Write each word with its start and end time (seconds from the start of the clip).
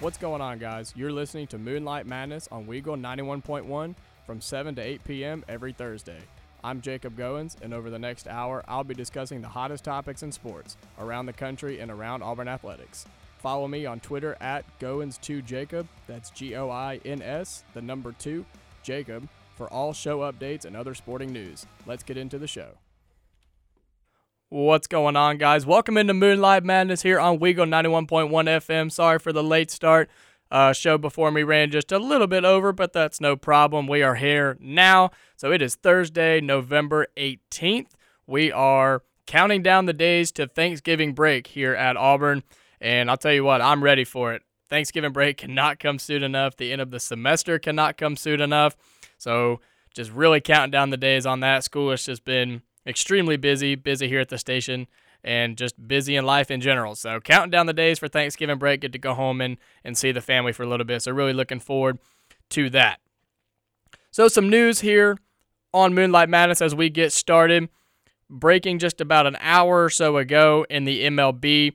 What's 0.00 0.16
going 0.16 0.40
on, 0.40 0.58
guys? 0.58 0.94
You're 0.96 1.12
listening 1.12 1.46
to 1.48 1.58
Moonlight 1.58 2.06
Madness 2.06 2.48
on 2.50 2.64
Weagle 2.64 2.98
91.1 2.98 3.94
from 4.24 4.40
7 4.40 4.74
to 4.76 4.80
8 4.80 5.04
p.m. 5.04 5.44
every 5.46 5.74
Thursday. 5.74 6.20
I'm 6.64 6.80
Jacob 6.80 7.18
Goins, 7.18 7.60
and 7.60 7.74
over 7.74 7.90
the 7.90 7.98
next 7.98 8.26
hour, 8.26 8.64
I'll 8.66 8.82
be 8.82 8.94
discussing 8.94 9.42
the 9.42 9.48
hottest 9.48 9.84
topics 9.84 10.22
in 10.22 10.32
sports 10.32 10.78
around 10.98 11.26
the 11.26 11.34
country 11.34 11.80
and 11.80 11.90
around 11.90 12.22
Auburn 12.22 12.48
athletics. 12.48 13.04
Follow 13.40 13.68
me 13.68 13.84
on 13.84 14.00
Twitter 14.00 14.38
at 14.40 14.64
Goins2Jacob, 14.78 15.86
that's 16.06 16.30
G 16.30 16.56
O 16.56 16.70
I 16.70 16.98
N 17.04 17.20
S, 17.20 17.64
the 17.74 17.82
number 17.82 18.12
2, 18.12 18.46
Jacob, 18.82 19.28
for 19.54 19.68
all 19.70 19.92
show 19.92 20.20
updates 20.20 20.64
and 20.64 20.78
other 20.78 20.94
sporting 20.94 21.30
news. 21.30 21.66
Let's 21.84 22.04
get 22.04 22.16
into 22.16 22.38
the 22.38 22.48
show. 22.48 22.70
What's 24.52 24.88
going 24.88 25.14
on, 25.14 25.38
guys? 25.38 25.64
Welcome 25.64 25.96
into 25.96 26.12
Moonlight 26.12 26.64
Madness 26.64 27.02
here 27.02 27.20
on 27.20 27.38
Weagle 27.38 27.68
91.1 27.68 28.28
FM. 28.30 28.90
Sorry 28.90 29.20
for 29.20 29.32
the 29.32 29.44
late 29.44 29.70
start. 29.70 30.10
Uh, 30.50 30.72
show 30.72 30.98
before 30.98 31.30
me 31.30 31.44
ran 31.44 31.70
just 31.70 31.92
a 31.92 32.00
little 32.00 32.26
bit 32.26 32.44
over, 32.44 32.72
but 32.72 32.92
that's 32.92 33.20
no 33.20 33.36
problem. 33.36 33.86
We 33.86 34.02
are 34.02 34.16
here 34.16 34.56
now. 34.58 35.12
So 35.36 35.52
it 35.52 35.62
is 35.62 35.76
Thursday, 35.76 36.40
November 36.40 37.06
18th. 37.16 37.90
We 38.26 38.50
are 38.50 39.04
counting 39.24 39.62
down 39.62 39.86
the 39.86 39.92
days 39.92 40.32
to 40.32 40.48
Thanksgiving 40.48 41.12
break 41.12 41.46
here 41.46 41.76
at 41.76 41.96
Auburn. 41.96 42.42
And 42.80 43.08
I'll 43.08 43.16
tell 43.16 43.32
you 43.32 43.44
what, 43.44 43.62
I'm 43.62 43.84
ready 43.84 44.02
for 44.02 44.32
it. 44.32 44.42
Thanksgiving 44.68 45.12
break 45.12 45.36
cannot 45.36 45.78
come 45.78 46.00
soon 46.00 46.24
enough. 46.24 46.56
The 46.56 46.72
end 46.72 46.82
of 46.82 46.90
the 46.90 46.98
semester 46.98 47.60
cannot 47.60 47.96
come 47.96 48.16
soon 48.16 48.40
enough. 48.40 48.74
So 49.16 49.60
just 49.94 50.10
really 50.10 50.40
counting 50.40 50.72
down 50.72 50.90
the 50.90 50.96
days 50.96 51.24
on 51.24 51.38
that. 51.38 51.62
School 51.62 51.92
has 51.92 52.04
just 52.04 52.24
been 52.24 52.62
extremely 52.86 53.36
busy, 53.36 53.74
busy 53.74 54.08
here 54.08 54.20
at 54.20 54.28
the 54.28 54.38
station, 54.38 54.86
and 55.22 55.56
just 55.56 55.86
busy 55.86 56.16
in 56.16 56.24
life 56.24 56.50
in 56.50 56.60
general. 56.60 56.94
So 56.94 57.20
counting 57.20 57.50
down 57.50 57.66
the 57.66 57.72
days 57.72 57.98
for 57.98 58.08
Thanksgiving 58.08 58.58
break, 58.58 58.80
get 58.80 58.92
to 58.92 58.98
go 58.98 59.14
home 59.14 59.40
and, 59.40 59.58
and 59.84 59.96
see 59.96 60.12
the 60.12 60.20
family 60.20 60.52
for 60.52 60.62
a 60.62 60.68
little 60.68 60.86
bit. 60.86 61.02
So 61.02 61.12
really 61.12 61.32
looking 61.32 61.60
forward 61.60 61.98
to 62.50 62.70
that. 62.70 63.00
So 64.10 64.28
some 64.28 64.48
news 64.48 64.80
here 64.80 65.18
on 65.72 65.94
Moonlight 65.94 66.28
Madness 66.28 66.62
as 66.62 66.74
we 66.74 66.90
get 66.90 67.12
started. 67.12 67.68
Breaking 68.28 68.78
just 68.78 69.00
about 69.00 69.26
an 69.26 69.36
hour 69.40 69.84
or 69.84 69.90
so 69.90 70.16
ago 70.16 70.64
in 70.70 70.84
the 70.84 71.04
MLB, 71.04 71.72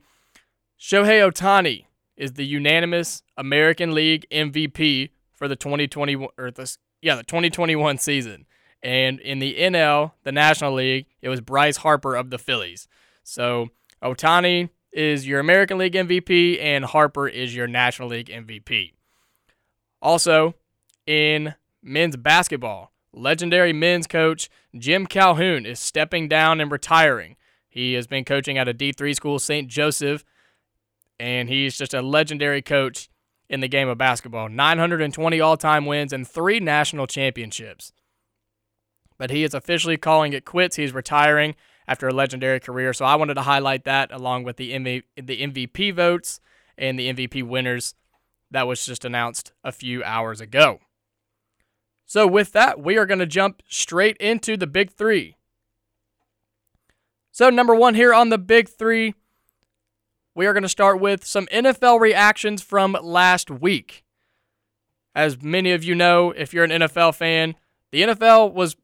Shohei 0.79 1.29
Ohtani 1.29 1.85
is 2.15 2.33
the 2.33 2.45
unanimous 2.45 3.23
American 3.35 3.93
League 3.93 4.25
MVP 4.31 5.09
for 5.33 5.49
the 5.49 5.57
2020 5.57 6.15
or 6.15 6.51
the 6.51 6.77
yeah 7.01 7.15
the 7.15 7.23
2021 7.23 7.97
season. 7.97 8.45
And 8.85 9.19
in 9.19 9.39
the 9.39 9.55
NL, 9.55 10.11
the 10.21 10.31
National 10.31 10.73
League, 10.73 11.07
it 11.19 11.27
was 11.27 11.41
Bryce 11.41 11.77
Harper 11.77 12.15
of 12.15 12.29
the 12.29 12.37
Phillies. 12.37 12.87
So 13.23 13.69
Ohtani 14.03 14.69
is 14.93 15.25
your 15.25 15.39
American 15.39 15.79
League 15.79 15.93
MVP, 15.93 16.61
and 16.61 16.85
Harper 16.85 17.27
is 17.27 17.55
your 17.55 17.65
National 17.65 18.09
League 18.09 18.27
MVP. 18.27 18.93
Also, 20.03 20.53
in 21.07 21.55
men's 21.81 22.15
basketball, 22.15 22.91
legendary 23.11 23.73
men's 23.73 24.05
coach 24.05 24.51
Jim 24.77 25.07
Calhoun 25.07 25.65
is 25.65 25.79
stepping 25.79 26.27
down 26.27 26.61
and 26.61 26.71
retiring. 26.71 27.37
He 27.67 27.93
has 27.93 28.05
been 28.05 28.23
coaching 28.23 28.59
at 28.59 28.67
a 28.67 28.73
D3 28.73 29.15
school, 29.15 29.39
St. 29.39 29.67
Joseph, 29.67 30.23
and 31.19 31.49
he's 31.49 31.75
just 31.75 31.95
a 31.95 32.03
legendary 32.03 32.61
coach 32.61 33.09
in 33.49 33.61
the 33.61 33.67
game 33.67 33.89
of 33.89 33.97
basketball. 33.97 34.47
920 34.47 35.41
all 35.41 35.57
time 35.57 35.87
wins 35.87 36.13
and 36.13 36.27
three 36.27 36.59
national 36.59 37.07
championships 37.07 37.91
but 39.17 39.29
he 39.29 39.43
is 39.43 39.53
officially 39.53 39.97
calling 39.97 40.33
it 40.33 40.45
quits. 40.45 40.75
He's 40.75 40.93
retiring 40.93 41.55
after 41.87 42.07
a 42.07 42.13
legendary 42.13 42.59
career. 42.59 42.93
So 42.93 43.05
I 43.05 43.15
wanted 43.15 43.35
to 43.35 43.41
highlight 43.43 43.83
that 43.85 44.11
along 44.11 44.43
with 44.43 44.57
the 44.57 44.71
MV- 44.73 45.03
the 45.15 45.41
MVP 45.41 45.93
votes 45.93 46.39
and 46.77 46.99
the 46.99 47.13
MVP 47.13 47.43
winners 47.43 47.95
that 48.51 48.67
was 48.67 48.85
just 48.85 49.05
announced 49.05 49.51
a 49.63 49.71
few 49.71 50.03
hours 50.03 50.41
ago. 50.41 50.79
So 52.05 52.27
with 52.27 52.51
that, 52.51 52.79
we 52.79 52.97
are 52.97 53.05
going 53.05 53.19
to 53.19 53.25
jump 53.25 53.63
straight 53.67 54.17
into 54.17 54.55
the 54.57 54.67
big 54.67 54.91
3. 54.91 55.35
So 57.31 57.49
number 57.49 57.75
1 57.75 57.95
here 57.95 58.13
on 58.13 58.29
the 58.29 58.37
big 58.37 58.69
3, 58.69 59.13
we 60.35 60.45
are 60.45 60.53
going 60.53 60.63
to 60.63 60.69
start 60.69 60.99
with 60.99 61.25
some 61.25 61.47
NFL 61.47 61.99
reactions 61.99 62.61
from 62.61 62.95
last 63.01 63.49
week. 63.49 64.03
As 65.15 65.41
many 65.41 65.71
of 65.71 65.83
you 65.83 65.95
know, 65.95 66.31
if 66.31 66.53
you're 66.53 66.65
an 66.65 66.71
NFL 66.71 67.15
fan, 67.15 67.55
the 67.91 68.03
NFL 68.03 68.53
was 68.53 68.75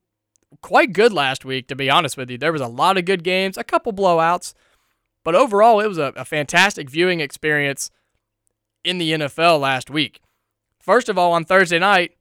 quite 0.61 0.93
good 0.93 1.13
last 1.13 1.45
week, 1.45 1.67
to 1.67 1.75
be 1.75 1.89
honest 1.89 2.17
with 2.17 2.29
you. 2.29 2.37
There 2.37 2.51
was 2.51 2.61
a 2.61 2.67
lot 2.67 2.97
of 2.97 3.05
good 3.05 3.23
games, 3.23 3.57
a 3.57 3.63
couple 3.63 3.93
blowouts, 3.93 4.53
but 5.23 5.35
overall, 5.35 5.79
it 5.79 5.87
was 5.87 5.97
a, 5.97 6.13
a 6.15 6.25
fantastic 6.25 6.89
viewing 6.89 7.19
experience 7.19 7.91
in 8.83 8.97
the 8.97 9.11
NFL 9.11 9.59
last 9.59 9.89
week. 9.89 10.21
First 10.79 11.09
of 11.09 11.17
all, 11.17 11.33
on 11.33 11.45
Thursday 11.45 11.79
night, 11.79 12.17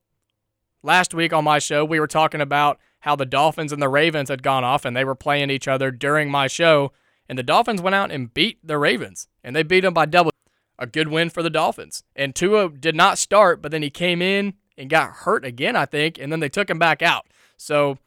last 0.82 1.14
week 1.14 1.32
on 1.32 1.44
my 1.44 1.58
show, 1.58 1.84
we 1.84 1.98
were 1.98 2.06
talking 2.06 2.40
about 2.40 2.78
how 3.00 3.16
the 3.16 3.26
Dolphins 3.26 3.72
and 3.72 3.80
the 3.80 3.88
Ravens 3.88 4.28
had 4.28 4.42
gone 4.42 4.64
off 4.64 4.84
and 4.84 4.94
they 4.94 5.04
were 5.04 5.14
playing 5.14 5.50
each 5.50 5.66
other 5.66 5.90
during 5.90 6.30
my 6.30 6.46
show. 6.46 6.92
And 7.28 7.38
the 7.38 7.42
Dolphins 7.42 7.80
went 7.80 7.94
out 7.94 8.10
and 8.10 8.34
beat 8.34 8.58
the 8.62 8.76
Ravens, 8.76 9.28
and 9.44 9.54
they 9.54 9.62
beat 9.62 9.80
them 9.80 9.94
by 9.94 10.06
double. 10.06 10.32
A 10.78 10.86
good 10.86 11.08
win 11.08 11.30
for 11.30 11.42
the 11.42 11.50
Dolphins. 11.50 12.02
And 12.16 12.34
Tua 12.34 12.70
did 12.70 12.96
not 12.96 13.18
start, 13.18 13.62
but 13.62 13.70
then 13.70 13.82
he 13.82 13.90
came 13.90 14.20
in 14.20 14.54
and 14.76 14.90
got 14.90 15.10
hurt 15.10 15.44
again, 15.44 15.76
I 15.76 15.84
think, 15.84 16.18
and 16.18 16.32
then 16.32 16.40
they 16.40 16.48
took 16.48 16.68
him 16.68 16.78
back 16.78 17.02
out. 17.02 17.26
So 17.56 17.98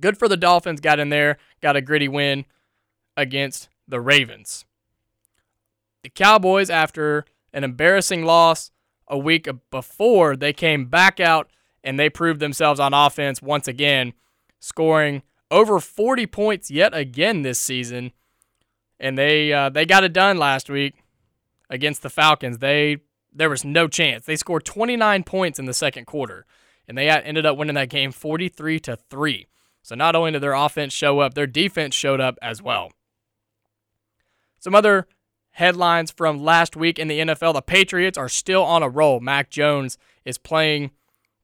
Good 0.00 0.18
for 0.18 0.28
the 0.28 0.36
Dolphins, 0.36 0.80
got 0.80 0.98
in 0.98 1.10
there, 1.10 1.38
got 1.60 1.76
a 1.76 1.80
gritty 1.80 2.08
win 2.08 2.44
against 3.16 3.68
the 3.86 4.00
Ravens. 4.00 4.64
The 6.02 6.08
Cowboys, 6.08 6.70
after 6.70 7.24
an 7.52 7.64
embarrassing 7.64 8.24
loss 8.24 8.70
a 9.06 9.18
week 9.18 9.48
before, 9.70 10.36
they 10.36 10.52
came 10.52 10.86
back 10.86 11.20
out 11.20 11.50
and 11.84 11.98
they 11.98 12.08
proved 12.08 12.40
themselves 12.40 12.80
on 12.80 12.94
offense 12.94 13.42
once 13.42 13.68
again, 13.68 14.12
scoring 14.60 15.22
over 15.50 15.78
40 15.78 16.26
points 16.26 16.70
yet 16.70 16.94
again 16.94 17.42
this 17.42 17.58
season. 17.58 18.12
And 18.98 19.18
they 19.18 19.52
uh, 19.52 19.68
they 19.68 19.84
got 19.84 20.04
it 20.04 20.12
done 20.12 20.38
last 20.38 20.70
week 20.70 20.94
against 21.68 22.02
the 22.02 22.10
Falcons. 22.10 22.58
They 22.58 22.98
there 23.32 23.50
was 23.50 23.64
no 23.64 23.88
chance. 23.88 24.24
They 24.24 24.36
scored 24.36 24.64
29 24.64 25.24
points 25.24 25.58
in 25.58 25.64
the 25.64 25.74
second 25.74 26.06
quarter, 26.06 26.46
and 26.86 26.96
they 26.96 27.08
ended 27.08 27.46
up 27.46 27.56
winning 27.56 27.74
that 27.74 27.88
game 27.88 28.12
43 28.12 28.78
to 28.80 28.96
three. 28.96 29.46
So 29.82 29.94
not 29.94 30.14
only 30.14 30.30
did 30.30 30.42
their 30.42 30.54
offense 30.54 30.92
show 30.92 31.20
up, 31.20 31.34
their 31.34 31.46
defense 31.46 31.94
showed 31.94 32.20
up 32.20 32.38
as 32.40 32.62
well. 32.62 32.92
Some 34.58 34.74
other 34.74 35.08
headlines 35.52 36.10
from 36.10 36.42
last 36.42 36.76
week 36.76 36.98
in 36.98 37.08
the 37.08 37.18
NFL 37.18 37.54
the 37.54 37.62
Patriots 37.62 38.16
are 38.16 38.28
still 38.28 38.62
on 38.62 38.82
a 38.82 38.88
roll. 38.88 39.20
Mac 39.20 39.50
Jones 39.50 39.98
is 40.24 40.38
playing 40.38 40.92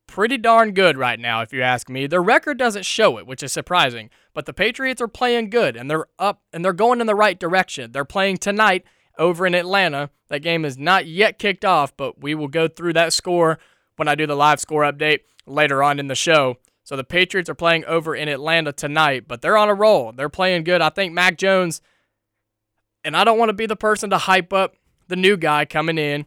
pretty 0.06 0.38
darn 0.38 0.72
good 0.72 0.96
right 0.96 1.20
now, 1.20 1.42
if 1.42 1.52
you 1.52 1.62
ask 1.62 1.88
me. 1.88 2.06
Their 2.06 2.22
record 2.22 2.58
doesn't 2.58 2.84
show 2.84 3.18
it, 3.18 3.26
which 3.26 3.42
is 3.42 3.52
surprising, 3.52 4.08
but 4.34 4.46
the 4.46 4.52
Patriots 4.52 5.00
are 5.02 5.08
playing 5.08 5.50
good 5.50 5.76
and 5.76 5.90
they're 5.90 6.06
up 6.18 6.42
and 6.52 6.64
they're 6.64 6.72
going 6.72 7.00
in 7.00 7.06
the 7.06 7.14
right 7.14 7.38
direction. 7.38 7.92
They're 7.92 8.04
playing 8.04 8.38
tonight 8.38 8.84
over 9.18 9.46
in 9.46 9.54
Atlanta. 9.54 10.10
That 10.28 10.40
game 10.40 10.64
is 10.64 10.78
not 10.78 11.06
yet 11.06 11.38
kicked 11.38 11.64
off, 11.64 11.96
but 11.96 12.20
we 12.20 12.34
will 12.34 12.48
go 12.48 12.68
through 12.68 12.94
that 12.94 13.12
score 13.12 13.58
when 13.96 14.08
I 14.08 14.14
do 14.14 14.26
the 14.26 14.36
live 14.36 14.60
score 14.60 14.82
update 14.82 15.20
later 15.46 15.82
on 15.82 15.98
in 15.98 16.06
the 16.06 16.14
show. 16.14 16.56
So 16.88 16.96
the 16.96 17.04
Patriots 17.04 17.50
are 17.50 17.54
playing 17.54 17.84
over 17.84 18.16
in 18.16 18.30
Atlanta 18.30 18.72
tonight, 18.72 19.24
but 19.28 19.42
they're 19.42 19.58
on 19.58 19.68
a 19.68 19.74
roll. 19.74 20.10
They're 20.10 20.30
playing 20.30 20.64
good. 20.64 20.80
I 20.80 20.88
think 20.88 21.12
Mac 21.12 21.36
Jones, 21.36 21.82
and 23.04 23.14
I 23.14 23.24
don't 23.24 23.38
want 23.38 23.50
to 23.50 23.52
be 23.52 23.66
the 23.66 23.76
person 23.76 24.08
to 24.08 24.16
hype 24.16 24.54
up 24.54 24.74
the 25.06 25.14
new 25.14 25.36
guy 25.36 25.66
coming 25.66 25.98
in, 25.98 26.24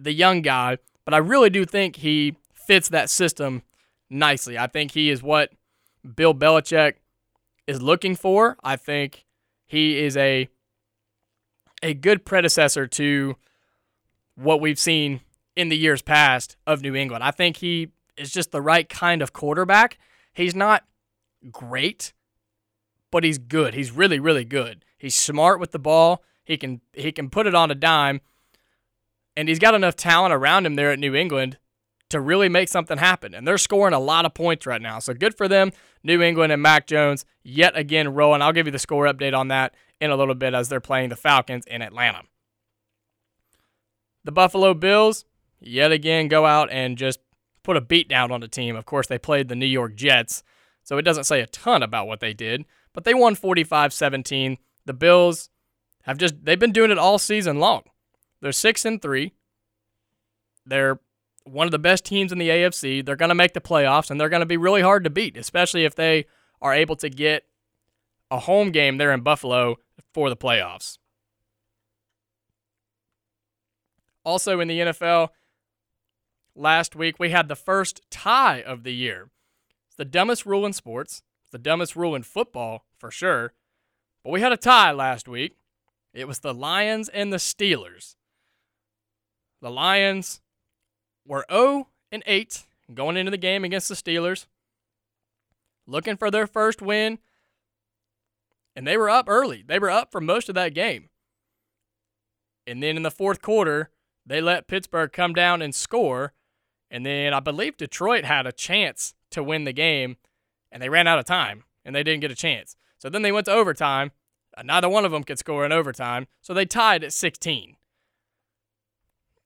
the 0.00 0.12
young 0.12 0.40
guy, 0.40 0.78
but 1.04 1.14
I 1.14 1.16
really 1.16 1.50
do 1.50 1.64
think 1.64 1.96
he 1.96 2.36
fits 2.54 2.90
that 2.90 3.10
system 3.10 3.62
nicely. 4.08 4.56
I 4.56 4.68
think 4.68 4.92
he 4.92 5.10
is 5.10 5.20
what 5.20 5.50
Bill 6.14 6.32
Belichick 6.32 6.92
is 7.66 7.82
looking 7.82 8.14
for. 8.14 8.56
I 8.62 8.76
think 8.76 9.24
he 9.66 9.98
is 9.98 10.16
a 10.16 10.48
a 11.82 11.92
good 11.92 12.24
predecessor 12.24 12.86
to 12.86 13.34
what 14.36 14.60
we've 14.60 14.78
seen 14.78 15.22
in 15.56 15.70
the 15.70 15.76
years 15.76 16.02
past 16.02 16.56
of 16.68 16.82
New 16.82 16.94
England. 16.94 17.24
I 17.24 17.32
think 17.32 17.56
he 17.56 17.88
is 18.16 18.30
just 18.30 18.50
the 18.50 18.62
right 18.62 18.88
kind 18.88 19.22
of 19.22 19.32
quarterback. 19.32 19.98
He's 20.32 20.54
not 20.54 20.84
great, 21.50 22.12
but 23.10 23.24
he's 23.24 23.38
good. 23.38 23.74
He's 23.74 23.90
really, 23.90 24.18
really 24.18 24.44
good. 24.44 24.84
He's 24.98 25.14
smart 25.14 25.60
with 25.60 25.72
the 25.72 25.78
ball. 25.78 26.22
He 26.44 26.56
can 26.56 26.80
he 26.92 27.12
can 27.12 27.30
put 27.30 27.46
it 27.46 27.54
on 27.54 27.70
a 27.70 27.74
dime, 27.74 28.20
and 29.36 29.48
he's 29.48 29.58
got 29.58 29.74
enough 29.74 29.96
talent 29.96 30.34
around 30.34 30.66
him 30.66 30.74
there 30.74 30.90
at 30.90 30.98
New 30.98 31.14
England 31.14 31.58
to 32.10 32.20
really 32.20 32.48
make 32.48 32.68
something 32.68 32.98
happen. 32.98 33.34
And 33.34 33.48
they're 33.48 33.58
scoring 33.58 33.94
a 33.94 34.00
lot 34.00 34.26
of 34.26 34.34
points 34.34 34.66
right 34.66 34.82
now. 34.82 34.98
So 34.98 35.14
good 35.14 35.36
for 35.36 35.48
them, 35.48 35.72
New 36.02 36.20
England 36.20 36.52
and 36.52 36.60
Mac 36.60 36.86
Jones 36.86 37.24
yet 37.42 37.76
again 37.76 38.12
rolling. 38.12 38.42
I'll 38.42 38.52
give 38.52 38.66
you 38.66 38.72
the 38.72 38.78
score 38.78 39.06
update 39.06 39.36
on 39.36 39.48
that 39.48 39.74
in 40.00 40.10
a 40.10 40.16
little 40.16 40.34
bit 40.34 40.52
as 40.52 40.68
they're 40.68 40.80
playing 40.80 41.08
the 41.08 41.16
Falcons 41.16 41.64
in 41.66 41.80
Atlanta. 41.80 42.22
The 44.24 44.32
Buffalo 44.32 44.74
Bills 44.74 45.24
yet 45.58 45.90
again 45.90 46.28
go 46.28 46.44
out 46.44 46.70
and 46.70 46.98
just 46.98 47.20
put 47.62 47.76
a 47.76 47.80
beat 47.80 48.08
down 48.08 48.30
on 48.32 48.42
a 48.42 48.48
team. 48.48 48.76
Of 48.76 48.86
course, 48.86 49.06
they 49.06 49.18
played 49.18 49.48
the 49.48 49.56
New 49.56 49.66
York 49.66 49.94
Jets, 49.94 50.42
so 50.82 50.98
it 50.98 51.02
doesn't 51.02 51.24
say 51.24 51.40
a 51.40 51.46
ton 51.46 51.82
about 51.82 52.06
what 52.06 52.20
they 52.20 52.32
did, 52.32 52.64
but 52.92 53.04
they 53.04 53.14
won 53.14 53.36
45-17. 53.36 54.58
The 54.84 54.92
Bills 54.92 55.48
have 56.02 56.18
just 56.18 56.44
they've 56.44 56.58
been 56.58 56.72
doing 56.72 56.90
it 56.90 56.98
all 56.98 57.18
season 57.18 57.58
long. 57.58 57.82
They're 58.40 58.52
6 58.52 58.84
and 58.84 59.00
3. 59.00 59.32
They're 60.66 61.00
one 61.44 61.66
of 61.66 61.70
the 61.72 61.78
best 61.78 62.04
teams 62.04 62.32
in 62.32 62.38
the 62.38 62.48
AFC. 62.48 63.04
They're 63.04 63.16
going 63.16 63.28
to 63.28 63.34
make 63.34 63.54
the 63.54 63.60
playoffs, 63.60 64.10
and 64.10 64.20
they're 64.20 64.28
going 64.28 64.40
to 64.40 64.46
be 64.46 64.56
really 64.56 64.82
hard 64.82 65.04
to 65.04 65.10
beat, 65.10 65.36
especially 65.36 65.84
if 65.84 65.94
they 65.94 66.26
are 66.60 66.74
able 66.74 66.96
to 66.96 67.08
get 67.08 67.44
a 68.30 68.40
home 68.40 68.70
game 68.70 68.98
there 68.98 69.12
in 69.12 69.20
Buffalo 69.20 69.76
for 70.12 70.28
the 70.28 70.36
playoffs. 70.36 70.98
Also 74.24 74.60
in 74.60 74.68
the 74.68 74.78
NFL, 74.78 75.28
last 76.54 76.94
week 76.94 77.18
we 77.18 77.30
had 77.30 77.48
the 77.48 77.56
first 77.56 78.02
tie 78.10 78.62
of 78.62 78.82
the 78.82 78.92
year. 78.92 79.30
It's 79.86 79.96
the 79.96 80.04
dumbest 80.04 80.46
rule 80.46 80.66
in 80.66 80.72
sports, 80.72 81.22
it's 81.42 81.52
the 81.52 81.58
dumbest 81.58 81.96
rule 81.96 82.14
in 82.14 82.22
football 82.22 82.84
for 82.96 83.10
sure. 83.10 83.52
But 84.24 84.30
we 84.30 84.40
had 84.40 84.52
a 84.52 84.56
tie 84.56 84.92
last 84.92 85.26
week. 85.26 85.56
It 86.14 86.28
was 86.28 86.40
the 86.40 86.54
Lions 86.54 87.08
and 87.08 87.32
the 87.32 87.38
Steelers. 87.38 88.14
The 89.60 89.70
Lions 89.70 90.40
were 91.26 91.46
0 91.50 91.88
and 92.10 92.22
8 92.26 92.64
going 92.94 93.16
into 93.16 93.30
the 93.30 93.36
game 93.36 93.64
against 93.64 93.88
the 93.88 93.94
Steelers, 93.94 94.46
looking 95.86 96.16
for 96.16 96.30
their 96.30 96.46
first 96.46 96.82
win 96.82 97.18
and 98.74 98.86
they 98.86 98.96
were 98.96 99.10
up 99.10 99.28
early. 99.28 99.62
They 99.66 99.78
were 99.78 99.90
up 99.90 100.10
for 100.10 100.20
most 100.20 100.48
of 100.48 100.54
that 100.54 100.74
game. 100.74 101.08
And 102.66 102.82
then 102.82 102.96
in 102.96 103.02
the 103.02 103.10
fourth 103.10 103.42
quarter, 103.42 103.90
they 104.24 104.40
let 104.40 104.68
Pittsburgh 104.68 105.12
come 105.12 105.32
down 105.32 105.62
and 105.62 105.74
score. 105.74 106.32
And 106.92 107.04
then 107.06 107.32
I 107.32 107.40
believe 107.40 107.78
Detroit 107.78 108.24
had 108.24 108.46
a 108.46 108.52
chance 108.52 109.14
to 109.30 109.42
win 109.42 109.64
the 109.64 109.72
game, 109.72 110.18
and 110.70 110.82
they 110.82 110.90
ran 110.90 111.08
out 111.08 111.18
of 111.18 111.24
time, 111.24 111.64
and 111.84 111.96
they 111.96 112.02
didn't 112.02 112.20
get 112.20 112.30
a 112.30 112.36
chance. 112.36 112.76
So 112.98 113.08
then 113.08 113.22
they 113.22 113.32
went 113.32 113.46
to 113.46 113.52
overtime. 113.52 114.12
Neither 114.62 114.90
one 114.90 115.06
of 115.06 115.10
them 115.10 115.24
could 115.24 115.38
score 115.38 115.64
in 115.64 115.72
overtime, 115.72 116.26
so 116.42 116.52
they 116.52 116.66
tied 116.66 117.02
at 117.02 117.14
16. 117.14 117.76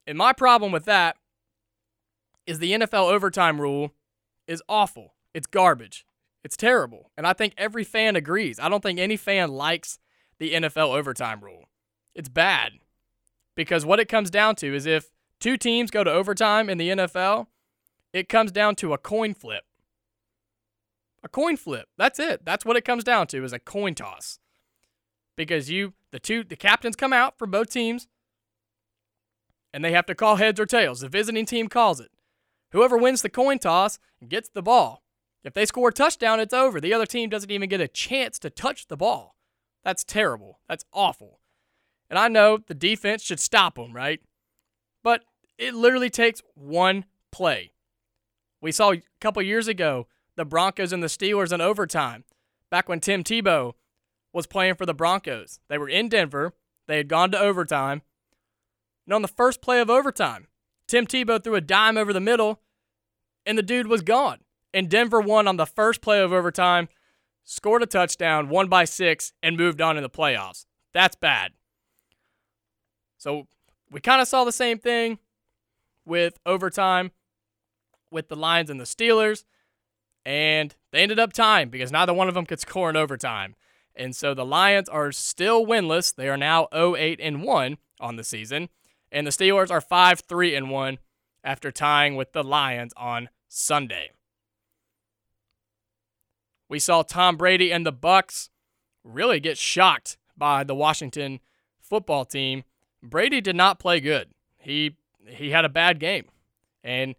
And 0.09 0.19
my 0.19 0.33
problem 0.33 0.73
with 0.73 0.85
that 0.87 1.17
is 2.47 2.59
the 2.59 2.73
NFL 2.73 3.13
overtime 3.13 3.61
rule 3.61 3.93
is 4.49 4.63
awful. 4.69 5.15
It's 5.33 5.47
garbage. 5.47 6.05
It's 6.43 6.57
terrible. 6.57 7.11
And 7.17 7.27
I 7.27 7.33
think 7.33 7.55
every 7.57 7.85
fan 7.85 8.17
agrees. 8.17 8.59
I 8.59 8.69
don't 8.69 8.83
think 8.83 8.99
any 8.99 9.17
fan 9.17 9.51
likes 9.51 9.99
the 10.39 10.53
NFL 10.53 10.97
overtime 10.97 11.41
rule. 11.41 11.65
It's 12.15 12.29
bad. 12.29 12.73
Because 13.55 13.87
what 13.87 14.01
it 14.01 14.09
comes 14.09 14.31
down 14.31 14.57
to 14.57 14.75
is 14.75 14.87
if 14.87 15.11
two 15.41 15.57
teams 15.57 15.91
go 15.91 16.05
to 16.05 16.11
overtime 16.11 16.69
in 16.69 16.79
the 16.79 16.91
NFL, 16.91 17.47
it 18.13 18.29
comes 18.29 18.53
down 18.53 18.77
to 18.77 18.93
a 18.93 18.99
coin 18.99 19.35
flip. 19.35 19.65
A 21.23 21.29
coin 21.29 21.57
flip. 21.57 21.89
That's 21.99 22.19
it. 22.19 22.45
That's 22.45 22.65
what 22.65 22.77
it 22.77 22.85
comes 22.85 23.05
down 23.05 23.27
to 23.29 23.45
is 23.45 23.53
a 23.53 23.59
coin 23.59 23.95
toss. 23.95 24.39
Because 25.37 25.71
you 25.71 25.95
the 26.13 26.19
two 26.21 26.45
the 26.45 26.57
captains 26.57 26.97
come 26.97 27.13
out 27.13 27.37
for 27.37 27.47
both 27.47 27.71
teams 27.71 28.09
and 29.75 29.85
they 29.85 29.93
have 29.93 30.07
to 30.07 30.15
call 30.15 30.37
heads 30.37 30.59
or 30.59 30.67
tails. 30.67 31.01
The 31.01 31.09
visiting 31.09 31.45
team 31.45 31.69
calls 31.69 32.01
it. 32.01 32.11
Whoever 32.73 32.97
wins 32.97 33.23
the 33.23 33.29
coin 33.29 33.59
toss 33.59 33.99
gets 34.27 34.49
the 34.49 34.63
ball. 34.63 35.03
If 35.45 35.53
they 35.53 35.67
score 35.67 35.91
a 35.91 35.93
touchdown, 35.93 36.41
it's 36.41 36.55
over. 36.55 36.81
The 36.81 36.93
other 36.93 37.07
team 37.07 37.29
doesn't 37.29 37.51
even 37.51 37.69
get 37.69 37.81
a 37.81 37.89
chance 37.89 38.39
to 38.41 38.51
touch 38.51 38.89
the 38.89 38.97
ball. 38.97 39.37
That's 39.85 40.03
terrible. 40.03 40.61
That's 40.69 40.85
awful. 40.93 41.41
And 42.09 42.19
I 42.19 42.29
know 42.29 42.59
the 42.59 42.75
defense 42.75 43.23
should 43.23 43.39
stop 43.39 43.77
them, 43.77 43.93
right? 43.93 44.21
But 45.07 45.23
it 45.57 45.73
literally 45.73 46.11
takes 46.11 46.43
one 46.57 47.05
play. 47.31 47.71
We 48.61 48.73
saw 48.73 48.91
a 48.91 49.03
couple 49.21 49.41
years 49.43 49.69
ago 49.69 50.09
the 50.35 50.45
Broncos 50.45 50.93
and 50.93 51.01
the 51.01 51.07
Steelers 51.07 51.53
in 51.53 51.61
overtime, 51.61 52.25
back 52.73 52.89
when 52.89 52.99
Tim 52.99 53.23
Tebow 53.23 53.75
was 54.33 54.49
playing 54.49 54.75
for 54.75 54.85
the 54.85 54.95
Broncos. 54.95 55.61
They 55.69 55.79
were 55.79 55.89
in 55.89 56.09
Denver, 56.09 56.55
they 56.89 56.97
had 56.97 57.07
gone 57.07 57.31
to 57.31 57.39
overtime. 57.39 58.03
And 59.07 59.15
on 59.15 59.23
the 59.23 59.29
first 59.29 59.63
play 59.63 59.79
of 59.79 59.89
overtime, 59.89 60.49
Tim 60.89 61.07
Tebow 61.07 61.41
threw 61.43 61.55
a 61.55 61.61
dime 61.61 61.97
over 61.97 62.13
the 62.13 62.19
middle, 62.19 62.63
and 63.47 63.57
the 63.57 63.63
dude 63.63 63.87
was 63.87 64.03
gone 64.03 64.41
and 64.75 64.91
Denver 64.91 65.21
won 65.21 65.47
on 65.47 65.57
the 65.57 65.67
first 65.67 66.01
play 66.01 66.21
of 66.21 66.33
overtime, 66.33 66.89
scored 67.45 67.83
a 67.83 67.87
touchdown, 67.87 68.49
won 68.49 68.69
by 68.69 68.85
six, 68.85 69.33
and 69.41 69.57
moved 69.57 69.81
on 69.81 69.97
in 69.97 70.03
the 70.03 70.11
playoffs. 70.11 70.67
That's 70.93 71.17
bad. 71.17 71.53
So 73.17 73.47
we 73.91 74.01
kind 74.01 74.21
of 74.21 74.29
saw 74.29 74.45
the 74.45 74.53
same 74.53 74.79
thing 74.79 75.19
with 76.05 76.39
overtime 76.47 77.11
with 78.11 78.29
the 78.29 78.37
Lions 78.37 78.71
and 78.71 78.81
the 78.81 78.85
Steelers, 78.85 79.45
and 80.25 80.75
they 80.93 81.01
ended 81.01 81.19
up 81.19 81.33
tying 81.33 81.69
because 81.69 81.93
neither 81.93 82.15
one 82.15 82.29
of 82.29 82.35
them 82.35 82.47
could 82.47 82.61
score 82.61 82.91
in 82.91 82.97
overtime. 82.97 83.55
And 83.95 84.15
so 84.15 84.35
the 84.35 84.45
Lions 84.45 84.89
are 84.89 85.11
still 85.13 85.67
winless. 85.67 86.15
They 86.15 86.29
are 86.29 86.37
now 86.37 86.69
0-8 86.73 87.17
and 87.21 87.43
1 87.43 87.79
on 88.01 88.17
the 88.17 88.25
season, 88.25 88.69
and 89.11 89.27
the 89.27 89.31
Steelers 89.31 89.71
are 89.71 89.81
5-3 89.81 90.57
and 90.57 90.71
1 90.71 90.99
after 91.43 91.71
tying 91.71 92.17
with 92.17 92.33
the 92.33 92.43
Lions 92.43 92.93
on 92.97 93.29
Sunday. 93.49 94.11
We 96.69 96.79
saw 96.79 97.03
Tom 97.03 97.37
Brady 97.37 97.73
and 97.73 97.87
the 97.87 97.93
Bucks 97.93 98.51
really 99.05 99.39
get 99.39 99.57
shocked 99.57 100.19
by 100.37 100.65
the 100.65 100.75
Washington 100.75 101.41
football 101.81 102.25
team. 102.25 102.65
Brady 103.03 103.41
did 103.41 103.57
not 103.57 103.79
play 103.79 104.01
good. 104.01 104.31
He 104.59 104.97
he 105.27 105.51
had 105.51 105.65
a 105.65 105.71
bad 105.71 105.99
game. 105.99 106.27
And 106.85 107.15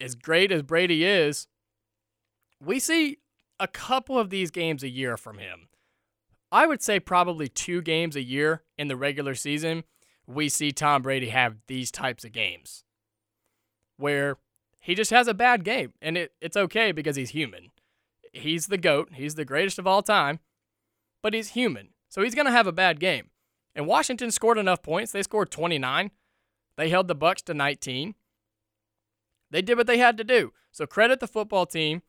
as 0.00 0.14
great 0.14 0.52
as 0.52 0.62
Brady 0.62 1.04
is, 1.04 1.46
we 2.60 2.78
see 2.78 3.18
a 3.58 3.66
couple 3.66 4.18
of 4.18 4.30
these 4.30 4.50
games 4.50 4.82
a 4.82 4.88
year 4.88 5.16
from 5.16 5.38
him. 5.38 5.68
I 6.52 6.66
would 6.66 6.82
say 6.82 7.00
probably 7.00 7.48
two 7.48 7.82
games 7.82 8.14
a 8.14 8.22
year 8.22 8.62
in 8.76 8.88
the 8.88 8.96
regular 8.96 9.34
season, 9.34 9.84
we 10.26 10.48
see 10.48 10.70
Tom 10.70 11.02
Brady 11.02 11.30
have 11.30 11.56
these 11.66 11.90
types 11.90 12.24
of 12.24 12.32
games 12.32 12.84
where 13.96 14.36
he 14.78 14.94
just 14.94 15.10
has 15.10 15.26
a 15.26 15.34
bad 15.34 15.64
game. 15.64 15.94
And 16.02 16.18
it, 16.18 16.32
it's 16.40 16.56
okay 16.56 16.92
because 16.92 17.16
he's 17.16 17.30
human 17.30 17.70
he's 18.34 18.66
the 18.66 18.78
GOAT. 18.78 19.10
He's 19.14 19.36
the 19.36 19.44
greatest 19.44 19.78
of 19.78 19.86
all 19.86 20.02
time, 20.02 20.40
but 21.22 21.34
he's 21.34 21.50
human. 21.50 21.90
So 22.08 22.22
he's 22.22 22.34
going 22.34 22.46
to 22.46 22.52
have 22.52 22.66
a 22.66 22.72
bad 22.72 23.00
game. 23.00 23.30
And 23.74 23.86
Washington 23.86 24.30
scored 24.30 24.58
enough 24.58 24.82
points. 24.82 25.12
They 25.12 25.22
scored 25.22 25.50
29. 25.50 26.10
They 26.76 26.88
held 26.88 27.08
the 27.08 27.14
Bucks 27.14 27.42
to 27.42 27.54
19. 27.54 28.14
They 29.50 29.62
did 29.62 29.76
what 29.76 29.86
they 29.86 29.98
had 29.98 30.16
to 30.18 30.24
do. 30.24 30.52
So 30.72 30.86
credit 30.86 31.20
the 31.20 31.28
football 31.28 31.66
team. 31.66 32.02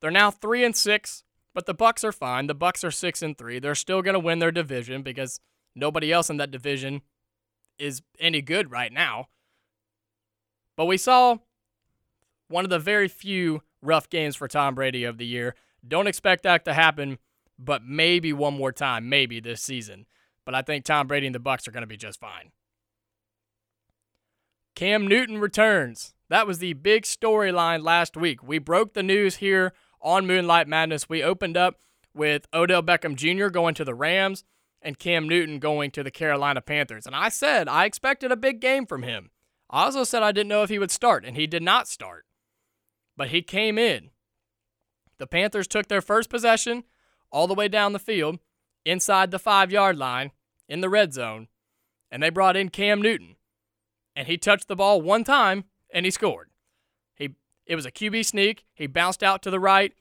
They're 0.00 0.10
now 0.10 0.30
3 0.30 0.64
and 0.64 0.76
6, 0.76 1.24
but 1.54 1.66
the 1.66 1.74
Bucks 1.74 2.04
are 2.04 2.12
fine. 2.12 2.46
The 2.46 2.54
Bucks 2.54 2.84
are 2.84 2.90
6 2.90 3.22
and 3.22 3.38
3. 3.38 3.58
They're 3.58 3.74
still 3.74 4.02
going 4.02 4.14
to 4.14 4.20
win 4.20 4.38
their 4.38 4.52
division 4.52 5.02
because 5.02 5.40
nobody 5.74 6.12
else 6.12 6.28
in 6.28 6.36
that 6.36 6.50
division 6.50 7.02
is 7.78 8.02
any 8.18 8.42
good 8.42 8.70
right 8.70 8.92
now. 8.92 9.28
But 10.76 10.86
we 10.86 10.96
saw 10.98 11.38
one 12.48 12.64
of 12.64 12.70
the 12.70 12.78
very 12.78 13.08
few 13.08 13.62
rough 13.80 14.10
games 14.10 14.36
for 14.36 14.48
Tom 14.48 14.74
Brady 14.74 15.04
of 15.04 15.18
the 15.18 15.26
year. 15.26 15.54
Don't 15.86 16.06
expect 16.06 16.42
that 16.42 16.64
to 16.64 16.74
happen, 16.74 17.18
but 17.58 17.82
maybe 17.84 18.32
one 18.32 18.54
more 18.54 18.72
time, 18.72 19.08
maybe 19.08 19.40
this 19.40 19.62
season. 19.62 20.06
But 20.44 20.54
I 20.54 20.62
think 20.62 20.84
Tom 20.84 21.06
Brady 21.06 21.26
and 21.26 21.34
the 21.34 21.40
Bucks 21.40 21.66
are 21.66 21.70
going 21.70 21.82
to 21.82 21.86
be 21.86 21.96
just 21.96 22.20
fine. 22.20 22.52
Cam 24.74 25.06
Newton 25.06 25.38
returns. 25.38 26.14
That 26.28 26.46
was 26.46 26.58
the 26.58 26.72
big 26.72 27.04
storyline 27.04 27.82
last 27.82 28.16
week. 28.16 28.42
We 28.42 28.58
broke 28.58 28.94
the 28.94 29.02
news 29.02 29.36
here 29.36 29.72
on 30.00 30.26
Moonlight 30.26 30.68
Madness. 30.68 31.08
We 31.08 31.22
opened 31.22 31.56
up 31.56 31.78
with 32.12 32.46
Odell 32.52 32.82
Beckham 32.82 33.14
Jr. 33.14 33.48
going 33.48 33.74
to 33.74 33.84
the 33.84 33.94
Rams 33.94 34.44
and 34.82 34.98
Cam 34.98 35.28
Newton 35.28 35.58
going 35.58 35.90
to 35.92 36.02
the 36.02 36.10
Carolina 36.10 36.60
Panthers. 36.60 37.06
And 37.06 37.14
I 37.14 37.28
said 37.28 37.68
I 37.68 37.84
expected 37.84 38.32
a 38.32 38.36
big 38.36 38.60
game 38.60 38.84
from 38.86 39.02
him. 39.02 39.30
I 39.70 39.84
also 39.84 40.04
said 40.04 40.22
I 40.22 40.32
didn't 40.32 40.48
know 40.48 40.62
if 40.62 40.70
he 40.70 40.78
would 40.78 40.90
start, 40.90 41.24
and 41.24 41.36
he 41.36 41.46
did 41.46 41.62
not 41.62 41.88
start 41.88 42.26
but 43.16 43.28
he 43.28 43.42
came 43.42 43.78
in. 43.78 44.10
The 45.18 45.26
Panthers 45.26 45.68
took 45.68 45.88
their 45.88 46.02
first 46.02 46.28
possession 46.28 46.84
all 47.30 47.46
the 47.46 47.54
way 47.54 47.68
down 47.68 47.92
the 47.92 47.98
field, 47.98 48.38
inside 48.84 49.30
the 49.30 49.38
five 49.38 49.70
yard 49.72 49.96
line, 49.96 50.32
in 50.68 50.80
the 50.80 50.88
red 50.88 51.12
zone, 51.12 51.48
and 52.10 52.22
they 52.22 52.30
brought 52.30 52.56
in 52.56 52.68
Cam 52.68 53.02
Newton. 53.02 53.36
And 54.16 54.28
he 54.28 54.36
touched 54.36 54.68
the 54.68 54.76
ball 54.76 55.00
one 55.02 55.24
time 55.24 55.64
and 55.92 56.04
he 56.04 56.10
scored. 56.10 56.50
He 57.14 57.30
it 57.66 57.74
was 57.74 57.86
a 57.86 57.90
QB 57.90 58.24
sneak. 58.26 58.64
He 58.74 58.86
bounced 58.86 59.22
out 59.22 59.42
to 59.42 59.50
the 59.50 59.60
right 59.60 59.92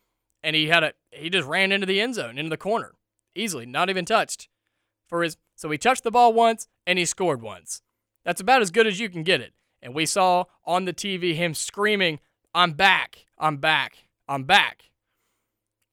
and 0.44 0.56
he 0.56 0.68
had 0.68 0.84
a 0.84 0.94
he 1.12 1.30
just 1.30 1.48
ran 1.48 1.72
into 1.72 1.88
the 1.88 2.00
end 2.00 2.16
zone, 2.16 2.38
into 2.38 2.50
the 2.50 2.58
corner. 2.58 2.94
Easily, 3.36 3.66
not 3.66 3.90
even 3.90 4.06
touched. 4.06 4.50
For 5.08 5.24
his 5.24 5.38
so 5.56 5.70
he 5.70 5.78
touched 5.78 6.04
the 6.04 6.12
ball 6.12 6.34
once 6.34 6.68
and 6.86 7.00
he 7.00 7.06
scored 7.06 7.42
once. 7.42 7.82
That's 8.24 8.42
about 8.42 8.62
as 8.62 8.72
good 8.72 8.88
as 8.88 9.00
you 9.00 9.10
can 9.10 9.24
get 9.24 9.42
it. 9.42 9.54
And 9.82 9.94
we 9.94 10.06
saw 10.06 10.46
on 10.66 10.86
the 10.86 10.94
TV 10.94 11.36
him 11.36 11.54
screaming, 11.54 12.20
I'm 12.54 12.72
back. 12.74 13.26
I'm 13.38 13.58
back. 13.58 14.06
I'm 14.30 14.44
back. 14.44 14.92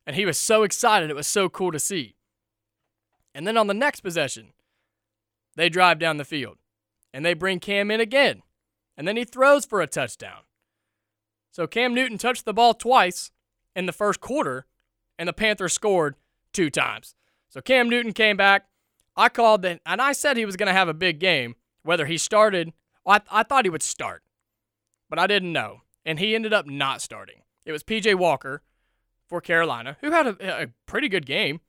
And 0.06 0.14
he 0.14 0.26
was 0.26 0.38
so 0.38 0.62
excited. 0.62 1.10
It 1.10 1.16
was 1.16 1.26
so 1.26 1.48
cool 1.48 1.72
to 1.72 1.78
see. 1.78 2.14
And 3.34 3.46
then 3.46 3.56
on 3.56 3.66
the 3.66 3.74
next 3.74 4.00
possession, 4.00 4.52
they 5.56 5.68
drive 5.68 5.98
down 5.98 6.16
the 6.16 6.24
field 6.24 6.58
and 7.12 7.24
they 7.24 7.34
bring 7.34 7.60
Cam 7.60 7.90
in 7.90 8.00
again. 8.00 8.42
And 8.96 9.06
then 9.06 9.16
he 9.16 9.24
throws 9.24 9.64
for 9.64 9.80
a 9.80 9.86
touchdown. 9.86 10.42
So 11.50 11.66
Cam 11.66 11.94
Newton 11.94 12.18
touched 12.18 12.44
the 12.44 12.52
ball 12.52 12.74
twice 12.74 13.30
in 13.74 13.86
the 13.86 13.92
first 13.92 14.20
quarter, 14.20 14.66
and 15.18 15.28
the 15.28 15.32
Panthers 15.32 15.72
scored 15.72 16.16
two 16.52 16.70
times. 16.70 17.14
So 17.48 17.60
Cam 17.60 17.88
Newton 17.88 18.12
came 18.12 18.36
back. 18.36 18.66
I 19.16 19.28
called 19.28 19.62
that, 19.62 19.80
and 19.84 20.00
I 20.00 20.12
said 20.12 20.36
he 20.36 20.44
was 20.44 20.56
going 20.56 20.68
to 20.68 20.72
have 20.72 20.88
a 20.88 20.94
big 20.94 21.18
game. 21.18 21.56
Whether 21.82 22.06
he 22.06 22.18
started 22.18 22.72
I, 23.06 23.20
I 23.30 23.42
thought 23.42 23.64
he 23.64 23.70
would 23.70 23.82
start, 23.82 24.22
but 25.08 25.18
I 25.18 25.26
didn't 25.26 25.52
know. 25.52 25.82
And 26.04 26.18
he 26.18 26.34
ended 26.34 26.52
up 26.52 26.66
not 26.66 27.02
starting. 27.02 27.42
It 27.66 27.72
was 27.72 27.82
PJ 27.82 28.14
Walker 28.14 28.62
for 29.28 29.40
Carolina, 29.40 29.96
who 30.00 30.10
had 30.10 30.26
a, 30.26 30.62
a 30.62 30.66
pretty 30.86 31.08
good 31.08 31.26
game. 31.26 31.60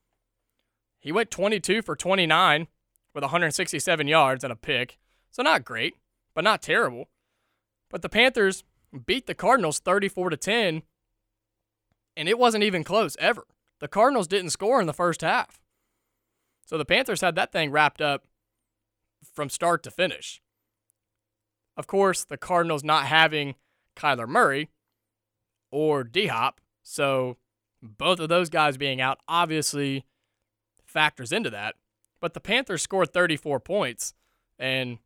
He 1.02 1.12
went 1.12 1.32
22 1.32 1.82
for 1.82 1.96
29 1.96 2.68
with 3.14 3.24
167 3.24 4.08
yards 4.08 4.44
and 4.44 4.54
a 4.54 4.56
pick. 4.56 4.98
So 5.32 5.44
not 5.44 5.66
great, 5.66 5.96
but 6.34 6.44
not 6.44 6.62
terrible. 6.62 7.10
But 7.90 8.04
the 8.04 8.10
Panthers 8.10 8.64
beat 9.06 9.26
the 9.26 9.34
Cardinals 9.34 9.80
34 9.80 10.30
to 10.30 10.38
10, 10.38 10.84
and 12.16 12.30
it 12.30 12.38
wasn't 12.38 12.64
even 12.64 12.84
close 12.84 13.18
ever. 13.20 13.46
The 13.80 13.88
Cardinals 13.88 14.28
didn't 14.28 14.52
score 14.52 14.80
in 14.80 14.88
the 14.88 14.94
first 14.94 15.22
half. 15.22 15.60
So 16.66 16.78
the 16.78 16.86
Panthers 16.86 17.22
had 17.22 17.36
that 17.36 17.52
thing 17.52 17.72
wrapped 17.72 18.02
up 18.02 18.26
from 19.34 19.50
start 19.50 19.84
to 19.84 19.92
finish. 19.92 20.42
Of 21.76 21.88
course, 21.88 22.24
the 22.24 22.38
Cardinals 22.38 22.84
not 22.84 23.08
having 23.08 23.56
Kyler 23.96 24.28
Murray 24.28 24.70
or 25.72 26.04
D 26.04 26.28
Hop, 26.28 26.62
so 26.84 27.38
both 27.82 28.20
of 28.20 28.30
those 28.30 28.50
guys 28.50 28.78
being 28.78 29.02
out 29.02 29.20
obviously 29.28 30.06
factors 30.92 31.32
into 31.32 31.50
that. 31.50 31.76
But 32.20 32.34
the 32.34 32.40
Panthers 32.40 32.84
scored 32.84 33.14
34 33.14 33.60
points, 33.60 34.14
and 34.60 35.00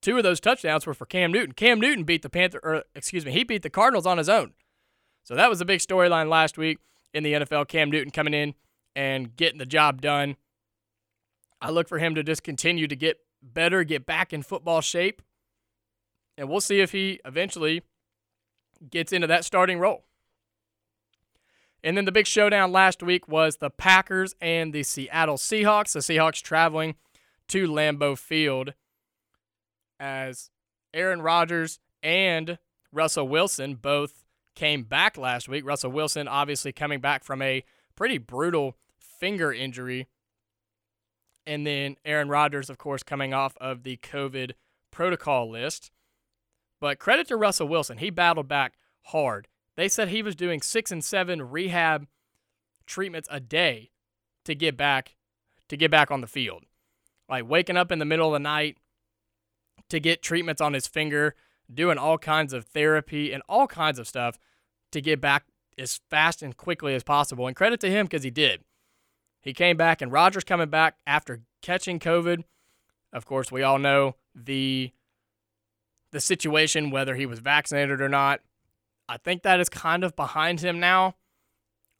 two 0.00 0.16
of 0.16 0.22
those 0.22 0.38
touchdowns 0.38 0.86
were 0.86 0.94
for 0.94 1.06
Cam 1.06 1.32
Newton. 1.32 1.52
Cam 1.52 1.80
Newton 1.80 2.04
beat 2.04 2.22
the 2.22 2.30
Panther, 2.30 2.60
or 2.62 2.84
excuse 2.94 3.24
me, 3.24 3.32
he 3.32 3.42
beat 3.42 3.62
the 3.62 3.70
Cardinals 3.70 4.06
on 4.06 4.18
his 4.18 4.28
own. 4.28 4.52
So 5.24 5.34
that 5.34 5.50
was 5.50 5.60
a 5.60 5.64
big 5.64 5.80
storyline 5.80 6.28
last 6.28 6.56
week 6.56 6.78
in 7.12 7.24
the 7.24 7.32
NFL. 7.32 7.68
Cam 7.68 7.90
Newton 7.90 8.10
coming 8.10 8.34
in 8.34 8.54
and 8.94 9.34
getting 9.36 9.58
the 9.58 9.66
job 9.66 10.00
done. 10.00 10.36
I 11.60 11.70
look 11.70 11.88
for 11.88 11.98
him 11.98 12.14
to 12.14 12.22
just 12.22 12.44
continue 12.44 12.86
to 12.86 12.96
get 12.96 13.18
better, 13.42 13.82
get 13.84 14.06
back 14.06 14.32
in 14.32 14.42
football 14.42 14.80
shape, 14.80 15.22
and 16.36 16.48
we'll 16.48 16.60
see 16.60 16.80
if 16.80 16.92
he 16.92 17.20
eventually 17.24 17.82
gets 18.88 19.12
into 19.12 19.26
that 19.26 19.44
starting 19.44 19.78
role. 19.78 20.04
And 21.82 21.96
then 21.96 22.04
the 22.04 22.12
big 22.12 22.26
showdown 22.26 22.72
last 22.72 23.02
week 23.02 23.28
was 23.28 23.56
the 23.56 23.70
Packers 23.70 24.34
and 24.40 24.72
the 24.72 24.82
Seattle 24.82 25.36
Seahawks. 25.36 25.92
The 25.92 26.00
Seahawks 26.00 26.42
traveling 26.42 26.96
to 27.48 27.68
Lambeau 27.68 28.18
Field 28.18 28.74
as 30.00 30.50
Aaron 30.92 31.22
Rodgers 31.22 31.78
and 32.02 32.58
Russell 32.92 33.28
Wilson 33.28 33.76
both 33.76 34.24
came 34.54 34.82
back 34.82 35.16
last 35.16 35.48
week. 35.48 35.64
Russell 35.64 35.92
Wilson 35.92 36.26
obviously 36.26 36.72
coming 36.72 37.00
back 37.00 37.22
from 37.22 37.40
a 37.42 37.64
pretty 37.94 38.18
brutal 38.18 38.76
finger 38.98 39.52
injury. 39.52 40.08
And 41.46 41.66
then 41.66 41.96
Aaron 42.04 42.28
Rodgers, 42.28 42.68
of 42.68 42.76
course, 42.76 43.02
coming 43.02 43.32
off 43.32 43.56
of 43.60 43.82
the 43.82 43.96
COVID 43.98 44.52
protocol 44.90 45.48
list. 45.48 45.90
But 46.80 46.98
credit 46.98 47.28
to 47.28 47.36
Russell 47.36 47.68
Wilson. 47.68 47.98
He 47.98 48.10
battled 48.10 48.48
back 48.48 48.74
hard. 49.04 49.48
They 49.78 49.88
said 49.88 50.08
he 50.08 50.24
was 50.24 50.34
doing 50.34 50.60
six 50.60 50.90
and 50.90 51.04
seven 51.04 51.40
rehab 51.40 52.08
treatments 52.84 53.28
a 53.30 53.38
day 53.38 53.92
to 54.44 54.56
get 54.56 54.76
back 54.76 55.14
to 55.68 55.76
get 55.76 55.88
back 55.88 56.10
on 56.10 56.20
the 56.20 56.26
field. 56.26 56.64
Like 57.28 57.48
waking 57.48 57.76
up 57.76 57.92
in 57.92 58.00
the 58.00 58.04
middle 58.04 58.26
of 58.26 58.32
the 58.32 58.40
night 58.40 58.78
to 59.88 60.00
get 60.00 60.20
treatments 60.20 60.60
on 60.60 60.72
his 60.72 60.88
finger, 60.88 61.36
doing 61.72 61.96
all 61.96 62.18
kinds 62.18 62.52
of 62.52 62.64
therapy 62.64 63.32
and 63.32 63.40
all 63.48 63.68
kinds 63.68 64.00
of 64.00 64.08
stuff 64.08 64.36
to 64.90 65.00
get 65.00 65.20
back 65.20 65.44
as 65.78 66.00
fast 66.10 66.42
and 66.42 66.56
quickly 66.56 66.96
as 66.96 67.04
possible. 67.04 67.46
And 67.46 67.54
credit 67.54 67.78
to 67.78 67.88
him 67.88 68.06
because 68.06 68.24
he 68.24 68.30
did. 68.30 68.64
He 69.40 69.52
came 69.52 69.76
back, 69.76 70.02
and 70.02 70.10
Rodgers 70.10 70.42
coming 70.42 70.70
back 70.70 70.96
after 71.06 71.42
catching 71.62 72.00
COVID. 72.00 72.42
Of 73.12 73.26
course, 73.26 73.52
we 73.52 73.62
all 73.62 73.78
know 73.78 74.16
the 74.34 74.90
the 76.10 76.20
situation, 76.20 76.90
whether 76.90 77.14
he 77.14 77.26
was 77.26 77.38
vaccinated 77.38 78.00
or 78.00 78.08
not. 78.08 78.40
I 79.08 79.16
think 79.16 79.42
that 79.42 79.60
is 79.60 79.68
kind 79.68 80.04
of 80.04 80.14
behind 80.14 80.60
him 80.60 80.78
now. 80.78 81.14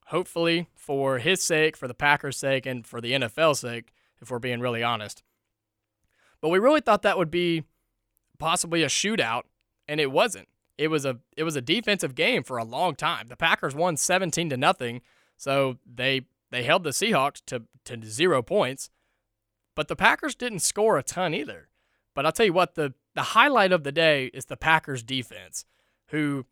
Hopefully, 0.07 0.69
for 0.75 1.19
his 1.19 1.43
sake, 1.43 1.77
for 1.77 1.87
the 1.87 1.95
Packers' 1.95 2.37
sake, 2.37 2.65
and 2.67 2.87
for 2.87 3.01
the 3.01 3.13
NFL's 3.13 3.61
sake, 3.61 3.93
if 4.21 4.31
we're 4.31 4.39
being 4.39 4.61
really 4.61 4.83
honest. 4.83 5.23
But 6.41 6.49
we 6.49 6.59
really 6.59 6.81
thought 6.81 7.03
that 7.03 7.19
would 7.19 7.31
be 7.31 7.65
possibly 8.39 8.83
a 8.83 8.89
shootout, 8.89 9.43
and 9.87 10.01
it 10.01 10.11
wasn't. 10.11 10.49
It 10.77 10.89
was 10.89 11.05
a 11.05 11.19
it 11.37 11.43
was 11.43 11.57
a 11.57 11.61
defensive 11.61 12.15
game 12.15 12.43
for 12.45 12.57
a 12.57 12.65
long 12.65 12.95
time. 12.95 13.29
The 13.29 13.37
Packers 13.37 13.75
won 13.75 13.97
17 13.97 14.51
to 14.51 14.57
nothing, 14.57 15.03
so 15.37 15.79
they 15.85 16.23
they 16.51 16.63
held 16.63 16.85
the 16.85 16.91
Seahawks 16.91 17.43
to 17.47 17.65
to 17.85 18.01
0 18.07 18.43
points. 18.43 18.91
But 19.75 19.89
the 19.89 19.97
Packers 19.97 20.35
didn't 20.35 20.61
score 20.61 20.99
a 20.99 21.03
ton 21.03 21.35
either. 21.35 21.69
But 22.15 22.27
I'll 22.27 22.33
tell 22.33 22.47
you 22.47 22.53
what, 22.53 22.77
the 22.77 22.95
the 23.15 23.23
highlight 23.23 23.73
of 23.73 23.83
the 23.83 23.93
day 23.93 24.27
is 24.27 24.45
the 24.45 24.57
Packers 24.57 25.03
defense, 25.03 25.65
who 26.09 26.47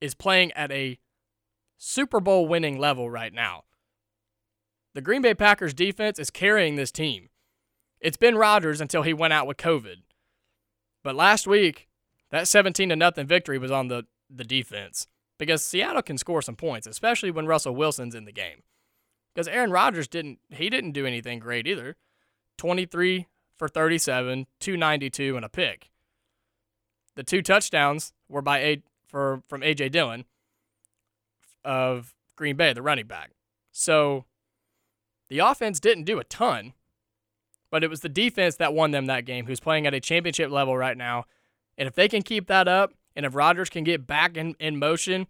is 0.00 0.14
playing 0.14 0.52
at 0.52 0.70
a 0.72 0.98
Super 1.76 2.20
Bowl 2.20 2.46
winning 2.46 2.78
level 2.78 3.10
right 3.10 3.32
now. 3.32 3.64
The 4.94 5.00
Green 5.00 5.22
Bay 5.22 5.34
Packers 5.34 5.72
defense 5.72 6.18
is 6.18 6.30
carrying 6.30 6.76
this 6.76 6.90
team. 6.90 7.28
It's 8.00 8.16
been 8.16 8.36
Rodgers 8.36 8.80
until 8.80 9.02
he 9.02 9.12
went 9.12 9.32
out 9.32 9.46
with 9.46 9.56
COVID. 9.56 10.02
But 11.02 11.14
last 11.14 11.46
week, 11.46 11.88
that 12.30 12.48
17 12.48 12.88
to 12.88 12.96
nothing 12.96 13.26
victory 13.26 13.58
was 13.58 13.70
on 13.70 13.88
the, 13.88 14.06
the 14.28 14.44
defense 14.44 15.06
because 15.38 15.64
Seattle 15.64 16.02
can 16.02 16.18
score 16.18 16.42
some 16.42 16.56
points, 16.56 16.86
especially 16.86 17.30
when 17.30 17.46
Russell 17.46 17.74
Wilson's 17.74 18.14
in 18.14 18.24
the 18.24 18.32
game. 18.32 18.62
Because 19.34 19.48
Aaron 19.48 19.70
Rodgers 19.70 20.08
didn't 20.08 20.38
he 20.50 20.68
didn't 20.68 20.92
do 20.92 21.06
anything 21.06 21.38
great 21.38 21.66
either. 21.66 21.96
23 22.58 23.26
for 23.56 23.68
37, 23.68 24.46
292 24.58 25.36
and 25.36 25.44
a 25.44 25.48
pick. 25.48 25.90
The 27.14 27.22
two 27.22 27.42
touchdowns 27.42 28.12
were 28.28 28.42
by 28.42 28.58
a 28.58 28.82
for 29.10 29.42
from 29.48 29.60
AJ 29.62 29.92
Dillon 29.92 30.24
of 31.64 32.14
Green 32.36 32.56
Bay, 32.56 32.72
the 32.72 32.82
running 32.82 33.06
back. 33.06 33.32
So 33.72 34.24
the 35.28 35.40
offense 35.40 35.80
didn't 35.80 36.04
do 36.04 36.18
a 36.18 36.24
ton, 36.24 36.72
but 37.70 37.84
it 37.84 37.90
was 37.90 38.00
the 38.00 38.08
defense 38.08 38.56
that 38.56 38.74
won 38.74 38.90
them 38.90 39.06
that 39.06 39.24
game, 39.24 39.46
who's 39.46 39.60
playing 39.60 39.86
at 39.86 39.94
a 39.94 40.00
championship 40.00 40.50
level 40.50 40.76
right 40.76 40.96
now. 40.96 41.24
And 41.76 41.86
if 41.86 41.94
they 41.94 42.08
can 42.08 42.22
keep 42.22 42.46
that 42.46 42.68
up, 42.68 42.92
and 43.16 43.26
if 43.26 43.34
Rodgers 43.34 43.70
can 43.70 43.84
get 43.84 44.06
back 44.06 44.36
in, 44.36 44.54
in 44.58 44.78
motion, 44.78 45.26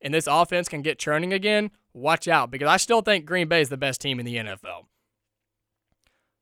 and 0.00 0.12
this 0.12 0.26
offense 0.26 0.68
can 0.68 0.82
get 0.82 0.98
churning 0.98 1.32
again, 1.32 1.70
watch 1.94 2.26
out 2.28 2.50
because 2.50 2.68
I 2.68 2.76
still 2.76 3.02
think 3.02 3.24
Green 3.24 3.48
Bay 3.48 3.60
is 3.60 3.68
the 3.68 3.76
best 3.76 4.00
team 4.00 4.18
in 4.18 4.26
the 4.26 4.36
NFL. 4.36 4.86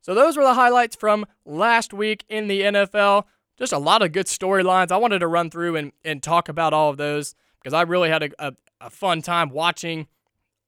So 0.00 0.14
those 0.14 0.36
were 0.36 0.44
the 0.44 0.54
highlights 0.54 0.96
from 0.96 1.26
last 1.44 1.92
week 1.92 2.24
in 2.28 2.48
the 2.48 2.62
NFL. 2.62 3.24
Just 3.60 3.74
a 3.74 3.78
lot 3.78 4.00
of 4.00 4.12
good 4.12 4.26
storylines. 4.26 4.90
I 4.90 4.96
wanted 4.96 5.18
to 5.18 5.28
run 5.28 5.50
through 5.50 5.76
and, 5.76 5.92
and 6.02 6.22
talk 6.22 6.48
about 6.48 6.72
all 6.72 6.88
of 6.88 6.96
those 6.96 7.34
because 7.60 7.74
I 7.74 7.82
really 7.82 8.08
had 8.08 8.22
a, 8.22 8.30
a, 8.38 8.52
a 8.80 8.90
fun 8.90 9.20
time 9.20 9.50
watching 9.50 10.06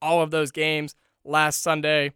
all 0.02 0.20
of 0.20 0.30
those 0.30 0.50
games 0.50 0.94
last 1.24 1.62
Sunday. 1.62 2.12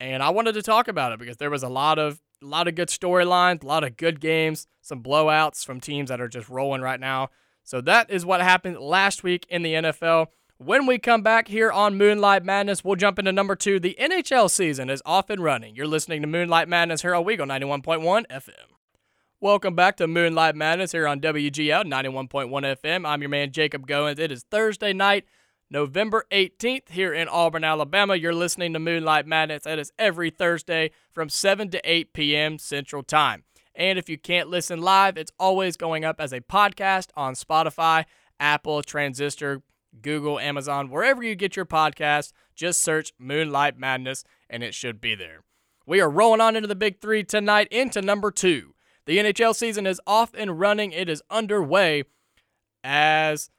And 0.00 0.20
I 0.20 0.30
wanted 0.30 0.54
to 0.54 0.62
talk 0.62 0.88
about 0.88 1.12
it 1.12 1.20
because 1.20 1.36
there 1.36 1.50
was 1.50 1.62
a 1.62 1.68
lot 1.68 2.00
of 2.00 2.20
a 2.42 2.46
lot 2.46 2.66
of 2.66 2.74
good 2.74 2.88
storylines, 2.88 3.62
a 3.62 3.66
lot 3.66 3.84
of 3.84 3.96
good 3.96 4.20
games, 4.20 4.66
some 4.82 5.02
blowouts 5.02 5.64
from 5.64 5.80
teams 5.80 6.10
that 6.10 6.20
are 6.20 6.28
just 6.28 6.48
rolling 6.48 6.82
right 6.82 7.00
now. 7.00 7.30
So 7.62 7.80
that 7.82 8.10
is 8.10 8.26
what 8.26 8.42
happened 8.42 8.78
last 8.80 9.22
week 9.22 9.46
in 9.48 9.62
the 9.62 9.74
NFL. 9.74 10.26
When 10.58 10.86
we 10.86 10.98
come 10.98 11.22
back 11.22 11.48
here 11.48 11.70
on 11.70 11.96
Moonlight 11.96 12.44
Madness, 12.44 12.84
we'll 12.84 12.96
jump 12.96 13.18
into 13.18 13.32
number 13.32 13.56
two. 13.56 13.80
The 13.80 13.96
NHL 13.98 14.50
season 14.50 14.90
is 14.90 15.02
off 15.06 15.30
and 15.30 15.42
running. 15.42 15.74
You're 15.74 15.86
listening 15.86 16.20
to 16.22 16.26
Moonlight 16.26 16.68
Madness 16.68 17.02
here 17.02 17.14
on 17.14 17.24
Weagle 17.24 17.46
91.1 17.46 18.26
FM. 18.26 18.74
Welcome 19.44 19.74
back 19.74 19.98
to 19.98 20.06
Moonlight 20.06 20.56
Madness 20.56 20.92
here 20.92 21.06
on 21.06 21.20
WGL 21.20 21.84
91.1 21.84 22.48
FM. 22.48 23.06
I'm 23.06 23.20
your 23.20 23.28
man, 23.28 23.52
Jacob 23.52 23.86
Goins. 23.86 24.18
It 24.18 24.32
is 24.32 24.46
Thursday 24.50 24.94
night, 24.94 25.26
November 25.68 26.24
18th, 26.32 26.88
here 26.88 27.12
in 27.12 27.28
Auburn, 27.28 27.62
Alabama. 27.62 28.16
You're 28.16 28.32
listening 28.32 28.72
to 28.72 28.78
Moonlight 28.78 29.26
Madness. 29.26 29.64
That 29.64 29.78
is 29.78 29.92
every 29.98 30.30
Thursday 30.30 30.92
from 31.12 31.28
7 31.28 31.68
to 31.72 31.80
8 31.84 32.14
p.m. 32.14 32.56
Central 32.56 33.02
Time. 33.02 33.44
And 33.74 33.98
if 33.98 34.08
you 34.08 34.16
can't 34.16 34.48
listen 34.48 34.80
live, 34.80 35.18
it's 35.18 35.32
always 35.38 35.76
going 35.76 36.06
up 36.06 36.22
as 36.22 36.32
a 36.32 36.40
podcast 36.40 37.08
on 37.14 37.34
Spotify, 37.34 38.06
Apple, 38.40 38.80
Transistor, 38.82 39.60
Google, 40.00 40.38
Amazon, 40.38 40.88
wherever 40.88 41.22
you 41.22 41.34
get 41.34 41.54
your 41.54 41.66
podcast, 41.66 42.32
just 42.54 42.82
search 42.82 43.12
Moonlight 43.18 43.78
Madness 43.78 44.24
and 44.48 44.62
it 44.62 44.74
should 44.74 45.02
be 45.02 45.14
there. 45.14 45.42
We 45.86 46.00
are 46.00 46.08
rolling 46.08 46.40
on 46.40 46.56
into 46.56 46.66
the 46.66 46.74
big 46.74 47.02
three 47.02 47.24
tonight, 47.24 47.68
into 47.70 48.00
number 48.00 48.30
two. 48.30 48.70
The 49.06 49.18
NHL 49.18 49.54
season 49.54 49.86
is 49.86 50.00
off 50.06 50.32
and 50.34 50.58
running, 50.58 50.92
it 50.92 51.08
is 51.08 51.22
underway 51.30 52.04
as 52.82 53.50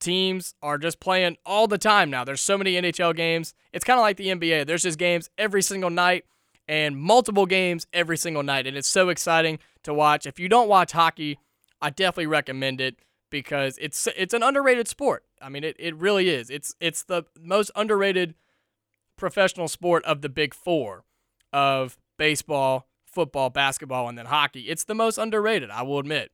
teams 0.00 0.54
are 0.62 0.78
just 0.78 1.00
playing 1.00 1.36
all 1.46 1.66
the 1.66 1.78
time 1.78 2.10
now. 2.10 2.24
There's 2.24 2.40
so 2.40 2.58
many 2.58 2.74
NHL 2.74 3.14
games. 3.14 3.54
It's 3.72 3.84
kind 3.84 3.98
of 3.98 4.02
like 4.02 4.16
the 4.16 4.28
NBA. 4.28 4.66
There's 4.66 4.82
just 4.82 4.98
games 4.98 5.30
every 5.38 5.62
single 5.62 5.90
night 5.90 6.24
and 6.68 6.96
multiple 6.96 7.46
games 7.46 7.86
every 7.92 8.16
single 8.16 8.42
night. 8.42 8.66
And 8.66 8.76
it's 8.76 8.88
so 8.88 9.08
exciting 9.08 9.58
to 9.84 9.94
watch. 9.94 10.26
If 10.26 10.38
you 10.38 10.48
don't 10.48 10.68
watch 10.68 10.92
hockey, 10.92 11.38
I 11.80 11.90
definitely 11.90 12.26
recommend 12.26 12.80
it 12.80 12.96
because 13.30 13.78
it's 13.80 14.06
it's 14.16 14.34
an 14.34 14.42
underrated 14.42 14.86
sport. 14.88 15.24
I 15.40 15.48
mean, 15.48 15.64
it, 15.64 15.76
it 15.78 15.96
really 15.96 16.28
is. 16.28 16.50
It's 16.50 16.74
it's 16.80 17.02
the 17.02 17.24
most 17.40 17.70
underrated 17.74 18.34
professional 19.16 19.68
sport 19.68 20.04
of 20.04 20.20
the 20.20 20.28
big 20.28 20.54
four 20.54 21.04
of 21.52 21.98
baseball, 22.18 22.86
football, 23.12 23.50
basketball, 23.50 24.08
and 24.08 24.16
then 24.16 24.26
hockey. 24.26 24.62
It's 24.62 24.84
the 24.84 24.94
most 24.94 25.18
underrated, 25.18 25.70
I 25.70 25.82
will 25.82 25.98
admit. 25.98 26.32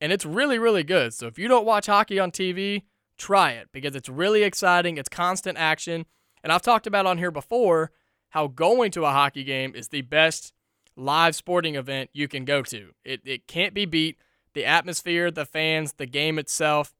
And 0.00 0.12
it's 0.12 0.24
really, 0.24 0.58
really 0.58 0.84
good. 0.84 1.12
So 1.14 1.26
if 1.26 1.38
you 1.38 1.48
don't 1.48 1.66
watch 1.66 1.86
hockey 1.86 2.18
on 2.18 2.30
TV, 2.30 2.82
try 3.16 3.52
it 3.52 3.68
because 3.72 3.94
it's 3.94 4.08
really 4.08 4.42
exciting. 4.42 4.96
It's 4.96 5.08
constant 5.08 5.58
action. 5.58 6.06
And 6.42 6.52
I've 6.52 6.62
talked 6.62 6.86
about 6.86 7.06
on 7.06 7.18
here 7.18 7.30
before 7.30 7.90
how 8.30 8.46
going 8.46 8.90
to 8.92 9.04
a 9.04 9.10
hockey 9.10 9.44
game 9.44 9.74
is 9.74 9.88
the 9.88 10.02
best 10.02 10.52
live 10.96 11.34
sporting 11.34 11.74
event 11.74 12.10
you 12.12 12.28
can 12.28 12.44
go 12.44 12.62
to. 12.62 12.92
It, 13.04 13.20
it 13.24 13.46
can't 13.46 13.74
be 13.74 13.86
beat. 13.86 14.18
The 14.54 14.64
atmosphere, 14.64 15.30
the 15.30 15.44
fans, 15.44 15.94
the 15.94 16.06
game 16.06 16.38
itself, 16.38 16.94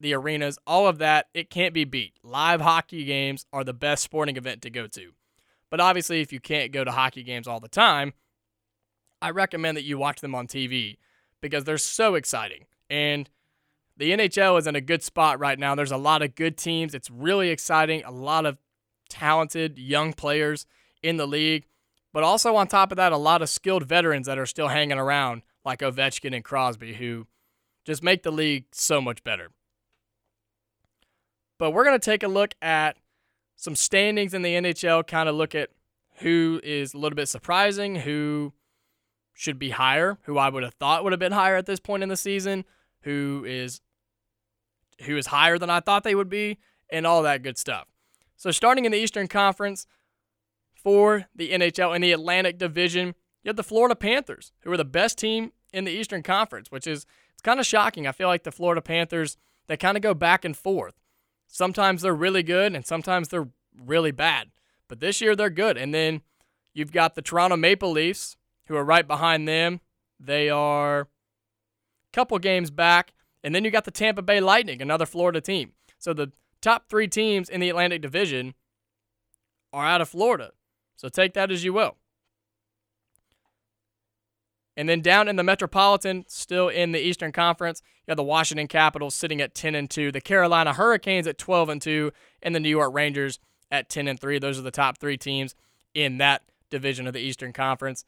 the 0.00 0.14
arenas, 0.14 0.58
all 0.66 0.86
of 0.86 0.98
that, 0.98 1.26
it 1.32 1.48
can't 1.48 1.74
be 1.74 1.84
beat. 1.84 2.14
Live 2.22 2.60
hockey 2.60 3.04
games 3.04 3.46
are 3.52 3.62
the 3.64 3.72
best 3.72 4.02
sporting 4.02 4.36
event 4.36 4.62
to 4.62 4.70
go 4.70 4.86
to. 4.88 5.12
But 5.72 5.80
obviously, 5.80 6.20
if 6.20 6.34
you 6.34 6.38
can't 6.38 6.70
go 6.70 6.84
to 6.84 6.90
hockey 6.90 7.22
games 7.22 7.48
all 7.48 7.58
the 7.58 7.66
time, 7.66 8.12
I 9.22 9.30
recommend 9.30 9.78
that 9.78 9.84
you 9.84 9.96
watch 9.96 10.20
them 10.20 10.34
on 10.34 10.46
TV 10.46 10.98
because 11.40 11.64
they're 11.64 11.78
so 11.78 12.14
exciting. 12.14 12.66
And 12.90 13.30
the 13.96 14.10
NHL 14.10 14.58
is 14.58 14.66
in 14.66 14.76
a 14.76 14.82
good 14.82 15.02
spot 15.02 15.40
right 15.40 15.58
now. 15.58 15.74
There's 15.74 15.90
a 15.90 15.96
lot 15.96 16.20
of 16.20 16.34
good 16.34 16.58
teams. 16.58 16.94
It's 16.94 17.10
really 17.10 17.48
exciting. 17.48 18.04
A 18.04 18.10
lot 18.10 18.44
of 18.44 18.58
talented 19.08 19.78
young 19.78 20.12
players 20.12 20.66
in 21.02 21.16
the 21.16 21.26
league. 21.26 21.64
But 22.12 22.22
also, 22.22 22.54
on 22.54 22.66
top 22.66 22.92
of 22.92 22.96
that, 22.96 23.12
a 23.12 23.16
lot 23.16 23.40
of 23.40 23.48
skilled 23.48 23.84
veterans 23.84 24.26
that 24.26 24.38
are 24.38 24.44
still 24.44 24.68
hanging 24.68 24.98
around, 24.98 25.40
like 25.64 25.78
Ovechkin 25.78 26.34
and 26.34 26.44
Crosby, 26.44 26.92
who 26.92 27.26
just 27.86 28.02
make 28.02 28.24
the 28.24 28.30
league 28.30 28.66
so 28.72 29.00
much 29.00 29.24
better. 29.24 29.48
But 31.58 31.70
we're 31.70 31.84
going 31.84 31.98
to 31.98 32.04
take 32.04 32.22
a 32.22 32.28
look 32.28 32.52
at 32.60 32.98
some 33.62 33.76
standings 33.76 34.34
in 34.34 34.42
the 34.42 34.54
NHL, 34.54 35.06
kind 35.06 35.28
of 35.28 35.34
look 35.34 35.54
at 35.54 35.70
who 36.16 36.60
is 36.62 36.94
a 36.94 36.98
little 36.98 37.16
bit 37.16 37.28
surprising, 37.28 37.96
who 37.96 38.52
should 39.34 39.58
be 39.58 39.70
higher, 39.70 40.18
who 40.22 40.36
I 40.36 40.48
would 40.48 40.62
have 40.62 40.74
thought 40.74 41.04
would 41.04 41.12
have 41.12 41.20
been 41.20 41.32
higher 41.32 41.56
at 41.56 41.66
this 41.66 41.80
point 41.80 42.02
in 42.02 42.08
the 42.08 42.16
season, 42.16 42.64
who 43.02 43.44
is 43.46 43.80
who 45.02 45.16
is 45.16 45.26
higher 45.26 45.58
than 45.58 45.70
I 45.70 45.80
thought 45.80 46.04
they 46.04 46.14
would 46.14 46.28
be, 46.28 46.58
and 46.90 47.06
all 47.06 47.22
that 47.22 47.42
good 47.42 47.58
stuff. 47.58 47.86
So 48.36 48.50
starting 48.50 48.84
in 48.84 48.92
the 48.92 48.98
Eastern 48.98 49.26
Conference, 49.26 49.86
for 50.82 51.26
the 51.34 51.50
NHL 51.52 51.94
in 51.94 52.02
the 52.02 52.12
Atlantic 52.12 52.58
Division. 52.58 53.14
You 53.42 53.48
have 53.48 53.56
the 53.56 53.62
Florida 53.62 53.94
Panthers, 53.94 54.52
who 54.60 54.72
are 54.72 54.76
the 54.76 54.84
best 54.84 55.18
team 55.18 55.52
in 55.72 55.84
the 55.84 55.92
Eastern 55.92 56.22
Conference, 56.22 56.70
which 56.70 56.86
is 56.86 57.06
it's 57.32 57.42
kind 57.42 57.60
of 57.60 57.66
shocking. 57.66 58.06
I 58.06 58.12
feel 58.12 58.28
like 58.28 58.42
the 58.42 58.52
Florida 58.52 58.82
Panthers 58.82 59.36
they 59.68 59.76
kind 59.76 59.96
of 59.96 60.02
go 60.02 60.12
back 60.12 60.44
and 60.44 60.56
forth. 60.56 60.94
Sometimes 61.52 62.00
they're 62.00 62.14
really 62.14 62.42
good 62.42 62.74
and 62.74 62.86
sometimes 62.86 63.28
they're 63.28 63.48
really 63.78 64.10
bad. 64.10 64.48
But 64.88 65.00
this 65.00 65.20
year 65.20 65.36
they're 65.36 65.50
good. 65.50 65.76
And 65.76 65.92
then 65.92 66.22
you've 66.72 66.92
got 66.92 67.14
the 67.14 67.20
Toronto 67.20 67.58
Maple 67.58 67.90
Leafs, 67.90 68.38
who 68.68 68.74
are 68.74 68.84
right 68.84 69.06
behind 69.06 69.46
them. 69.46 69.80
They 70.18 70.48
are 70.48 71.00
a 71.00 71.06
couple 72.14 72.38
games 72.38 72.70
back. 72.70 73.12
And 73.44 73.54
then 73.54 73.66
you 73.66 73.70
got 73.70 73.84
the 73.84 73.90
Tampa 73.90 74.22
Bay 74.22 74.40
Lightning, 74.40 74.80
another 74.80 75.04
Florida 75.04 75.42
team. 75.42 75.72
So 75.98 76.14
the 76.14 76.32
top 76.62 76.88
three 76.88 77.06
teams 77.06 77.50
in 77.50 77.60
the 77.60 77.68
Atlantic 77.68 78.00
Division 78.00 78.54
are 79.74 79.86
out 79.86 80.00
of 80.00 80.08
Florida. 80.08 80.52
So 80.96 81.10
take 81.10 81.34
that 81.34 81.50
as 81.50 81.64
you 81.64 81.74
will. 81.74 81.96
And 84.76 84.88
then 84.88 85.00
down 85.00 85.28
in 85.28 85.36
the 85.36 85.42
Metropolitan, 85.42 86.24
still 86.28 86.68
in 86.68 86.92
the 86.92 87.00
Eastern 87.00 87.30
Conference, 87.30 87.82
you 88.06 88.12
have 88.12 88.16
the 88.16 88.22
Washington 88.22 88.68
Capitals 88.68 89.14
sitting 89.14 89.40
at 89.40 89.54
10 89.54 89.74
and 89.74 89.90
2, 89.90 90.12
the 90.12 90.20
Carolina 90.20 90.72
Hurricanes 90.72 91.26
at 91.26 91.38
12 91.38 91.68
and 91.68 91.82
2, 91.82 92.12
and 92.42 92.54
the 92.54 92.60
New 92.60 92.70
York 92.70 92.94
Rangers 92.94 93.38
at 93.70 93.88
10 93.88 94.08
and 94.08 94.18
3. 94.18 94.38
Those 94.38 94.58
are 94.58 94.62
the 94.62 94.70
top 94.70 94.98
3 94.98 95.16
teams 95.18 95.54
in 95.94 96.18
that 96.18 96.42
division 96.70 97.06
of 97.06 97.12
the 97.12 97.20
Eastern 97.20 97.52
Conference. 97.52 98.04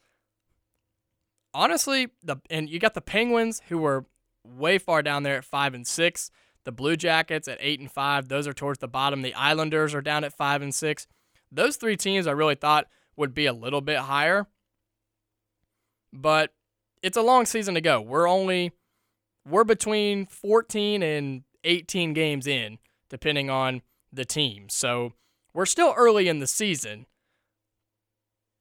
Honestly, 1.52 2.08
the 2.22 2.36
and 2.50 2.68
you 2.68 2.80
got 2.80 2.94
the 2.94 3.00
Penguins 3.00 3.62
who 3.68 3.78
were 3.78 4.06
way 4.44 4.78
far 4.78 5.02
down 5.02 5.22
there 5.22 5.36
at 5.36 5.44
5 5.44 5.74
and 5.74 5.86
6. 5.86 6.30
The 6.64 6.72
Blue 6.72 6.96
Jackets 6.96 7.46
at 7.46 7.58
8 7.60 7.80
and 7.80 7.92
5. 7.92 8.28
Those 8.28 8.48
are 8.48 8.54
towards 8.54 8.78
the 8.78 8.88
bottom. 8.88 9.22
The 9.22 9.34
Islanders 9.34 9.94
are 9.94 10.00
down 10.00 10.24
at 10.24 10.32
5 10.32 10.62
and 10.62 10.74
6. 10.74 11.06
Those 11.52 11.76
three 11.76 11.96
teams 11.96 12.26
I 12.26 12.32
really 12.32 12.54
thought 12.54 12.88
would 13.16 13.34
be 13.34 13.46
a 13.46 13.52
little 13.52 13.82
bit 13.82 13.98
higher. 13.98 14.46
But 16.14 16.54
it's 17.02 17.16
a 17.16 17.22
long 17.22 17.44
season 17.44 17.74
to 17.74 17.80
go. 17.80 18.00
We're 18.00 18.28
only 18.28 18.72
we're 19.46 19.64
between 19.64 20.24
14 20.26 21.02
and 21.02 21.42
18 21.64 22.14
games 22.14 22.46
in 22.46 22.78
depending 23.10 23.50
on 23.50 23.82
the 24.12 24.24
team. 24.24 24.68
So, 24.70 25.12
we're 25.52 25.66
still 25.66 25.92
early 25.96 26.28
in 26.28 26.38
the 26.38 26.46
season. 26.46 27.06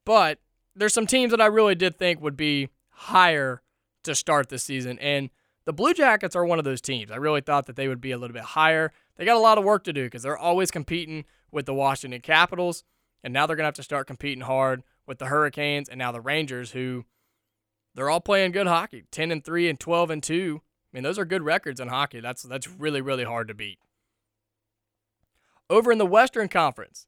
But 0.04 0.38
there's 0.76 0.92
some 0.92 1.06
teams 1.06 1.30
that 1.30 1.40
I 1.40 1.46
really 1.46 1.74
did 1.74 1.96
think 1.98 2.20
would 2.20 2.36
be 2.36 2.68
higher 2.90 3.62
to 4.04 4.14
start 4.14 4.48
the 4.48 4.58
season 4.58 4.98
and 4.98 5.30
the 5.64 5.72
Blue 5.72 5.94
Jackets 5.94 6.36
are 6.36 6.44
one 6.44 6.58
of 6.58 6.64
those 6.64 6.80
teams. 6.80 7.10
I 7.10 7.16
really 7.16 7.40
thought 7.40 7.66
that 7.66 7.76
they 7.76 7.88
would 7.88 8.00
be 8.00 8.12
a 8.12 8.18
little 8.18 8.34
bit 8.34 8.42
higher. 8.42 8.92
They 9.16 9.24
got 9.24 9.36
a 9.36 9.40
lot 9.40 9.58
of 9.58 9.64
work 9.64 9.84
to 9.84 9.92
do 9.92 10.04
because 10.04 10.22
they're 10.22 10.36
always 10.36 10.70
competing 10.70 11.24
with 11.50 11.66
the 11.66 11.74
Washington 11.74 12.20
Capitals, 12.20 12.84
and 13.22 13.32
now 13.32 13.46
they're 13.46 13.56
going 13.56 13.64
to 13.64 13.68
have 13.68 13.74
to 13.74 13.82
start 13.82 14.06
competing 14.06 14.42
hard 14.42 14.82
with 15.06 15.18
the 15.18 15.26
Hurricanes 15.26 15.88
and 15.88 15.98
now 15.98 16.12
the 16.12 16.20
Rangers, 16.20 16.72
who 16.72 17.04
they're 17.94 18.10
all 18.10 18.20
playing 18.20 18.52
good 18.52 18.66
hockey 18.66 19.04
10 19.10 19.30
and 19.30 19.44
3 19.44 19.68
and 19.68 19.80
12 19.80 20.10
and 20.10 20.22
2. 20.22 20.60
I 20.62 20.96
mean, 20.96 21.02
those 21.02 21.18
are 21.18 21.24
good 21.24 21.42
records 21.42 21.80
in 21.80 21.88
hockey. 21.88 22.20
That's, 22.20 22.42
that's 22.42 22.68
really, 22.68 23.00
really 23.00 23.24
hard 23.24 23.48
to 23.48 23.54
beat. 23.54 23.78
Over 25.68 25.90
in 25.92 25.98
the 25.98 26.06
Western 26.06 26.48
Conference, 26.48 27.06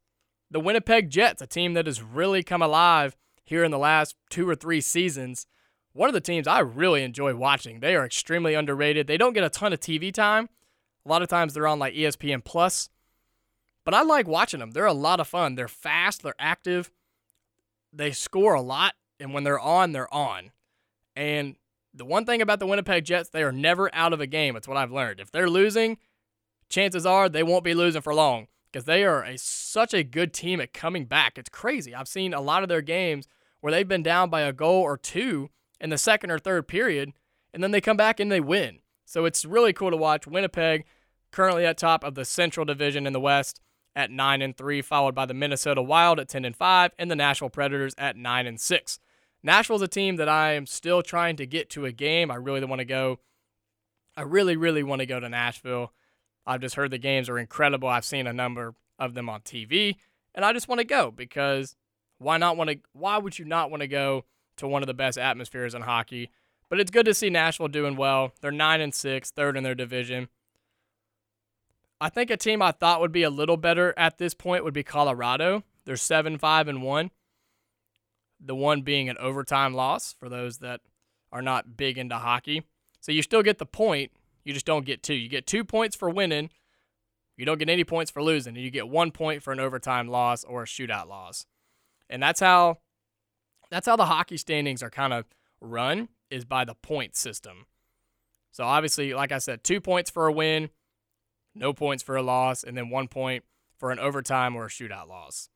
the 0.51 0.61
Winnipeg 0.61 1.11
Jets, 1.11 1.42
a 1.42 1.46
team 1.46 1.75
that 1.75 1.87
has 1.87 2.03
really 2.03 2.42
come 2.42 2.62
alive 2.62 3.16
here 3.44 3.64
in 3.64 3.70
the 3.70 3.79
last 3.79 4.16
two 4.31 4.49
or 4.49 4.55
three 4.55 4.81
seasons. 4.81 5.46
One 5.92 6.09
of 6.09 6.14
the 6.14 6.20
teams 6.20 6.46
I 6.46 6.61
really 6.61 7.03
enjoy 7.03 7.35
watching. 7.35 7.81
They 7.81 7.94
are 7.94 8.05
extremely 8.05 8.55
underrated. 8.55 9.07
They 9.07 9.16
don't 9.16 9.33
get 9.33 9.44
a 9.44 9.51
ton 9.51 9.72
of 9.72 9.81
TV 9.81 10.12
time. 10.12 10.49
A 11.05 11.09
lot 11.09 11.22
of 11.22 11.29
times 11.29 11.55
they're 11.55 11.68
on 11.68 11.79
like 11.79 11.94
ESPN 11.94 12.42
Plus, 12.44 12.90
but 13.85 13.94
I 13.94 14.03
like 14.03 14.27
watching 14.27 14.59
them. 14.59 14.72
They're 14.72 14.85
a 14.87 14.92
lot 14.92 15.20
of 15.20 15.29
fun. 15.29 15.55
They're 15.55 15.68
fast, 15.68 16.22
they're 16.22 16.35
active, 16.38 16.90
they 17.92 18.11
score 18.11 18.55
a 18.55 18.61
lot, 18.61 18.94
and 19.20 19.33
when 19.33 19.44
they're 19.44 19.61
on, 19.61 19.92
they're 19.92 20.12
on. 20.12 20.51
And 21.16 21.57
the 21.94 22.05
one 22.05 22.26
thing 22.26 22.42
about 22.42 22.61
the 22.61 22.66
Winnipeg 22.66 23.05
Jets, 23.05 23.31
they 23.31 23.42
are 23.42 23.52
never 23.52 23.92
out 23.94 24.12
of 24.12 24.20
a 24.20 24.26
game. 24.26 24.55
It's 24.55 24.68
what 24.68 24.76
I've 24.76 24.92
learned. 24.92 25.18
If 25.18 25.33
they're 25.33 25.50
losing, 25.50 25.96
chances 26.68 27.07
are 27.07 27.29
they 27.29 27.42
won't 27.42 27.64
be 27.64 27.74
losing 27.74 28.02
for 28.02 28.14
long 28.14 28.48
because 28.70 28.85
they 28.85 29.05
are 29.05 29.24
a, 29.24 29.38
such 29.38 29.94
a 29.94 30.05
good 30.05 30.35
team 30.35 30.61
at 30.61 30.74
coming 30.74 31.07
back. 31.07 31.38
It's 31.38 31.48
crazy. 31.48 31.94
I've 31.94 32.09
seen 32.09 32.35
a 32.35 32.40
lot 32.40 32.62
of 32.62 32.68
their 32.68 32.83
games 32.83 33.26
where 33.61 33.72
they've 33.72 33.88
been 33.88 34.02
down 34.02 34.29
by 34.29 34.42
a 34.42 34.52
goal 34.52 34.83
or 34.83 34.98
two 34.98 35.48
in 35.81 35.90
the 35.90 35.98
second 35.98 36.31
or 36.31 36.38
third 36.38 36.68
period, 36.68 37.12
and 37.55 37.62
then 37.62 37.70
they 37.70 37.81
come 37.81 37.96
back 37.96 38.20
and 38.20 38.31
they 38.31 38.40
win. 38.40 38.81
So 39.07 39.24
it's 39.24 39.44
really 39.44 39.72
cool 39.72 39.90
to 39.90 39.96
watch. 39.96 40.26
Winnipeg 40.26 40.85
currently 41.31 41.64
at 41.64 41.79
top 41.79 42.05
of 42.05 42.14
the 42.14 42.24
Central 42.24 42.66
Division 42.66 43.07
in 43.07 43.12
the 43.12 43.20
West 43.20 43.61
at 43.94 44.11
9 44.11 44.42
and 44.42 44.57
3, 44.57 44.83
followed 44.83 45.14
by 45.14 45.24
the 45.24 45.35
Minnesota 45.35 45.81
Wild 45.81 46.20
at 46.20 46.29
10 46.29 46.44
and 46.44 46.57
5 46.57 46.92
and 46.98 47.11
the 47.11 47.16
Nashville 47.16 47.48
Predators 47.48 47.94
at 47.96 48.16
9 48.16 48.46
and 48.46 48.61
6. 48.61 48.98
Nashville's 49.46 49.80
a 49.80 49.88
team 49.88 50.16
that 50.16 50.28
I 50.28 50.54
am 50.54 50.66
still 50.66 51.02
trying 51.02 51.37
to 51.37 51.46
get 51.46 51.70
to 51.70 51.87
a 51.87 51.92
game. 51.92 52.32
I 52.32 52.35
really 52.35 52.64
want 52.64 52.80
to 52.80 52.85
go 52.85 53.20
I 54.16 54.22
really 54.22 54.56
really 54.56 54.82
want 54.82 55.00
to 55.00 55.06
go 55.06 55.20
to 55.20 55.28
Nashville. 55.28 55.92
I've 56.44 56.61
just 56.61 56.74
heard 56.74 56.90
the 56.90 56.98
games 56.98 57.28
are 57.28 57.38
incredible. 57.38 57.88
I've 57.88 58.04
seen 58.04 58.26
a 58.26 58.32
number 58.32 58.74
of 58.98 59.14
them 59.14 59.28
on 59.28 59.42
TV 59.42 59.96
and 60.35 60.44
I 60.44 60.52
just 60.52 60.66
want 60.66 60.80
to 60.80 60.85
go 60.85 61.12
because 61.12 61.76
why 62.18 62.38
not 62.38 62.56
want 62.56 62.70
to 62.70 62.78
why 62.92 63.18
would 63.18 63.38
you 63.38 63.44
not 63.44 63.70
want 63.70 63.82
to 63.82 63.87
go 63.87 64.24
to 64.56 64.66
one 64.66 64.82
of 64.82 64.88
the 64.88 64.94
best 64.94 65.16
atmospheres 65.16 65.76
in 65.76 65.82
hockey? 65.82 66.28
But 66.68 66.80
it's 66.80 66.90
good 66.90 67.06
to 67.06 67.14
see 67.14 67.30
Nashville 67.30 67.68
doing 67.68 67.94
well. 67.94 68.32
They're 68.40 68.50
9 68.50 68.80
and 68.80 68.92
6, 68.92 69.30
third 69.30 69.56
in 69.56 69.62
their 69.62 69.76
division. 69.76 70.28
I 72.00 72.09
think 72.09 72.30
a 72.30 72.37
team 72.37 72.61
I 72.61 72.72
thought 72.72 73.00
would 73.00 73.12
be 73.12 73.22
a 73.22 73.30
little 73.30 73.56
better 73.56 73.94
at 73.96 74.18
this 74.18 74.35
point 74.35 74.64
would 74.64 74.74
be 74.74 74.82
Colorado. 74.82 75.62
They're 75.85 75.96
7 75.96 76.37
5 76.37 76.66
and 76.66 76.82
1. 76.82 77.11
The 78.38 78.55
one 78.55 78.83
being 78.83 79.09
an 79.09 79.16
overtime 79.18 79.75
loss 79.75 80.12
for 80.12 80.29
those 80.29 80.59
that 80.59 80.81
are 81.33 81.42
not 81.42 81.77
big 81.77 81.99
into 81.99 82.16
hockey. 82.16 82.62
So 83.01 83.12
you 83.12 83.22
still 83.22 83.42
get 83.42 83.59
the 83.59 83.66
point, 83.66 84.12
you 84.44 84.53
just 84.53 84.66
don't 84.66 84.85
get 84.85 85.03
two. 85.03 85.14
You 85.14 85.29
get 85.29 85.46
two 85.46 85.64
points 85.64 85.96
for 85.96 86.11
winning, 86.11 86.51
you 87.37 87.44
don't 87.44 87.59
get 87.59 87.68
any 87.68 87.85
points 87.85 88.11
for 88.11 88.22
losing, 88.22 88.57
and 88.57 88.64
you 88.64 88.70
get 88.70 88.88
one 88.88 89.11
point 89.11 89.42
for 89.42 89.53
an 89.53 89.61
overtime 89.61 90.09
loss 90.09 90.44
or 90.44 90.62
a 90.62 90.66
shootout 90.66 91.09
loss. 91.09 91.46
And 92.09 92.22
that's 92.22 92.40
how 92.40 92.79
that's 93.70 93.87
how 93.87 93.96
the 93.96 94.07
hockey 94.07 94.37
standings 94.37 94.83
are 94.83 94.90
kind 94.90 95.12
of 95.12 95.25
run 95.61 96.09
is 96.31 96.44
by 96.44 96.64
the 96.64 96.75
point 96.75 97.16
system. 97.16 97.66
So 98.53 98.64
obviously, 98.64 99.12
like 99.12 99.33
I 99.33 99.38
said, 99.38 99.64
two 99.64 99.81
points 99.81 100.11
for 100.11 100.27
a 100.27 100.33
win, 100.33 100.70
no 101.55 101.72
points 101.72 102.03
for 102.03 102.16
a 102.16 102.22
loss, 102.22 102.62
and 102.62 102.77
then 102.77 102.88
one 102.88 103.09
point 103.09 103.44
for 103.79 103.90
an 103.90 103.99
overtime 103.99 104.57
or 104.57 104.66
a 104.66 104.70
shootout 104.70 105.09
loss. 105.09 105.51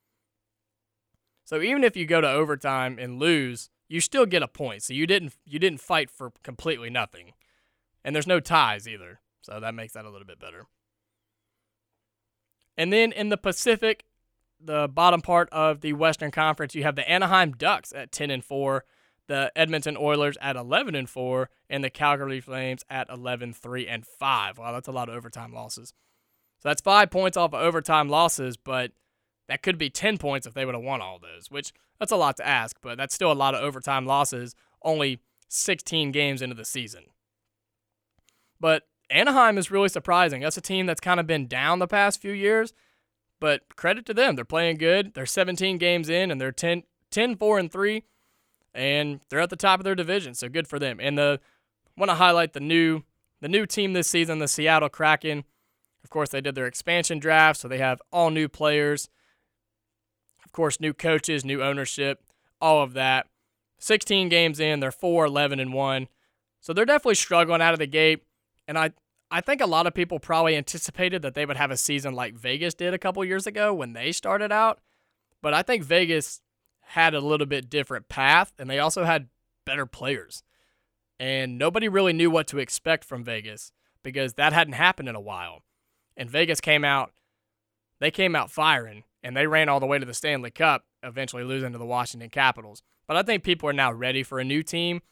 So 1.50 1.60
even 1.60 1.82
if 1.82 1.96
you 1.96 2.06
go 2.06 2.20
to 2.20 2.30
overtime 2.30 2.96
and 2.96 3.18
lose, 3.18 3.70
you 3.88 4.00
still 4.00 4.24
get 4.24 4.40
a 4.40 4.46
point. 4.46 4.84
So 4.84 4.94
you 4.94 5.04
didn't 5.04 5.34
you 5.44 5.58
didn't 5.58 5.80
fight 5.80 6.08
for 6.08 6.30
completely 6.44 6.90
nothing. 6.90 7.32
And 8.04 8.14
there's 8.14 8.28
no 8.28 8.38
ties 8.38 8.86
either. 8.86 9.18
So 9.42 9.58
that 9.58 9.74
makes 9.74 9.94
that 9.94 10.04
a 10.04 10.10
little 10.10 10.28
bit 10.28 10.38
better. 10.38 10.66
And 12.76 12.92
then 12.92 13.10
in 13.10 13.30
the 13.30 13.36
Pacific, 13.36 14.04
the 14.60 14.86
bottom 14.86 15.22
part 15.22 15.48
of 15.50 15.80
the 15.80 15.92
Western 15.94 16.30
Conference, 16.30 16.76
you 16.76 16.84
have 16.84 16.94
the 16.94 17.10
Anaheim 17.10 17.50
Ducks 17.50 17.92
at 17.92 18.12
10 18.12 18.30
and 18.30 18.44
4, 18.44 18.84
the 19.26 19.50
Edmonton 19.56 19.96
Oilers 19.96 20.38
at 20.40 20.54
11 20.54 20.94
and 20.94 21.10
4 21.10 21.50
and 21.68 21.82
the 21.82 21.90
Calgary 21.90 22.40
Flames 22.40 22.84
at 22.88 23.08
11 23.10 23.54
3 23.54 23.88
and 23.88 24.06
5. 24.06 24.58
Wow, 24.58 24.70
that's 24.70 24.86
a 24.86 24.92
lot 24.92 25.08
of 25.08 25.16
overtime 25.16 25.52
losses. 25.52 25.94
So 26.60 26.68
that's 26.68 26.80
5 26.80 27.10
points 27.10 27.36
off 27.36 27.54
of 27.54 27.60
overtime 27.60 28.08
losses, 28.08 28.56
but 28.56 28.92
that 29.50 29.62
could 29.62 29.76
be 29.76 29.90
10 29.90 30.16
points 30.16 30.46
if 30.46 30.54
they 30.54 30.64
would 30.64 30.76
have 30.76 30.84
won 30.84 31.00
all 31.00 31.18
those, 31.18 31.50
which 31.50 31.72
that's 31.98 32.12
a 32.12 32.16
lot 32.16 32.36
to 32.36 32.46
ask, 32.46 32.76
but 32.80 32.96
that's 32.96 33.14
still 33.14 33.32
a 33.32 33.34
lot 33.34 33.54
of 33.54 33.60
overtime 33.60 34.06
losses 34.06 34.54
only 34.82 35.20
16 35.48 36.12
games 36.12 36.40
into 36.40 36.54
the 36.54 36.64
season. 36.64 37.06
But 38.60 38.84
Anaheim 39.10 39.58
is 39.58 39.70
really 39.70 39.88
surprising. 39.88 40.40
That's 40.40 40.56
a 40.56 40.62
team 40.62 40.86
that's 40.86 41.00
kind 41.00 41.18
of 41.18 41.26
been 41.26 41.48
down 41.48 41.80
the 41.80 41.88
past 41.88 42.22
few 42.22 42.30
years, 42.30 42.72
but 43.40 43.62
credit 43.74 44.06
to 44.06 44.14
them. 44.14 44.36
They're 44.36 44.44
playing 44.44 44.76
good. 44.76 45.14
They're 45.14 45.26
17 45.26 45.78
games 45.78 46.08
in 46.08 46.30
and 46.30 46.40
they're 46.40 46.52
10, 46.52 46.84
10 47.10 47.36
4 47.36 47.58
and 47.58 47.72
3 47.72 48.04
and 48.72 49.20
they're 49.28 49.40
at 49.40 49.50
the 49.50 49.56
top 49.56 49.80
of 49.80 49.84
their 49.84 49.96
division, 49.96 50.34
so 50.34 50.48
good 50.48 50.68
for 50.68 50.78
them. 50.78 50.98
And 51.00 51.18
the 51.18 51.40
want 51.96 52.10
to 52.10 52.14
highlight 52.14 52.52
the 52.52 52.60
new 52.60 53.02
the 53.40 53.48
new 53.48 53.66
team 53.66 53.94
this 53.94 54.08
season, 54.08 54.38
the 54.38 54.48
Seattle 54.48 54.88
Kraken. 54.88 55.44
Of 56.04 56.10
course, 56.10 56.28
they 56.28 56.40
did 56.40 56.54
their 56.54 56.66
expansion 56.66 57.18
draft, 57.18 57.60
so 57.60 57.68
they 57.68 57.78
have 57.78 58.00
all 58.12 58.30
new 58.30 58.48
players. 58.48 59.08
Of 60.50 60.52
course, 60.52 60.80
new 60.80 60.92
coaches, 60.92 61.44
new 61.44 61.62
ownership, 61.62 62.24
all 62.60 62.82
of 62.82 62.92
that. 62.94 63.28
16 63.78 64.28
games 64.28 64.58
in, 64.58 64.80
they're 64.80 64.90
4 64.90 65.26
11 65.26 65.60
and 65.60 65.72
1. 65.72 66.08
So 66.60 66.72
they're 66.72 66.84
definitely 66.84 67.14
struggling 67.14 67.62
out 67.62 67.72
of 67.72 67.78
the 67.78 67.86
gate. 67.86 68.24
And 68.66 68.76
I 68.76 68.90
I 69.30 69.40
think 69.40 69.60
a 69.60 69.66
lot 69.66 69.86
of 69.86 69.94
people 69.94 70.18
probably 70.18 70.56
anticipated 70.56 71.22
that 71.22 71.34
they 71.34 71.46
would 71.46 71.56
have 71.56 71.70
a 71.70 71.76
season 71.76 72.14
like 72.14 72.34
Vegas 72.34 72.74
did 72.74 72.92
a 72.92 72.98
couple 72.98 73.24
years 73.24 73.46
ago 73.46 73.72
when 73.72 73.92
they 73.92 74.10
started 74.10 74.50
out. 74.50 74.80
But 75.40 75.54
I 75.54 75.62
think 75.62 75.84
Vegas 75.84 76.40
had 76.80 77.14
a 77.14 77.20
little 77.20 77.46
bit 77.46 77.70
different 77.70 78.08
path, 78.08 78.52
and 78.58 78.68
they 78.68 78.80
also 78.80 79.04
had 79.04 79.28
better 79.64 79.86
players. 79.86 80.42
And 81.20 81.58
nobody 81.58 81.86
really 81.86 82.12
knew 82.12 82.28
what 82.28 82.48
to 82.48 82.58
expect 82.58 83.04
from 83.04 83.22
Vegas 83.22 83.70
because 84.02 84.34
that 84.34 84.52
hadn't 84.52 84.72
happened 84.72 85.08
in 85.08 85.14
a 85.14 85.20
while. 85.20 85.62
And 86.16 86.28
Vegas 86.28 86.60
came 86.60 86.84
out, 86.84 87.12
they 88.00 88.10
came 88.10 88.34
out 88.34 88.50
firing, 88.50 89.04
and 89.22 89.36
they 89.36 89.46
ran 89.46 89.68
all 89.68 89.80
the 89.80 89.86
way 89.86 89.98
to 89.98 90.06
the 90.06 90.14
Stanley 90.14 90.50
Cup, 90.50 90.84
eventually 91.02 91.44
losing 91.44 91.72
to 91.72 91.78
the 91.78 91.84
Washington 91.84 92.30
Capitals. 92.30 92.82
But 93.06 93.16
I 93.16 93.22
think 93.22 93.42
people 93.42 93.68
are 93.68 93.74
now 93.74 93.92
ready 93.92 94.22
for 94.22 94.38
a 94.38 94.44
new 94.44 94.62
team, 94.62 95.02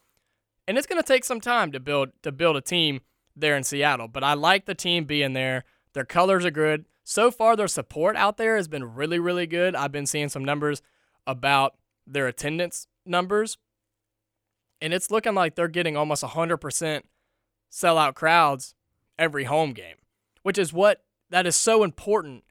and 0.66 0.78
it's 0.78 0.86
going 0.86 1.02
to 1.02 1.06
take 1.06 1.24
some 1.24 1.40
time 1.40 1.72
to 1.72 1.80
build 1.80 2.10
to 2.22 2.32
build 2.32 2.56
a 2.56 2.60
team 2.60 3.00
there 3.34 3.56
in 3.56 3.64
Seattle. 3.64 4.08
But 4.08 4.24
I 4.24 4.34
like 4.34 4.66
the 4.66 4.74
team 4.74 5.04
being 5.04 5.32
there. 5.32 5.64
Their 5.94 6.04
colors 6.04 6.44
are 6.44 6.50
good. 6.50 6.84
So 7.04 7.30
far, 7.30 7.56
their 7.56 7.68
support 7.68 8.16
out 8.16 8.36
there 8.36 8.56
has 8.56 8.68
been 8.68 8.94
really, 8.94 9.18
really 9.18 9.46
good. 9.46 9.74
I've 9.74 9.92
been 9.92 10.06
seeing 10.06 10.28
some 10.28 10.44
numbers 10.44 10.82
about 11.26 11.74
their 12.06 12.26
attendance 12.26 12.86
numbers, 13.06 13.56
and 14.80 14.92
it's 14.92 15.10
looking 15.10 15.34
like 15.34 15.54
they're 15.54 15.68
getting 15.68 15.96
almost 15.96 16.22
100% 16.22 17.02
sellout 17.72 18.14
crowds 18.14 18.74
every 19.18 19.44
home 19.44 19.72
game, 19.72 19.96
which 20.42 20.58
is 20.58 20.72
what 20.72 21.02
that 21.30 21.46
is 21.46 21.56
so 21.56 21.82
important 21.82 22.44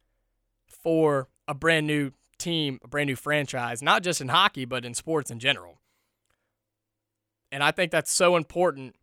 for 0.68 1.30
a 1.48 1.54
brand 1.54 1.88
new 1.88 2.12
team, 2.38 2.80
a 2.84 2.88
brand 2.88 3.08
new 3.08 3.16
franchise, 3.16 3.82
not 3.82 4.04
just 4.04 4.22
in 4.22 4.30
hockey, 4.30 4.66
but 4.66 4.86
in 4.86 4.94
sports 4.94 5.32
in 5.32 5.40
general. 5.40 5.80
And 7.52 7.64
I 7.64 7.72
think 7.72 7.92
that's 7.92 8.12
so 8.12 8.36
important 8.36 8.96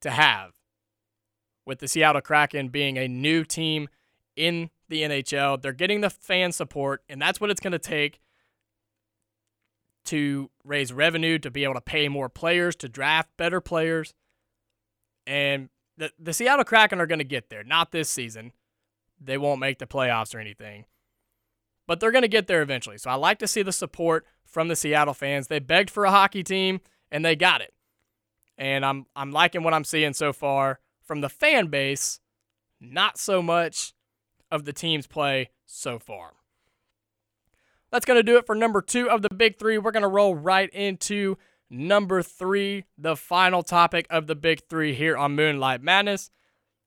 to 0.00 0.10
have 0.10 0.52
with 1.66 1.78
the 1.78 1.88
Seattle 1.88 2.20
Kraken 2.20 2.68
being 2.68 2.96
a 2.96 3.08
new 3.08 3.44
team 3.44 3.88
in 4.36 4.70
the 4.88 5.02
NHL. 5.02 5.60
They're 5.60 5.72
getting 5.72 6.00
the 6.00 6.10
fan 6.10 6.52
support, 6.52 7.02
and 7.08 7.20
that's 7.20 7.40
what 7.40 7.50
it's 7.50 7.60
going 7.60 7.72
to 7.72 7.78
take 7.78 8.20
to 10.06 10.50
raise 10.64 10.92
revenue, 10.92 11.38
to 11.38 11.50
be 11.50 11.64
able 11.64 11.74
to 11.74 11.80
pay 11.80 12.08
more 12.08 12.28
players, 12.28 12.76
to 12.76 12.88
draft 12.88 13.30
better 13.36 13.60
players. 13.60 14.12
And 15.26 15.70
the, 15.96 16.10
the 16.18 16.32
Seattle 16.32 16.64
Kraken 16.64 17.00
are 17.00 17.06
going 17.06 17.20
to 17.20 17.24
get 17.24 17.48
there. 17.48 17.64
Not 17.64 17.90
this 17.90 18.10
season. 18.10 18.52
They 19.18 19.38
won't 19.38 19.60
make 19.60 19.78
the 19.78 19.86
playoffs 19.86 20.34
or 20.34 20.40
anything. 20.40 20.84
But 21.86 22.00
they're 22.00 22.10
going 22.10 22.22
to 22.22 22.28
get 22.28 22.46
there 22.46 22.62
eventually. 22.62 22.98
So 22.98 23.10
I 23.10 23.14
like 23.14 23.38
to 23.40 23.46
see 23.46 23.62
the 23.62 23.72
support 23.72 24.26
from 24.46 24.68
the 24.68 24.76
Seattle 24.76 25.14
fans. 25.14 25.48
They 25.48 25.58
begged 25.58 25.90
for 25.90 26.04
a 26.04 26.10
hockey 26.10 26.42
team 26.42 26.80
and 27.10 27.24
they 27.24 27.36
got 27.36 27.60
it. 27.60 27.74
And 28.56 28.84
I'm 28.84 29.06
I'm 29.16 29.32
liking 29.32 29.62
what 29.62 29.74
I'm 29.74 29.84
seeing 29.84 30.12
so 30.14 30.32
far 30.32 30.78
from 31.02 31.20
the 31.20 31.28
fan 31.28 31.66
base, 31.66 32.20
not 32.80 33.18
so 33.18 33.42
much 33.42 33.92
of 34.50 34.64
the 34.64 34.72
team's 34.72 35.06
play 35.06 35.50
so 35.66 35.98
far. 35.98 36.34
That's 37.90 38.06
going 38.06 38.18
to 38.18 38.22
do 38.22 38.36
it 38.36 38.46
for 38.46 38.54
number 38.54 38.80
two 38.80 39.10
of 39.10 39.22
the 39.22 39.30
big 39.30 39.58
three. 39.58 39.78
We're 39.78 39.92
going 39.92 40.02
to 40.02 40.08
roll 40.08 40.34
right 40.34 40.70
into 40.70 41.36
number 41.70 42.22
three, 42.22 42.84
the 42.96 43.16
final 43.16 43.62
topic 43.62 44.06
of 44.10 44.26
the 44.26 44.34
big 44.34 44.62
three 44.68 44.94
here 44.94 45.16
on 45.16 45.36
Moonlight 45.36 45.82
Madness. 45.82 46.30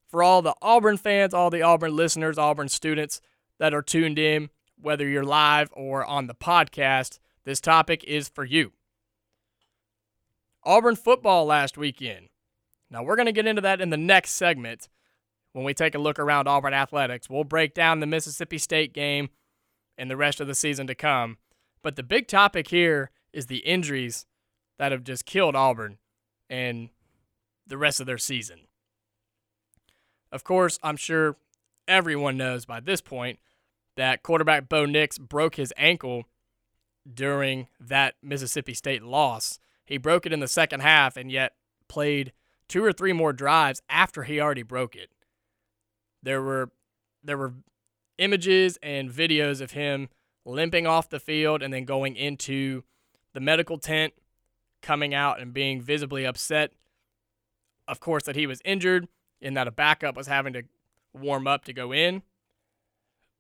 For 0.08 0.24
all 0.24 0.42
the 0.42 0.56
Auburn 0.62 0.98
fans, 0.98 1.34
all 1.34 1.50
the 1.50 1.62
Auburn 1.62 1.96
listeners, 1.96 2.38
Auburn 2.38 2.70
students 2.70 3.22
that 3.60 3.74
are 3.74 3.82
tuned 3.82 4.18
in, 4.18 4.50
whether 4.80 5.08
you're 5.08 5.24
live 5.24 5.70
or 5.74 6.06
on 6.06 6.28
the 6.28 6.36
podcast, 6.36 7.20
this 7.46 7.62
topic 7.62 8.04
is 8.04 8.30
for 8.30 8.46
you. 8.46 8.74
Auburn 10.63 10.96
football 10.96 11.46
last 11.46 11.78
weekend. 11.78 12.30
Now, 12.90 13.04
we're 13.04 13.16
going 13.16 13.28
to 13.28 13.32
get 13.32 13.48
into 13.48 13.62
that 13.62 13.82
in 13.82 13.90
the 13.90 13.98
next 13.98 14.32
segment 14.32 14.90
when 15.54 15.66
we 15.66 15.74
take 15.74 15.96
a 15.96 16.00
look 16.00 16.20
around 16.20 16.48
Auburn 16.48 16.74
athletics. 16.74 17.30
We'll 17.30 17.44
break 17.44 17.74
down 17.74 18.00
the 18.00 18.06
Mississippi 18.06 18.58
State 18.58 18.94
game 18.94 19.30
and 19.98 20.12
the 20.12 20.18
rest 20.18 20.40
of 20.40 20.48
the 20.48 20.56
season 20.56 20.88
to 20.88 20.96
come. 20.96 21.38
But 21.82 21.96
the 21.96 22.04
big 22.04 22.28
topic 22.28 22.70
here 22.70 23.12
is 23.34 23.48
the 23.48 23.60
injuries 23.60 24.26
that 24.78 24.92
have 24.92 25.04
just 25.04 25.26
killed 25.26 25.56
Auburn 25.56 25.98
and 26.50 26.90
the 27.66 27.78
rest 27.78 28.00
of 28.00 28.06
their 28.06 28.18
season. 28.18 28.62
Of 30.32 30.44
course, 30.44 30.80
I'm 30.84 30.98
sure 30.98 31.38
everyone 31.88 32.38
knows 32.38 32.66
by 32.66 32.80
this 32.80 33.02
point 33.02 33.40
that 33.98 34.24
quarterback 34.24 34.70
Bo 34.70 34.86
Nix 34.86 35.18
broke 35.18 35.56
his 35.56 35.74
ankle 35.76 36.24
during 37.12 37.68
that 37.80 38.16
Mississippi 38.24 38.74
State 38.74 39.04
loss. 39.04 39.60
He 39.86 39.98
broke 39.98 40.26
it 40.26 40.34
in 40.34 40.40
the 40.40 40.48
second 40.48 40.82
half 40.82 41.18
and 41.18 41.32
yet 41.32 41.54
played 41.88 42.32
two 42.70 42.84
or 42.84 42.94
three 42.94 43.14
more 43.14 43.34
drives 43.34 43.82
after 43.90 44.24
he 44.24 44.40
already 44.40 44.64
broke 44.64 44.96
it. 44.96 45.10
There 46.24 46.42
were 46.42 46.72
there 47.24 47.38
were 47.38 47.54
images 48.18 48.78
and 48.82 49.10
videos 49.10 49.62
of 49.62 49.72
him 49.72 50.10
limping 50.46 50.88
off 50.88 51.10
the 51.10 51.20
field 51.20 51.62
and 51.62 51.74
then 51.74 51.86
going 51.86 52.16
into 52.16 52.84
the 53.34 53.40
medical 53.40 53.78
tent, 53.78 54.14
coming 54.82 55.14
out 55.14 55.40
and 55.40 55.54
being 55.54 55.82
visibly 55.82 56.26
upset. 56.26 56.72
Of 57.88 58.00
course, 58.00 58.24
that 58.24 58.36
he 58.36 58.48
was 58.48 58.62
injured 58.64 59.08
and 59.42 59.56
that 59.58 59.68
a 59.68 59.72
backup 59.72 60.16
was 60.16 60.28
having 60.28 60.54
to 60.54 60.64
warm 61.14 61.48
up 61.48 61.66
to 61.66 61.74
go 61.74 61.94
in. 61.94 62.24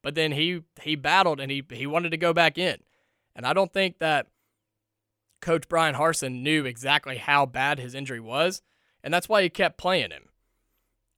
But 0.07 0.15
then 0.15 0.31
he 0.31 0.61
he 0.81 0.95
battled 0.95 1.41
and 1.41 1.51
he 1.51 1.65
he 1.69 1.85
wanted 1.85 2.11
to 2.11 2.17
go 2.17 2.31
back 2.31 2.57
in. 2.57 2.77
And 3.35 3.45
I 3.45 3.51
don't 3.51 3.73
think 3.73 3.99
that 3.99 4.27
coach 5.41 5.67
Bryan 5.67 5.95
Harsin 5.95 6.43
knew 6.43 6.63
exactly 6.63 7.17
how 7.17 7.45
bad 7.45 7.77
his 7.77 7.93
injury 7.93 8.21
was, 8.21 8.61
and 9.03 9.13
that's 9.13 9.27
why 9.27 9.43
he 9.43 9.49
kept 9.49 9.77
playing 9.77 10.11
him. 10.11 10.29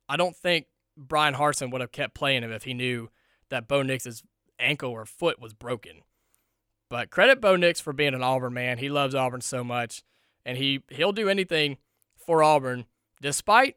I 0.10 0.18
don't 0.18 0.36
think 0.36 0.66
Bryan 0.98 1.36
Harsin 1.36 1.72
would 1.72 1.82
have 1.82 1.92
kept 1.92 2.16
playing 2.16 2.42
him 2.42 2.52
if 2.52 2.64
he 2.64 2.74
knew 2.74 3.12
that 3.50 3.68
Bo 3.68 3.84
Nix's 3.84 4.24
ankle 4.58 4.90
or 4.90 5.06
foot 5.06 5.40
was 5.40 5.54
broken. 5.54 6.02
But 6.90 7.12
credit 7.12 7.40
Bo 7.40 7.58
Nix 7.58 7.80
for 7.80 7.94
being 7.94 8.16
an 8.16 8.24
Auburn 8.24 8.56
man. 8.56 8.80
He 8.80 8.90
loves 8.90 9.14
Auburn 9.14 9.42
so 9.42 9.64
much, 9.64 10.02
and 10.44 10.58
he 10.58 10.82
he'll 10.90 11.12
do 11.12 11.30
anything 11.30 11.78
for 12.18 12.42
Auburn, 12.42 12.86
despite 13.22 13.76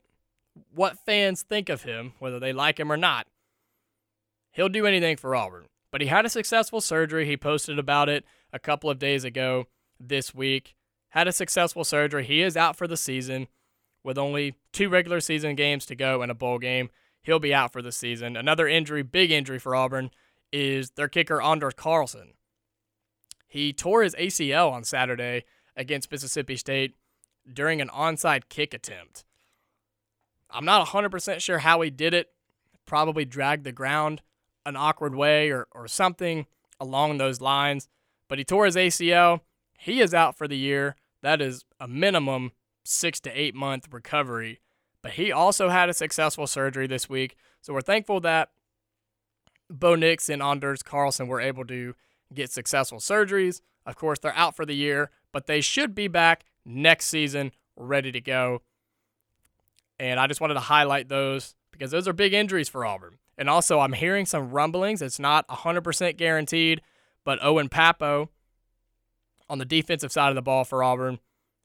what 0.75 1.05
fans 1.05 1.43
think 1.43 1.69
of 1.69 1.83
him, 1.83 2.15
whether 2.19 2.41
they 2.41 2.55
like 2.55 2.81
him 2.81 2.91
or 2.91 2.97
not. 2.97 3.27
He'll 4.53 4.69
do 4.69 4.87
anything 4.87 5.17
for 5.17 5.35
Auburn. 5.35 5.67
But 5.91 6.01
he 6.01 6.07
had 6.07 6.25
a 6.25 6.31
successful 6.31 6.81
surgery. 6.81 7.27
He 7.27 7.37
posted 7.37 7.79
about 7.79 8.09
it 8.09 8.25
a 8.53 8.59
couple 8.59 8.89
of 8.91 8.99
days 8.99 9.25
ago 9.25 9.67
this 9.99 10.35
week. 10.35 10.75
Had 11.11 11.29
a 11.29 11.33
successful 11.33 11.85
surgery. 11.85 12.25
He 12.25 12.41
is 12.41 12.57
out 12.57 12.77
for 12.77 12.87
the 12.87 12.97
season 12.97 13.49
with 14.03 14.19
only 14.19 14.55
two 14.73 14.89
regular 14.89 15.21
season 15.21 15.55
games 15.55 15.85
to 15.87 15.95
go 15.95 16.23
and 16.23 16.31
a 16.31 16.35
bowl 16.35 16.59
game. 16.59 16.91
He'll 17.23 17.39
be 17.39 17.55
out 17.55 17.73
for 17.73 17.83
the 17.83 17.93
season. 17.93 18.37
Another 18.37 18.67
injury, 18.67 19.03
big 19.03 19.31
injury 19.31 19.59
for 19.59 19.77
Auburn, 19.77 20.11
is 20.53 20.91
their 20.93 21.09
kicker 21.09 21.41
Anders 21.41 21.75
Carlson. 21.75 22.33
He 23.47 23.73
tore 23.73 24.03
his 24.03 24.15
ACL 24.15 24.73
on 24.73 24.83
Saturday 24.83 25.45
against 25.77 26.11
Mississippi 26.11 26.57
State 26.57 26.97
during 27.51 27.81
an 27.81 27.89
onside 27.89 28.45
kick 28.49 28.73
attempt. 28.73 29.25
I'm 30.51 30.65
not 30.65 30.89
100% 30.89 31.41
sure 31.41 31.59
how 31.59 31.81
he 31.83 31.91
did 31.91 32.15
it. 32.15 32.31
Probably 32.87 33.25
dragged 33.25 33.65
the 33.65 33.73
ground 33.73 34.23
an 34.65 34.77
awkward 34.77 35.15
way 35.15 35.51
or, 35.51 35.67
or 35.73 35.89
something 35.89 36.47
along 36.81 37.19
those 37.19 37.41
lines. 37.41 37.89
But 38.29 38.39
he 38.39 38.45
tore 38.45 38.67
his 38.67 38.77
ACL. 38.77 39.41
He 39.79 40.01
is 40.01 40.15
out 40.15 40.39
for 40.39 40.49
the 40.49 40.57
year. 40.57 40.97
That 41.23 41.41
is 41.41 41.65
a 41.79 41.89
minimum 41.89 42.53
six 42.85 43.21
to 43.21 43.31
eight 43.31 43.55
month 43.55 43.89
recovery 43.93 44.61
but 45.03 45.13
he 45.13 45.33
also 45.33 45.69
had 45.69 45.89
a 45.89 45.95
successful 45.95 46.47
surgery 46.47 46.87
this 46.87 47.09
week. 47.09 47.37
So 47.61 47.75
we're 47.75 47.81
thankful 47.81 48.21
that 48.21 48.51
Bo 49.69 49.97
Nix 49.97 50.29
and 50.29 50.41
Anders 50.41 50.83
Carlson 50.83 51.27
were 51.27 51.41
able 51.41 51.65
to 51.67 51.95
get 52.33 52.51
successful 52.51 52.99
surgeries. 52.99 53.61
Of 53.85 53.97
course, 53.97 54.21
they're 54.21 54.35
out 54.37 54.55
for 54.55 54.65
the 54.65 54.77
year, 54.77 55.11
but 55.33 55.47
they 55.47 55.61
should 55.61 55.95
be 55.95 56.07
back 56.07 56.45
next 56.65 57.07
season 57.07 57.51
ready 57.77 58.13
to 58.13 58.21
go. 58.21 58.63
And 59.99 60.21
I 60.21 60.27
just 60.29 60.41
wanted 60.41 60.55
to 60.55 60.61
highlight 60.61 61.09
those 61.09 61.55
because 61.73 61.91
those 61.91 62.07
are 62.07 62.13
big 62.13 62.33
injuries 62.33 62.69
for 62.69 62.87
Auburn. 62.87 63.19
And 63.43 63.51
also, 63.51 63.81
I'm 63.81 63.95
hearing 63.95 64.25
some 64.25 64.53
rumblings. 64.53 65.03
It's 65.03 65.19
not 65.19 65.49
100% 65.49 66.17
guaranteed, 66.17 66.81
but 67.25 67.43
Owen 67.43 67.69
Pappoe 67.69 68.29
on 69.49 69.59
the 69.59 69.65
defensive 69.65 70.13
side 70.13 70.29
of 70.29 70.37
the 70.37 70.43
ball 70.43 70.63
for 70.63 70.85
Auburn 70.85 71.19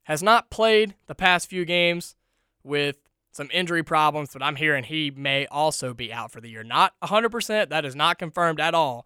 has 0.06 0.24
not 0.24 0.50
played 0.50 0.96
the 1.06 1.14
past 1.14 1.48
few 1.48 1.66
games 1.66 2.16
with 2.64 2.98
some 3.32 3.52
injury 3.54 3.84
problems, 3.84 4.32
but 4.34 4.42
I'm 4.42 4.56
hearing 4.56 4.86
he 4.86 5.12
may 5.12 5.46
also 5.46 5.94
be 5.94 6.12
out 6.12 6.32
for 6.32 6.42
the 6.42 6.50
year. 6.50 6.64
Not 6.64 6.96
100%, 7.04 7.70
that 7.70 7.86
is 7.86 7.96
not 7.96 8.18
confirmed 8.18 8.60
at 8.60 8.74
all, 8.74 9.06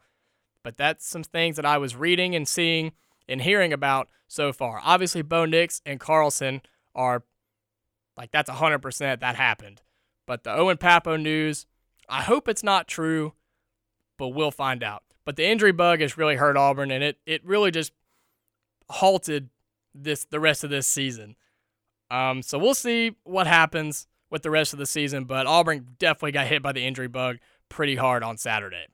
but 0.64 0.78
that's 0.78 1.06
some 1.06 1.24
things 1.24 1.58
that 1.58 1.66
I 1.66 1.78
was 1.78 1.98
reading 1.98 2.36
and 2.36 2.48
seeing 2.48 2.94
and 3.28 3.42
hearing 3.42 3.74
about 3.74 4.08
so 4.30 4.54
far. 4.54 4.80
Obviously, 4.82 5.24
Bo 5.24 5.44
Nix 5.44 5.82
and 5.86 6.00
Carlson 6.00 6.62
are 6.96 7.24
like 8.16 8.32
that's 8.32 8.50
100% 8.50 9.20
that 9.20 9.36
happened. 9.36 9.82
But 10.26 10.46
the 10.46 10.54
Owen 10.54 10.78
Pappoe 10.78 11.18
news, 11.18 11.66
I 12.12 12.24
hope 12.24 12.48
it's 12.50 12.64
not 12.64 12.88
true, 12.88 13.34
but 14.18 14.30
we'll 14.30 14.52
find 14.52 14.84
out. 14.84 15.04
But 15.24 15.38
the 15.38 15.48
injury 15.48 15.72
bug 15.72 16.02
has 16.02 16.18
really 16.18 16.36
hurt 16.36 16.58
Auburn, 16.58 16.92
and 16.92 17.04
it, 17.04 17.18
it 17.26 17.44
really 17.46 17.72
just 17.72 17.94
halted 18.90 19.50
this 19.96 20.26
the 20.26 20.40
rest 20.40 20.64
of 20.64 20.70
this 20.70 20.88
season. 20.88 21.36
Um, 22.10 22.42
so 22.42 22.58
we'll 22.58 22.74
see 22.74 23.16
what 23.24 23.48
happens 23.48 24.08
with 24.30 24.44
the 24.44 24.50
rest 24.50 24.74
of 24.74 24.80
the 24.80 24.86
season, 24.86 25.24
but 25.24 25.48
Auburn 25.48 25.96
definitely 25.98 26.34
got 26.34 26.48
hit 26.48 26.62
by 26.62 26.74
the 26.74 26.86
injury 26.86 27.08
bug 27.08 27.38
pretty 27.70 27.96
hard 27.96 28.24
on 28.24 28.38
Saturday. 28.38 28.88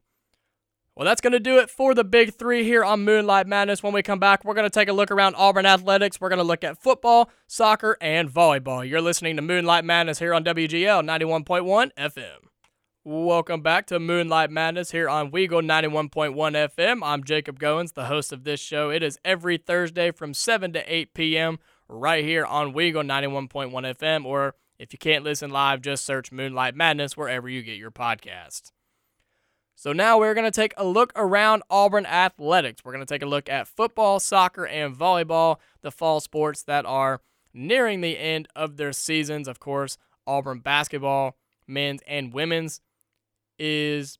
Well, 0.95 1.05
that's 1.05 1.21
going 1.21 1.33
to 1.33 1.39
do 1.39 1.59
it 1.59 1.69
for 1.69 1.93
the 1.93 2.03
big 2.03 2.33
three 2.33 2.63
here 2.63 2.83
on 2.83 3.03
Moonlight 3.03 3.45
Madness. 3.45 3.83
When 3.83 3.93
we 3.93 4.01
come 4.01 4.19
back, 4.19 4.43
we're 4.43 4.55
going 4.55 4.65
to 4.65 4.69
take 4.69 4.89
a 4.89 4.93
look 4.93 5.11
around 5.11 5.35
Auburn 5.35 5.65
athletics. 5.67 6.19
We're 6.19 6.29
going 6.29 6.37
to 6.37 6.43
look 6.43 6.63
at 6.63 6.81
football, 6.81 7.29
soccer, 7.45 7.97
and 8.01 8.29
volleyball. 8.29 8.87
You're 8.87 9.01
listening 9.01 9.35
to 9.35 9.43
Moonlight 9.43 9.85
Madness 9.85 10.17
here 10.17 10.33
on 10.33 10.43
WGL 10.43 11.05
91.1 11.05 11.91
FM. 11.95 12.47
Welcome 13.09 13.61
back 13.61 13.85
to 13.85 14.01
Moonlight 14.01 14.51
Madness 14.51 14.91
here 14.91 15.07
on 15.07 15.31
Weagle 15.31 15.65
91.1 15.65 16.35
FM. 16.35 16.99
I'm 17.01 17.23
Jacob 17.23 17.57
Goins, 17.57 17.93
the 17.93 18.07
host 18.07 18.33
of 18.33 18.43
this 18.43 18.59
show. 18.59 18.89
It 18.89 19.01
is 19.01 19.17
every 19.23 19.57
Thursday 19.57 20.11
from 20.11 20.33
7 20.33 20.73
to 20.73 20.93
8 20.93 21.13
p.m. 21.13 21.57
right 21.87 22.25
here 22.25 22.43
on 22.43 22.73
Weagle 22.73 23.05
91.1 23.05 23.71
FM. 23.71 24.25
Or 24.25 24.55
if 24.77 24.91
you 24.91 24.99
can't 24.99 25.23
listen 25.23 25.51
live, 25.51 25.79
just 25.79 26.03
search 26.03 26.33
Moonlight 26.33 26.75
Madness 26.75 27.15
wherever 27.15 27.47
you 27.47 27.63
get 27.63 27.77
your 27.77 27.91
podcast. 27.91 28.73
So 29.73 29.93
now 29.93 30.19
we're 30.19 30.33
going 30.33 30.43
to 30.43 30.51
take 30.51 30.73
a 30.75 30.85
look 30.85 31.13
around 31.15 31.63
Auburn 31.69 32.05
athletics. 32.05 32.81
We're 32.83 32.91
going 32.91 33.05
to 33.05 33.13
take 33.13 33.23
a 33.23 33.25
look 33.25 33.47
at 33.47 33.69
football, 33.69 34.19
soccer, 34.19 34.67
and 34.67 34.93
volleyball, 34.93 35.59
the 35.81 35.91
fall 35.91 36.19
sports 36.19 36.61
that 36.63 36.85
are 36.85 37.21
nearing 37.53 38.01
the 38.01 38.17
end 38.17 38.49
of 38.53 38.75
their 38.75 38.91
seasons. 38.91 39.47
Of 39.47 39.61
course, 39.61 39.97
Auburn 40.27 40.59
basketball, 40.59 41.37
men's 41.65 42.01
and 42.05 42.33
women's 42.33 42.81
is 43.59 44.17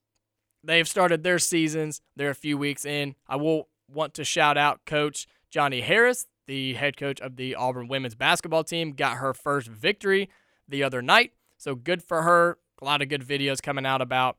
they've 0.63 0.88
started 0.88 1.23
their 1.23 1.39
seasons. 1.39 2.02
They're 2.15 2.30
a 2.30 2.36
few 2.36 2.58
weeks 2.58 2.86
in. 2.86 3.15
I 3.28 3.36
will 3.38 3.69
want 3.89 4.13
to 4.15 4.23
shout 4.23 4.58
out 4.58 4.86
Coach 4.86 5.28
Johnnie 5.50 5.82
Harris, 5.82 6.28
the 6.45 6.73
head 6.73 6.97
coach 6.97 7.21
of 7.21 7.36
the 7.36 7.56
Auburn 7.56 7.88
women's 7.88 8.15
basketball 8.15 8.63
team, 8.63 8.91
got 8.91 9.17
her 9.17 9.34
first 9.34 9.67
victory 9.67 10.30
the 10.67 10.84
other 10.84 11.02
night. 11.02 11.34
So 11.58 11.76
good 11.76 12.04
for 12.04 12.23
her. 12.23 12.58
A 12.82 12.86
lot 12.86 13.02
of 13.02 13.10
good 13.10 13.26
videos 13.26 13.62
coming 13.62 13.86
out 13.86 14.02
about 14.02 14.38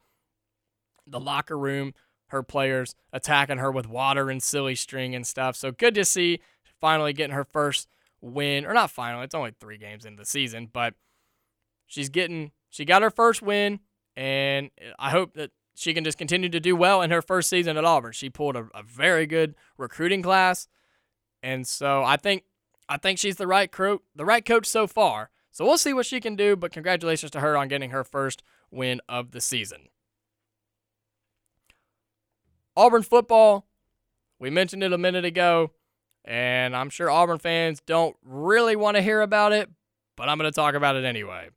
the 1.07 1.19
locker 1.19 1.59
room, 1.59 1.95
her 2.29 2.43
players 2.43 2.95
attacking 3.13 3.59
her 3.59 3.73
with 3.73 3.89
water 3.89 4.31
and 4.31 4.43
silly 4.43 4.75
string 4.75 5.15
and 5.15 5.27
stuff. 5.27 5.57
So 5.57 5.73
good 5.73 5.95
to 5.95 6.05
see 6.05 6.41
finally 6.81 7.13
getting 7.13 7.35
her 7.35 7.45
first 7.45 7.89
win, 8.21 8.67
or 8.67 8.75
not 8.75 8.91
finally, 8.91 9.25
it's 9.25 9.35
only 9.35 9.53
three 9.59 9.79
games 9.79 10.05
into 10.05 10.23
the 10.23 10.27
season, 10.27 10.69
but 10.73 10.95
she's 11.87 12.09
getting, 12.09 12.53
she 12.71 12.85
got 12.85 13.03
her 13.03 13.11
first 13.11 13.43
win 13.43 13.81
and 14.19 14.71
I 14.99 15.11
hope 15.11 15.35
that 15.35 15.53
she 15.77 15.95
can 15.95 16.03
just 16.03 16.19
continue 16.19 16.49
to 16.49 16.59
do 16.59 16.75
well 16.75 17.03
in 17.03 17.13
her 17.13 17.23
first 17.23 17.49
season 17.49 17.77
at 17.77 17.85
Auburn. 17.85 18.11
She 18.11 18.29
pulled 18.29 18.57
a, 18.57 18.67
a 18.75 18.83
very 18.83 19.27
good 19.27 19.55
recruiting 19.79 20.23
class, 20.23 20.67
and 21.41 21.65
so 21.65 22.03
I 22.03 22.17
think 22.17 22.43
I 22.89 22.97
think 22.97 23.21
she's 23.21 23.37
the 23.37 23.47
right 23.47 23.71
cro- 23.71 24.03
the 24.17 24.25
right 24.25 24.45
coach 24.45 24.67
so 24.67 24.89
far. 24.89 25.31
So 25.53 25.65
we'll 25.65 25.79
see 25.79 25.93
what 25.93 26.05
she 26.05 26.21
can 26.21 26.35
do. 26.35 26.57
But 26.57 26.73
congratulations 26.73 27.31
to 27.31 27.41
her 27.41 27.57
on 27.57 27.69
getting 27.69 27.91
her 27.91 28.03
first 28.03 28.43
win 28.73 29.01
of 29.09 29.31
the 29.31 29.41
season. 29.41 29.89
Auburn 32.77 33.05
football, 33.05 33.69
we 34.41 34.51
mentioned 34.51 34.83
it 34.83 34.93
a 34.93 34.99
minute 34.99 35.25
ago, 35.25 35.71
and 36.25 36.75
I'm 36.75 36.91
sure 36.91 37.09
Auburn 37.09 37.39
fans 37.39 37.81
don't 37.87 38.17
really 38.25 38.75
want 38.75 38.97
to 38.97 39.03
hear 39.03 39.21
about 39.21 39.53
it, 39.53 39.71
but 40.17 40.29
I'm 40.29 40.39
going 40.39 40.51
to 40.51 40.55
talk 40.55 40.75
about 40.75 40.97
it 40.97 41.05
anyway. 41.05 41.51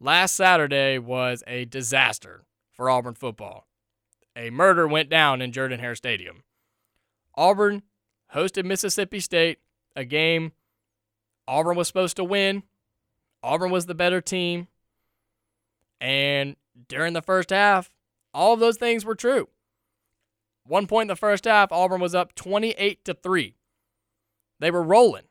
Last 0.00 0.34
Saturday 0.34 0.98
was 0.98 1.42
a 1.46 1.64
disaster 1.64 2.44
for 2.72 2.90
Auburn 2.90 3.14
football. 3.14 3.66
A 4.36 4.50
murder 4.50 4.86
went 4.86 5.08
down 5.08 5.40
in 5.40 5.52
Jordan 5.52 5.80
Hare 5.80 5.94
Stadium. 5.94 6.42
Auburn 7.34 7.82
hosted 8.34 8.64
Mississippi 8.64 9.20
State, 9.20 9.58
a 9.94 10.04
game 10.04 10.52
Auburn 11.48 11.76
was 11.76 11.86
supposed 11.86 12.16
to 12.16 12.24
win. 12.24 12.62
Auburn 13.42 13.70
was 13.70 13.86
the 13.86 13.94
better 13.94 14.20
team. 14.20 14.68
And 16.00 16.56
during 16.88 17.12
the 17.12 17.22
first 17.22 17.50
half, 17.50 17.90
all 18.34 18.52
of 18.52 18.60
those 18.60 18.76
things 18.76 19.04
were 19.04 19.14
true. 19.14 19.48
One 20.64 20.86
point 20.86 21.04
in 21.04 21.08
the 21.08 21.16
first 21.16 21.44
half, 21.44 21.70
Auburn 21.70 22.00
was 22.00 22.14
up 22.14 22.34
28 22.34 23.04
to 23.04 23.14
3. 23.14 23.54
They 24.58 24.70
were 24.70 24.82
rolling. 24.82 25.24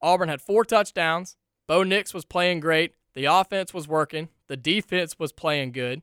Auburn 0.00 0.30
had 0.30 0.40
four 0.40 0.64
touchdowns. 0.64 1.36
Bo 1.66 1.82
Nix 1.82 2.14
was 2.14 2.24
playing 2.24 2.60
great. 2.60 2.94
The 3.14 3.24
offense 3.24 3.74
was 3.74 3.88
working, 3.88 4.28
the 4.46 4.56
defense 4.56 5.18
was 5.18 5.32
playing 5.32 5.72
good. 5.72 6.02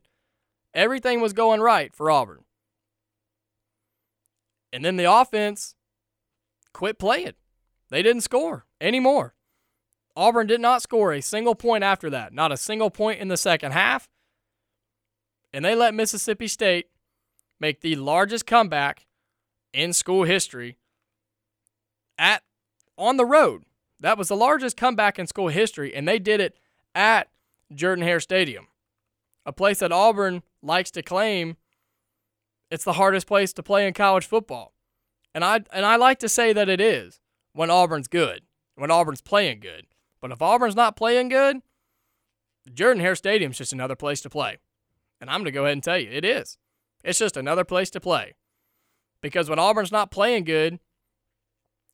Everything 0.74 1.22
was 1.22 1.34
going 1.34 1.62
right 1.62 1.93
for 1.93 2.12
Auburn. 2.12 2.43
And 4.72 4.84
then 4.84 4.98
the 4.98 5.12
offense 5.12 5.76
quit 6.74 7.00
playing. 7.00 7.34
They 7.89 8.04
didn't 8.04 8.22
score 8.22 8.65
anymore. 8.82 9.34
Auburn 10.15 10.48
did 10.48 10.60
not 10.60 10.82
score 10.82 11.13
a 11.13 11.22
single 11.22 11.56
point 11.56 11.84
after 11.84 12.10
that, 12.10 12.34
not 12.34 12.52
a 12.52 12.58
single 12.58 12.89
point 12.89 13.20
in 13.20 13.28
the 13.28 13.38
second 13.38 13.72
half. 13.72 14.10
And 15.54 15.63
they 15.63 15.76
let 15.76 15.93
Mississippi 15.93 16.48
State 16.48 16.88
make 17.60 17.82
the 17.82 17.96
largest 17.96 18.46
comeback 18.46 19.06
in 19.74 19.93
school 19.93 20.24
history 20.24 20.78
at 22.17 22.43
on 22.98 23.17
the 23.17 23.26
road. 23.26 23.63
That 24.00 24.17
was 24.17 24.28
the 24.28 24.36
largest 24.36 24.78
comeback 24.78 25.17
in 25.17 25.28
school 25.28 25.48
history, 25.48 25.96
and 25.96 26.08
they 26.08 26.20
did 26.20 26.39
it 26.39 26.58
at 26.98 27.30
Jordan 27.74 28.04
Hare 28.04 28.20
Stadium, 28.20 28.68
a 29.46 29.54
place 29.54 29.80
that 29.80 29.92
Auburn 29.92 30.42
likes 30.62 30.92
to 30.92 31.04
claim 31.04 31.56
it's 32.70 32.84
the 32.84 32.94
hardest 32.94 33.28
place 33.28 33.54
to 33.54 33.64
play 33.64 33.88
in 33.88 33.94
college 33.94 34.26
football. 34.26 34.74
And 35.34 35.46
I 35.46 35.62
and 35.72 35.86
I 35.86 35.96
like 35.96 36.20
to 36.20 36.28
say 36.28 36.52
that 36.52 36.68
it 36.68 36.82
is 36.82 37.22
when 37.54 37.70
Auburn's 37.70 38.08
good, 38.08 38.42
when 38.76 38.92
Auburn's 38.92 39.22
playing 39.22 39.60
good. 39.60 39.86
But 40.20 40.32
if 40.32 40.42
Auburn's 40.42 40.76
not 40.76 40.98
playing 40.98 41.30
good, 41.30 41.62
Jordan 42.74 43.02
Hare 43.02 43.16
Stadium's 43.16 43.60
just 43.60 43.72
another 43.72 43.96
place 43.96 44.20
to 44.22 44.30
play. 44.30 44.58
And 45.22 45.30
I'm 45.30 45.38
going 45.38 45.46
to 45.46 45.52
go 45.52 45.64
ahead 45.64 45.74
and 45.74 45.84
tell 45.84 46.00
you, 46.00 46.10
it 46.12 46.26
is. 46.26 46.58
It's 47.04 47.20
just 47.20 47.38
another 47.38 47.64
place 47.64 47.90
to 47.92 48.00
play. 48.00 48.34
Because 49.22 49.50
when 49.50 49.60
Auburn's 49.60 49.92
not 49.92 50.12
playing 50.12 50.44
good, 50.44 50.80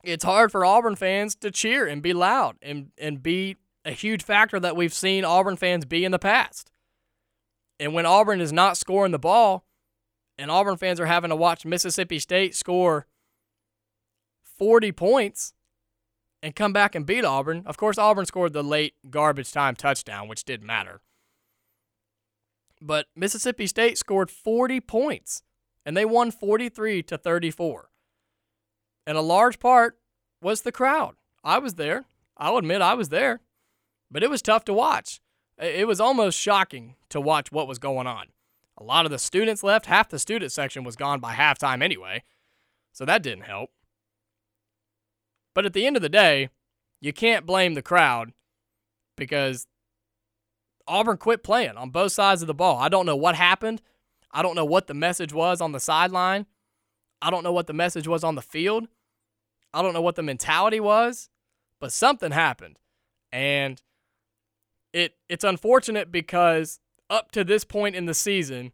it's 0.04 0.24
hard 0.24 0.52
for 0.52 0.66
Auburn 0.66 0.96
fans 0.96 1.36
to 1.36 1.52
cheer 1.52 1.86
and 1.86 2.02
be 2.02 2.14
loud 2.14 2.56
and, 2.62 2.92
and 2.98 3.22
be 3.22 3.58
a 3.86 3.92
huge 3.92 4.24
factor 4.24 4.60
that 4.60 4.76
we've 4.76 4.94
seen 4.94 5.26
Auburn 5.26 5.58
fans 5.58 5.86
be 5.86 6.06
in 6.06 6.12
the 6.12 6.20
past. 6.20 6.72
And 7.80 7.94
when 7.94 8.06
Auburn 8.06 8.40
is 8.40 8.54
not 8.54 8.78
scoring 8.78 9.12
the 9.12 9.20
ball, 9.20 9.66
and 10.38 10.50
Auburn 10.50 10.78
fans 10.78 11.00
are 11.00 11.06
having 11.06 11.30
to 11.30 11.36
watch 11.36 11.66
Mississippi 11.66 12.20
State 12.20 12.56
score 12.56 13.08
40 14.42 14.92
points 14.92 15.54
and 16.42 16.56
come 16.56 16.74
back 16.74 16.96
and 16.96 17.06
beat 17.06 17.26
Auburn. 17.26 17.64
Of 17.66 17.78
course, 17.78 17.98
Auburn 17.98 18.26
scored 18.26 18.54
the 18.54 18.64
late 18.64 18.96
garbage 19.10 19.52
time 19.52 19.76
touchdown, 19.76 20.28
which 20.28 20.44
didn't 20.44 20.66
matter. 20.66 21.02
But 22.82 23.08
Mississippi 23.16 23.68
State 23.68 23.98
scored 23.98 24.30
40 24.30 24.82
points 24.82 25.44
and 25.86 25.96
they 25.96 26.06
won 26.06 26.32
43 26.32 27.04
to 27.04 27.18
34. 27.18 27.90
And 29.06 29.18
a 29.18 29.22
large 29.22 29.60
part 29.60 30.00
was 30.42 30.62
the 30.62 30.72
crowd. 30.72 31.16
I 31.44 31.60
was 31.60 31.76
there. 31.76 32.06
I'll 32.38 32.58
admit 32.58 32.82
I 32.82 32.94
was 32.94 33.10
there 33.10 33.42
but 34.14 34.24
it 34.24 34.30
was 34.30 34.42
tough 34.42 34.64
to 34.66 34.74
watch. 34.74 35.20
It 35.58 35.88
was 35.88 36.00
almost 36.00 36.40
shocking 36.40 36.96
to 37.10 37.20
watch 37.20 37.52
what 37.52 37.68
was 37.68 37.80
going 37.80 38.08
on. 38.08 38.28
A 38.78 38.84
lot 38.84 39.06
of 39.06 39.12
the 39.12 39.20
students 39.20 39.64
left, 39.64 39.88
half 39.88 40.10
the 40.10 40.20
student 40.20 40.52
section 40.52 40.84
was 40.84 40.96
gone 40.96 41.20
by 41.20 41.34
halftime 41.34 41.84
anyway, 41.84 42.24
so 42.92 43.06
that 43.06 43.22
didn't 43.22 43.44
help. 43.44 43.72
But 45.54 45.66
at 45.66 45.74
the 45.74 45.86
end 45.86 45.96
of 45.96 46.02
the 46.02 46.10
day, 46.10 46.50
you 47.02 47.14
can't 47.14 47.46
blame 47.46 47.74
the 47.74 47.82
crowd 47.82 48.34
because 49.16 49.68
Auburn 50.88 51.18
quit 51.18 51.44
playing 51.44 51.78
on 51.78 51.90
both 51.92 52.12
sides 52.12 52.42
of 52.42 52.48
the 52.48 52.54
ball. 52.54 52.78
I 52.80 52.90
don't 52.90 53.06
know 53.06 53.16
what 53.16 53.36
happened. 53.36 53.82
I 54.32 54.42
don't 54.42 54.56
know 54.56 54.66
what 54.66 54.88
the 54.88 54.94
message 54.94 55.34
was 55.34 55.62
on 55.62 55.72
the 55.72 55.80
sideline. 55.80 56.48
I 57.22 57.30
don't 57.30 57.44
know 57.44 57.52
what 57.52 57.68
the 57.68 57.74
message 57.74 58.08
was 58.08 58.24
on 58.24 58.36
the 58.36 58.42
field. 58.42 58.88
I 59.74 59.82
don't 59.82 59.94
know 59.94 60.02
what 60.02 60.16
the 60.16 60.24
mentality 60.24 60.80
was. 60.80 61.30
but 61.80 61.92
something 61.92 62.32
happened. 62.32 62.80
And 63.32 63.82
it 64.94 65.16
it's 65.28 65.44
unfortunate 65.44 66.12
because 66.12 66.80
up 67.10 67.32
to 67.32 67.44
this 67.44 67.64
point 67.64 67.96
in 67.96 68.06
the 68.06 68.14
season, 68.14 68.72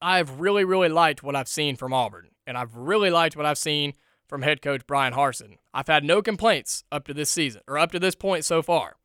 I've 0.00 0.40
really, 0.40 0.64
really 0.64 0.88
liked 0.88 1.22
what 1.22 1.36
I've 1.36 1.48
seen 1.48 1.76
from 1.76 1.92
Auburn. 1.92 2.28
And 2.46 2.58
I've 2.58 2.76
really 2.76 3.10
liked 3.10 3.36
what 3.36 3.46
I've 3.46 3.58
seen 3.58 3.94
from 4.28 4.42
head 4.42 4.62
coach 4.62 4.86
Bryan 4.86 5.12
Harsin. 5.12 5.58
I've 5.72 5.88
had 5.88 6.04
no 6.04 6.22
complaints 6.22 6.84
up 6.90 7.06
to 7.06 7.14
this 7.14 7.30
season, 7.30 7.62
or 7.68 7.78
up 7.78 7.92
to 7.92 8.00
this 8.00 8.14
point 8.14 8.44
so 8.44 8.62
far. 8.62 8.96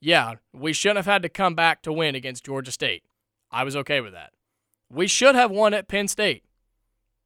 Yeah, 0.00 0.34
we 0.52 0.72
shouldn't 0.72 0.98
have 0.98 1.06
had 1.06 1.22
to 1.22 1.28
come 1.28 1.54
back 1.54 1.82
to 1.82 1.92
win 1.92 2.14
against 2.14 2.44
Georgia 2.44 2.72
State. 2.72 3.04
I 3.50 3.64
was 3.64 3.76
okay 3.76 4.00
with 4.00 4.12
that. 4.12 4.32
We 4.90 5.06
should 5.06 5.34
have 5.34 5.50
won 5.50 5.72
at 5.72 5.88
Penn 5.88 6.08
State, 6.08 6.44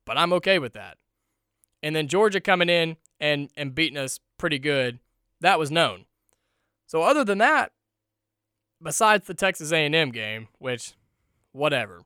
but 0.04 0.18
I'm 0.18 0.32
okay 0.34 0.58
with 0.58 0.74
that. 0.74 0.98
And 1.82 1.96
then 1.96 2.08
Georgia 2.08 2.40
coming 2.40 2.68
in 2.68 2.96
and, 3.18 3.50
and 3.56 3.74
beating 3.74 3.96
us 3.98 4.20
pretty 4.38 4.58
good, 4.58 4.98
that 5.40 5.58
was 5.58 5.70
known. 5.70 6.04
So 6.86 7.02
other 7.02 7.24
than 7.24 7.38
that, 7.38 7.72
besides 8.82 9.26
the 9.26 9.34
Texas 9.34 9.72
A&M 9.72 10.10
game, 10.10 10.48
which 10.58 10.94
whatever. 11.52 12.02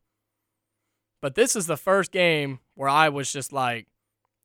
But 1.20 1.34
this 1.34 1.54
is 1.54 1.66
the 1.66 1.76
first 1.76 2.12
game 2.12 2.60
where 2.74 2.88
I 2.88 3.08
was 3.08 3.32
just 3.32 3.52
like, 3.52 3.86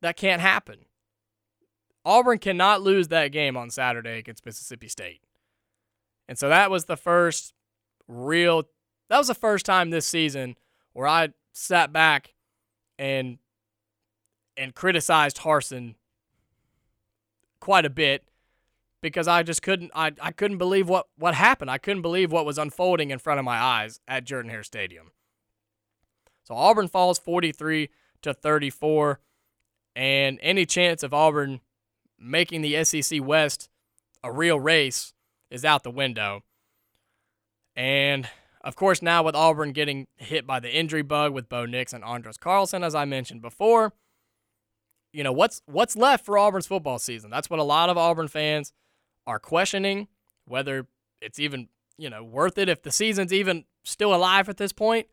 that 0.02 0.18
can't 0.18 0.42
happen. 0.42 0.86
Auburn 2.04 2.38
cannot 2.38 2.82
lose 2.82 3.08
that 3.08 3.32
game 3.32 3.58
on 3.58 3.70
Saturday 3.70 4.20
against 4.20 4.46
Mississippi 4.46 4.88
State. 4.88 5.22
And 6.28 6.38
so 6.38 6.50
that 6.50 6.70
was 6.70 6.86
the 6.86 6.98
first 6.98 7.54
real 8.08 8.64
that 9.10 9.18
was 9.18 9.28
the 9.28 9.36
first 9.36 9.66
time 9.66 9.90
this 9.90 10.08
season 10.08 10.56
where 10.94 11.08
I 11.08 11.30
sat 11.54 11.92
back 11.92 12.34
and 13.00 13.38
and 14.58 14.74
criticized 14.74 15.38
Harsin 15.38 15.96
quite 17.60 17.86
a 17.86 17.90
bit 17.90 18.24
because 19.06 19.28
I 19.28 19.44
just 19.44 19.62
couldn't 19.62 19.92
I, 19.94 20.14
I 20.20 20.32
couldn't 20.32 20.58
believe 20.58 20.90
what, 20.90 21.06
what 21.16 21.36
happened. 21.36 21.70
I 21.70 21.78
couldn't 21.78 22.02
believe 22.02 22.32
what 22.32 22.44
was 22.44 22.58
unfolding 22.58 23.12
in 23.12 23.20
front 23.20 23.38
of 23.38 23.46
my 23.46 23.56
eyes 23.56 24.00
at 24.08 24.24
Jordan 24.24 24.50
Hare 24.50 24.64
Stadium. 24.64 25.12
So 26.44 26.56
Auburn 26.56 26.88
falls 26.88 27.20
43 27.20 27.92
to 28.24 28.34
34 28.34 29.20
and 29.96 30.40
any 30.42 30.66
chance 30.66 31.04
of 31.04 31.14
Auburn 31.14 31.62
making 32.18 32.64
the 32.64 32.84
SEC 32.84 33.24
West 33.24 33.70
a 34.24 34.32
real 34.32 34.60
race 34.60 35.14
is 35.52 35.64
out 35.64 35.84
the 35.84 35.92
window. 35.92 36.44
And 37.76 38.28
of 38.62 38.76
course, 38.76 39.04
now 39.04 39.22
with 39.22 39.36
Auburn 39.36 39.72
getting 39.72 40.08
hit 40.16 40.48
by 40.48 40.60
the 40.60 40.76
injury 40.76 41.04
bug 41.04 41.32
with 41.32 41.48
Bo 41.48 41.68
Nix 41.68 41.94
and 41.94 42.04
Anders 42.04 42.38
Carlson, 42.38 42.84
as 42.84 42.96
I 42.96 43.06
mentioned 43.06 43.44
before, 43.44 43.94
you 45.14 45.24
know 45.24 45.32
what's 45.32 45.62
what's 45.68 45.96
left 45.96 46.26
for 46.26 46.40
Auburn's 46.40 46.66
football 46.66 46.98
season. 46.98 47.30
That's 47.30 47.52
what 47.52 47.60
a 47.60 47.64
lot 47.64 47.90
of 47.90 48.00
Auburn 48.00 48.30
fans 48.30 48.74
are 49.28 49.40
questioning 49.40 50.08
whether 50.46 50.88
it's 51.22 51.40
even 51.40 51.68
you 51.98 52.10
know 52.10 52.24
worth 52.24 52.58
it 52.58 52.70
if 52.70 52.84
the 52.84 52.92
season's 52.92 53.34
even 53.34 53.66
still 53.84 54.14
alive 54.14 54.50
at 54.50 54.58
this 54.58 54.74
point. 54.74 55.08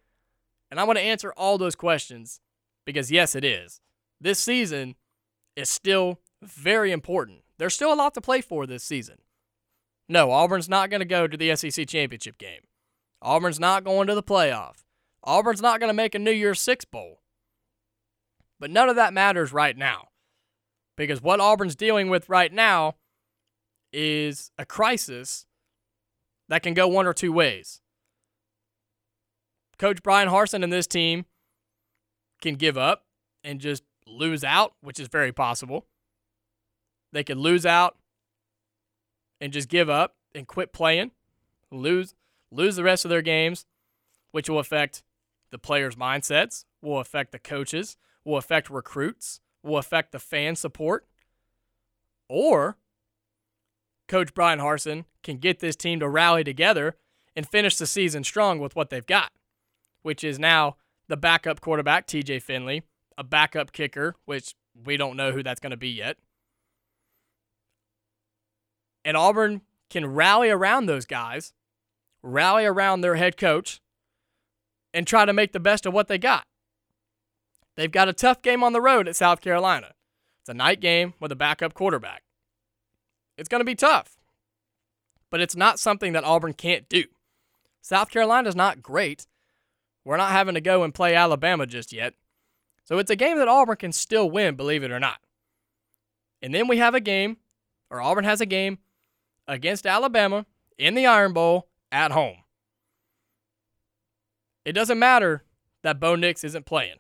And 0.70 0.80
I 0.80 0.84
want 0.84 0.98
to 0.98 1.04
answer 1.04 1.32
all 1.36 1.58
those 1.58 1.74
questions 1.74 2.40
because 2.86 3.10
yes, 3.10 3.34
it 3.34 3.44
is. 3.44 3.80
This 4.20 4.38
season 4.38 4.94
is 5.56 5.68
still 5.68 6.20
very 6.42 6.92
important. 6.92 7.40
There's 7.58 7.74
still 7.74 7.92
a 7.92 7.94
lot 7.94 8.14
to 8.14 8.20
play 8.20 8.40
for 8.40 8.66
this 8.66 8.82
season. 8.82 9.18
No, 10.08 10.30
Auburn's 10.30 10.68
not 10.68 10.90
going 10.90 11.00
to 11.00 11.06
go 11.06 11.26
to 11.26 11.36
the 11.36 11.54
SEC 11.54 11.86
championship 11.86 12.38
game. 12.38 12.62
Auburn's 13.20 13.60
not 13.60 13.84
going 13.84 14.08
to 14.08 14.14
the 14.14 14.22
playoff. 14.22 14.84
Auburn's 15.22 15.62
not 15.62 15.78
going 15.78 15.88
to 15.88 15.94
make 15.94 16.14
a 16.14 16.18
New 16.18 16.32
Year's 16.32 16.60
Six 16.60 16.84
bowl. 16.84 17.20
But 18.58 18.70
none 18.70 18.88
of 18.88 18.96
that 18.96 19.14
matters 19.14 19.52
right 19.52 19.76
now. 19.76 20.08
Because 20.96 21.22
what 21.22 21.40
Auburn's 21.40 21.76
dealing 21.76 22.10
with 22.10 22.28
right 22.28 22.52
now 22.52 22.96
is 23.92 24.50
a 24.58 24.64
crisis 24.64 25.46
that 26.48 26.62
can 26.62 26.74
go 26.74 26.88
one 26.88 27.06
or 27.06 27.12
two 27.12 27.32
ways. 27.32 27.80
Coach 29.78 30.02
Bryan 30.02 30.28
Harsin 30.28 30.62
and 30.62 30.72
this 30.72 30.86
team 30.86 31.24
can 32.40 32.54
give 32.54 32.78
up 32.78 33.04
and 33.42 33.60
just 33.60 33.82
lose 34.06 34.44
out, 34.44 34.74
which 34.80 35.00
is 35.00 35.08
very 35.08 35.32
possible. 35.32 35.86
They 37.12 37.24
could 37.24 37.36
lose 37.36 37.66
out 37.66 37.96
and 39.40 39.52
just 39.52 39.68
give 39.68 39.90
up 39.90 40.16
and 40.34 40.46
quit 40.46 40.72
playing, 40.72 41.10
lose 41.70 42.14
lose 42.50 42.76
the 42.76 42.84
rest 42.84 43.04
of 43.04 43.08
their 43.08 43.22
games, 43.22 43.66
which 44.30 44.48
will 44.48 44.58
affect 44.58 45.02
the 45.50 45.58
players' 45.58 45.96
mindsets, 45.96 46.64
will 46.80 46.98
affect 46.98 47.32
the 47.32 47.38
coaches, 47.38 47.96
will 48.24 48.36
affect 48.36 48.70
recruits, 48.70 49.40
will 49.62 49.78
affect 49.78 50.12
the 50.12 50.18
fan 50.18 50.54
support. 50.54 51.06
Or 52.28 52.76
Coach 54.12 54.34
Bryan 54.34 54.58
Harsin 54.58 55.06
can 55.22 55.38
get 55.38 55.60
this 55.60 55.74
team 55.74 55.98
to 56.00 56.06
rally 56.06 56.44
together 56.44 56.96
and 57.34 57.48
finish 57.48 57.78
the 57.78 57.86
season 57.86 58.24
strong 58.24 58.58
with 58.58 58.76
what 58.76 58.90
they've 58.90 59.06
got, 59.06 59.32
which 60.02 60.22
is 60.22 60.38
now 60.38 60.76
the 61.08 61.16
backup 61.16 61.62
quarterback, 61.62 62.06
TJ 62.06 62.42
Finley, 62.42 62.82
a 63.16 63.24
backup 63.24 63.72
kicker, 63.72 64.14
which 64.26 64.54
we 64.84 64.98
don't 64.98 65.16
know 65.16 65.32
who 65.32 65.42
that's 65.42 65.60
going 65.60 65.70
to 65.70 65.78
be 65.78 65.88
yet. 65.88 66.18
And 69.02 69.16
Auburn 69.16 69.62
can 69.88 70.04
rally 70.04 70.50
around 70.50 70.84
those 70.84 71.06
guys, 71.06 71.54
rally 72.22 72.66
around 72.66 73.00
their 73.00 73.16
head 73.16 73.38
coach, 73.38 73.80
and 74.92 75.06
try 75.06 75.24
to 75.24 75.32
make 75.32 75.52
the 75.52 75.58
best 75.58 75.86
of 75.86 75.94
what 75.94 76.08
they 76.08 76.18
got. 76.18 76.44
They've 77.76 77.90
got 77.90 78.10
a 78.10 78.12
tough 78.12 78.42
game 78.42 78.62
on 78.62 78.74
the 78.74 78.80
road 78.82 79.08
at 79.08 79.16
South 79.16 79.40
Carolina. 79.40 79.94
It's 80.42 80.50
a 80.50 80.54
night 80.54 80.80
game 80.80 81.14
with 81.18 81.32
a 81.32 81.36
backup 81.36 81.72
quarterback. 81.72 82.24
It's 83.36 83.48
going 83.48 83.60
to 83.60 83.64
be 83.64 83.74
tough, 83.74 84.16
but 85.30 85.40
it's 85.40 85.56
not 85.56 85.78
something 85.78 86.12
that 86.12 86.24
Auburn 86.24 86.52
can't 86.52 86.88
do. 86.88 87.04
South 87.80 88.10
Carolina's 88.10 88.54
not 88.54 88.82
great. 88.82 89.26
We're 90.04 90.16
not 90.16 90.32
having 90.32 90.54
to 90.54 90.60
go 90.60 90.82
and 90.82 90.94
play 90.94 91.14
Alabama 91.14 91.66
just 91.66 91.92
yet. 91.92 92.14
So 92.84 92.98
it's 92.98 93.10
a 93.10 93.16
game 93.16 93.38
that 93.38 93.48
Auburn 93.48 93.76
can 93.76 93.92
still 93.92 94.30
win, 94.30 94.54
believe 94.56 94.82
it 94.82 94.90
or 94.90 95.00
not. 95.00 95.18
And 96.42 96.54
then 96.54 96.68
we 96.68 96.78
have 96.78 96.94
a 96.94 97.00
game, 97.00 97.38
or 97.90 98.00
Auburn 98.00 98.24
has 98.24 98.40
a 98.40 98.46
game 98.46 98.78
against 99.46 99.86
Alabama 99.86 100.46
in 100.76 100.94
the 100.94 101.06
Iron 101.06 101.32
Bowl 101.32 101.68
at 101.90 102.10
home. 102.10 102.38
It 104.64 104.72
doesn't 104.72 104.98
matter 104.98 105.44
that 105.82 106.00
Bo 106.00 106.16
Nix 106.16 106.44
isn't 106.44 106.66
playing. 106.66 106.96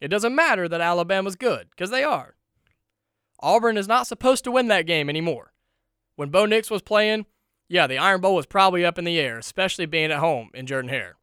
It 0.00 0.08
doesn't 0.08 0.34
matter 0.34 0.68
that 0.68 0.80
Alabama's 0.80 1.36
good, 1.36 1.68
because 1.70 1.90
they 1.90 2.04
are. 2.04 2.36
Auburn 3.40 3.76
is 3.76 3.88
not 3.88 4.06
supposed 4.06 4.44
to 4.44 4.50
win 4.50 4.68
that 4.68 4.86
game 4.86 5.08
anymore. 5.08 5.52
When 6.18 6.30
Bo 6.30 6.46
Nix 6.46 6.68
was 6.68 6.82
playing, 6.82 7.26
yeah, 7.68 7.86
the 7.86 7.96
Iron 7.96 8.20
Bowl 8.20 8.34
was 8.34 8.44
probably 8.44 8.84
up 8.84 8.98
in 8.98 9.04
the 9.04 9.20
air, 9.20 9.38
especially 9.38 9.86
being 9.86 10.10
at 10.10 10.18
home 10.18 10.50
in 10.52 10.66
Jordan 10.66 10.88
Hare. 10.88 11.16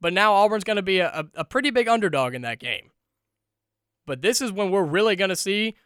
But 0.00 0.12
now 0.12 0.34
Auburn's 0.34 0.64
going 0.64 0.74
to 0.74 0.82
be 0.82 0.98
a, 0.98 1.24
a, 1.36 1.44
pretty 1.44 1.70
big 1.70 1.86
underdog 1.86 2.34
in 2.34 2.42
that 2.42 2.58
game. 2.58 2.90
But 4.06 4.22
this 4.22 4.40
is 4.40 4.50
when 4.50 4.72
we're 4.72 4.82
really 4.82 5.14
going 5.14 5.30
to 5.30 5.36
see 5.36 5.76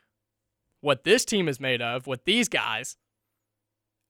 what 0.80 1.04
this 1.04 1.26
team 1.26 1.46
is 1.46 1.60
made 1.60 1.82
of, 1.82 2.06
what 2.06 2.24
these 2.24 2.48
guys. 2.48 2.96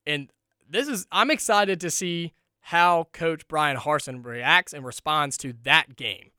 And 0.07 0.31
this 0.69 0.87
is, 0.87 1.09
I'm 1.11 1.33
excited 1.33 1.81
to 1.81 1.91
see 1.91 2.33
how 2.61 3.09
Coach 3.13 3.49
Bryan 3.49 3.77
Harsin 3.77 4.25
reacts 4.25 4.73
and 4.73 4.87
responds 4.87 5.37
to 5.39 5.53
that 5.65 5.97
game. 5.97 6.31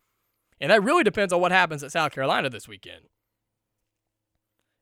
And 0.62 0.72
that 0.72 0.84
really 0.84 1.04
depends 1.04 1.34
on 1.34 1.42
what 1.42 1.52
happens 1.52 1.84
at 1.84 1.92
South 1.92 2.14
Carolina 2.14 2.50
this 2.50 2.70
weekend. 2.70 3.10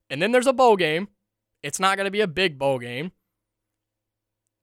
And 0.08 0.21
then 0.21 0.32
there's 0.32 0.45
a 0.45 0.54
bowl 0.54 0.75
game. 0.75 1.08
It's 1.63 1.80
not 1.80 1.98
going 1.98 2.06
to 2.06 2.12
be 2.12 2.22
a 2.22 2.28
big 2.28 2.58
bowl 2.58 2.80
game. 2.80 3.12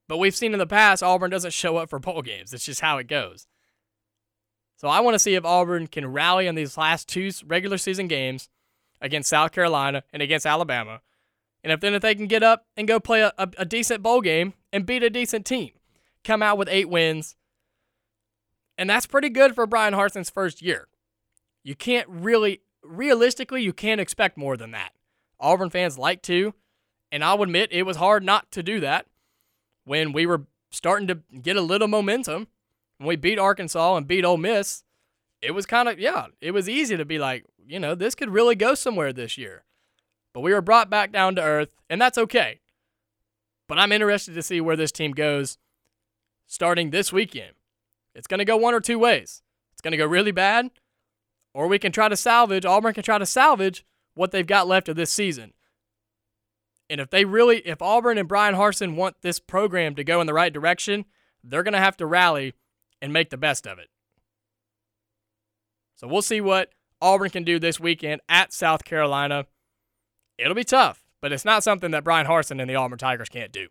But 0.08 0.18
we've 0.18 0.36
seen 0.36 0.52
in 0.52 0.58
the 0.58 0.66
past, 0.66 1.02
Auburn 1.02 1.30
doesn't 1.30 1.52
show 1.52 1.76
up 1.76 1.90
for 1.90 1.98
bowl 1.98 2.22
games. 2.22 2.52
It's 2.54 2.64
just 2.64 2.80
how 2.80 2.98
it 2.98 3.08
goes. 3.08 3.46
So 4.76 4.88
I 4.88 5.00
want 5.00 5.14
to 5.14 5.18
see 5.18 5.34
if 5.34 5.44
Auburn 5.44 5.86
can 5.86 6.06
rally 6.12 6.46
in 6.46 6.54
these 6.54 6.76
last 6.76 7.08
two 7.08 7.30
regular 7.44 7.78
season 7.78 8.08
games 8.08 8.48
against 9.00 9.30
South 9.30 9.52
Carolina 9.52 10.04
and 10.12 10.22
against 10.22 10.46
Alabama. 10.46 11.00
And 11.64 11.72
if 11.72 11.80
then 11.80 11.94
if 11.94 12.02
they 12.02 12.14
can 12.14 12.26
get 12.26 12.42
up 12.42 12.66
and 12.76 12.86
go 12.86 13.00
play 13.00 13.22
a, 13.22 13.32
a, 13.38 13.48
a 13.58 13.64
decent 13.64 14.02
bowl 14.02 14.20
game 14.20 14.54
and 14.72 14.86
beat 14.86 15.02
a 15.02 15.10
decent 15.10 15.44
team, 15.44 15.70
come 16.22 16.42
out 16.42 16.58
with 16.58 16.68
eight 16.70 16.88
wins. 16.88 17.36
And 18.78 18.88
that's 18.88 19.06
pretty 19.06 19.30
good 19.30 19.54
for 19.54 19.66
Bryan 19.66 19.94
Harsin's 19.94 20.30
first 20.30 20.60
year. 20.60 20.86
You 21.64 21.74
can't 21.74 22.08
really, 22.08 22.60
realistically, 22.84 23.62
you 23.62 23.72
can't 23.72 24.00
expect 24.00 24.36
more 24.36 24.56
than 24.56 24.70
that. 24.72 24.92
Auburn 25.40 25.70
fans 25.70 25.98
like 25.98 26.22
to, 26.22 26.54
and 27.10 27.24
I'll 27.24 27.42
admit 27.42 27.70
it 27.72 27.84
was 27.84 27.96
hard 27.96 28.24
not 28.24 28.50
to 28.52 28.62
do 28.62 28.80
that 28.80 29.06
when 29.84 30.12
we 30.12 30.26
were 30.26 30.46
starting 30.70 31.08
to 31.08 31.18
get 31.40 31.56
a 31.56 31.62
little 31.62 31.88
momentum. 31.88 32.48
When 32.98 33.08
we 33.08 33.16
beat 33.16 33.38
Arkansas 33.38 33.96
and 33.96 34.06
beat 34.06 34.24
Ole 34.24 34.38
Miss, 34.38 34.82
it 35.42 35.52
was 35.52 35.66
kind 35.66 35.88
of, 35.88 35.98
yeah, 35.98 36.26
it 36.40 36.52
was 36.52 36.68
easy 36.68 36.96
to 36.96 37.04
be 37.04 37.18
like, 37.18 37.44
you 37.66 37.78
know, 37.78 37.94
this 37.94 38.14
could 38.14 38.30
really 38.30 38.54
go 38.54 38.74
somewhere 38.74 39.12
this 39.12 39.36
year. 39.36 39.64
But 40.32 40.40
we 40.40 40.52
were 40.52 40.62
brought 40.62 40.90
back 40.90 41.12
down 41.12 41.34
to 41.36 41.42
earth, 41.42 41.74
and 41.88 42.00
that's 42.00 42.18
okay. 42.18 42.60
But 43.68 43.78
I'm 43.78 43.92
interested 43.92 44.34
to 44.34 44.42
see 44.42 44.60
where 44.60 44.76
this 44.76 44.92
team 44.92 45.12
goes 45.12 45.58
starting 46.46 46.90
this 46.90 47.12
weekend. 47.12 47.52
It's 48.14 48.26
going 48.26 48.38
to 48.38 48.44
go 48.44 48.56
one 48.56 48.74
or 48.74 48.80
two 48.80 48.98
ways. 48.98 49.42
It's 49.72 49.82
going 49.82 49.92
to 49.92 49.98
go 49.98 50.06
really 50.06 50.32
bad, 50.32 50.70
or 51.52 51.66
we 51.66 51.78
can 51.78 51.92
try 51.92 52.08
to 52.08 52.16
salvage, 52.16 52.64
Auburn 52.64 52.94
can 52.94 53.02
try 53.02 53.18
to 53.18 53.26
salvage 53.26 53.84
what 54.14 54.30
they've 54.30 54.46
got 54.46 54.68
left 54.68 54.88
of 54.88 54.96
this 54.96 55.12
season. 55.12 55.52
And 56.88 57.00
if 57.00 57.10
they 57.10 57.24
really, 57.24 57.58
if 57.58 57.82
Auburn 57.82 58.18
and 58.18 58.28
Bryan 58.28 58.54
Harsin 58.54 58.94
want 58.94 59.16
this 59.22 59.38
program 59.38 59.94
to 59.96 60.04
go 60.04 60.20
in 60.20 60.26
the 60.26 60.34
right 60.34 60.52
direction, 60.52 61.04
they're 61.42 61.62
going 61.62 61.72
to 61.72 61.78
have 61.78 61.96
to 61.98 62.06
rally 62.06 62.54
and 63.02 63.12
make 63.12 63.30
the 63.30 63.36
best 63.36 63.66
of 63.66 63.78
it. 63.78 63.88
So 65.96 66.06
we'll 66.06 66.22
see 66.22 66.40
what 66.40 66.70
Auburn 67.00 67.30
can 67.30 67.44
do 67.44 67.58
this 67.58 67.80
weekend 67.80 68.20
at 68.28 68.52
South 68.52 68.84
Carolina. 68.84 69.46
It'll 70.38 70.54
be 70.54 70.64
tough, 70.64 71.04
but 71.20 71.32
it's 71.32 71.44
not 71.44 71.64
something 71.64 71.90
that 71.90 72.04
Bryan 72.04 72.26
Harsin 72.26 72.60
and 72.60 72.68
the 72.68 72.76
Auburn 72.76 72.98
Tigers 72.98 73.28
can't 73.28 73.52
do. 73.52 73.68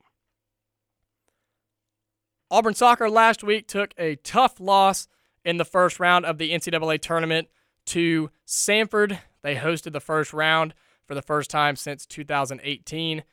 Auburn 2.51 2.76
soccer 2.76 3.09
last 3.09 3.43
week 3.43 3.68
took 3.68 3.93
a 3.97 4.16
tough 4.18 4.59
loss 4.59 5.07
in 5.43 5.57
the 5.57 5.66
first 5.66 5.99
round 5.99 6.26
of 6.26 6.38
the 6.38 6.51
NCAA 6.51 7.01
tournament 7.01 7.47
to 7.88 8.30
Samford. 8.47 9.20
They 9.41 9.55
hosted 9.55 9.93
the 9.93 9.99
first 9.99 10.34
round 10.34 10.74
for 11.08 11.16
the 11.16 11.22
first 11.22 11.49
time 11.49 11.76
since 11.76 12.06
2018. 12.06 13.24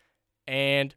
And 0.46 0.94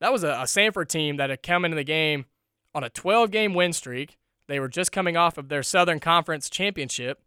that 0.00 0.12
was 0.12 0.24
a, 0.24 0.30
a 0.30 0.44
Samford 0.44 0.88
team 0.88 1.16
that 1.16 1.30
had 1.30 1.42
come 1.42 1.64
into 1.64 1.76
the 1.76 1.84
game 1.84 2.26
on 2.74 2.84
a 2.84 2.90
12 2.90 3.30
game 3.30 3.54
win 3.54 3.72
streak. 3.72 4.18
They 4.48 4.60
were 4.60 4.68
just 4.68 4.92
coming 4.92 5.16
off 5.16 5.38
of 5.38 5.48
their 5.48 5.62
Southern 5.62 6.00
Conference 6.00 6.50
championship. 6.50 7.22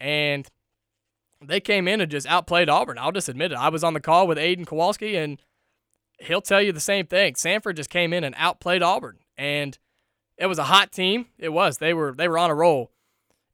And 0.00 0.48
they 1.44 1.60
came 1.60 1.86
in 1.86 2.00
and 2.00 2.10
just 2.10 2.26
outplayed 2.26 2.68
Auburn. 2.68 2.98
I'll 2.98 3.12
just 3.12 3.28
admit 3.28 3.52
it. 3.52 3.58
I 3.58 3.68
was 3.68 3.84
on 3.84 3.94
the 3.94 4.00
call 4.00 4.26
with 4.26 4.38
Aiden 4.38 4.66
Kowalski, 4.66 5.16
and 5.16 5.40
he'll 6.18 6.40
tell 6.40 6.60
you 6.60 6.72
the 6.72 6.80
same 6.80 7.06
thing. 7.06 7.34
Samford 7.34 7.76
just 7.76 7.90
came 7.90 8.12
in 8.12 8.24
and 8.24 8.34
outplayed 8.38 8.82
Auburn. 8.82 9.18
And 9.36 9.78
it 10.36 10.46
was 10.46 10.58
a 10.58 10.64
hot 10.64 10.92
team. 10.92 11.26
It 11.38 11.50
was. 11.50 11.78
They 11.78 11.94
were 11.94 12.12
they 12.12 12.28
were 12.28 12.38
on 12.38 12.50
a 12.50 12.54
roll. 12.54 12.92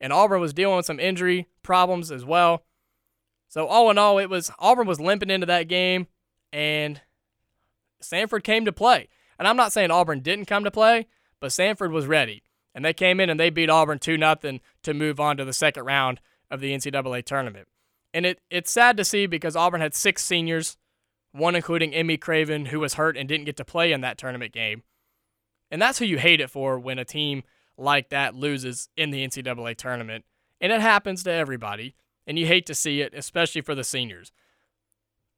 And 0.00 0.12
Auburn 0.12 0.40
was 0.40 0.52
dealing 0.52 0.76
with 0.76 0.86
some 0.86 1.00
injury 1.00 1.48
problems 1.62 2.10
as 2.10 2.24
well. 2.24 2.64
So 3.54 3.68
all 3.68 3.88
in 3.88 3.98
all, 3.98 4.18
it 4.18 4.28
was 4.28 4.50
Auburn 4.58 4.88
was 4.88 4.98
limping 4.98 5.30
into 5.30 5.46
that 5.46 5.68
game, 5.68 6.08
and 6.52 7.00
Samford 8.02 8.42
came 8.42 8.64
to 8.64 8.72
play. 8.72 9.08
And 9.38 9.46
I'm 9.46 9.56
not 9.56 9.70
saying 9.70 9.92
Auburn 9.92 10.22
didn't 10.22 10.46
come 10.46 10.64
to 10.64 10.72
play, 10.72 11.06
but 11.38 11.52
Samford 11.52 11.92
was 11.92 12.08
ready, 12.08 12.42
and 12.74 12.84
they 12.84 12.92
came 12.92 13.20
in 13.20 13.30
and 13.30 13.38
they 13.38 13.50
beat 13.50 13.70
Auburn 13.70 14.00
two 14.00 14.18
nothing 14.18 14.60
to 14.82 14.92
move 14.92 15.20
on 15.20 15.36
to 15.36 15.44
the 15.44 15.52
second 15.52 15.84
round 15.84 16.20
of 16.50 16.58
the 16.58 16.74
NCAA 16.74 17.24
tournament. 17.24 17.68
And 18.12 18.26
it 18.26 18.40
it's 18.50 18.72
sad 18.72 18.96
to 18.96 19.04
see 19.04 19.26
because 19.26 19.54
Auburn 19.54 19.80
had 19.80 19.94
six 19.94 20.24
seniors, 20.24 20.76
one 21.30 21.54
including 21.54 21.94
Emmy 21.94 22.16
Craven, 22.16 22.66
who 22.66 22.80
was 22.80 22.94
hurt 22.94 23.16
and 23.16 23.28
didn't 23.28 23.46
get 23.46 23.56
to 23.58 23.64
play 23.64 23.92
in 23.92 24.00
that 24.00 24.18
tournament 24.18 24.52
game. 24.52 24.82
And 25.70 25.80
that's 25.80 26.00
who 26.00 26.06
you 26.06 26.18
hate 26.18 26.40
it 26.40 26.50
for 26.50 26.76
when 26.76 26.98
a 26.98 27.04
team 27.04 27.44
like 27.78 28.08
that 28.08 28.34
loses 28.34 28.88
in 28.96 29.12
the 29.12 29.24
NCAA 29.24 29.76
tournament. 29.76 30.24
And 30.60 30.72
it 30.72 30.80
happens 30.80 31.22
to 31.22 31.30
everybody 31.30 31.94
and 32.26 32.38
you 32.38 32.46
hate 32.46 32.66
to 32.66 32.74
see 32.74 33.00
it, 33.00 33.14
especially 33.14 33.60
for 33.60 33.74
the 33.74 33.84
seniors. 33.84 34.32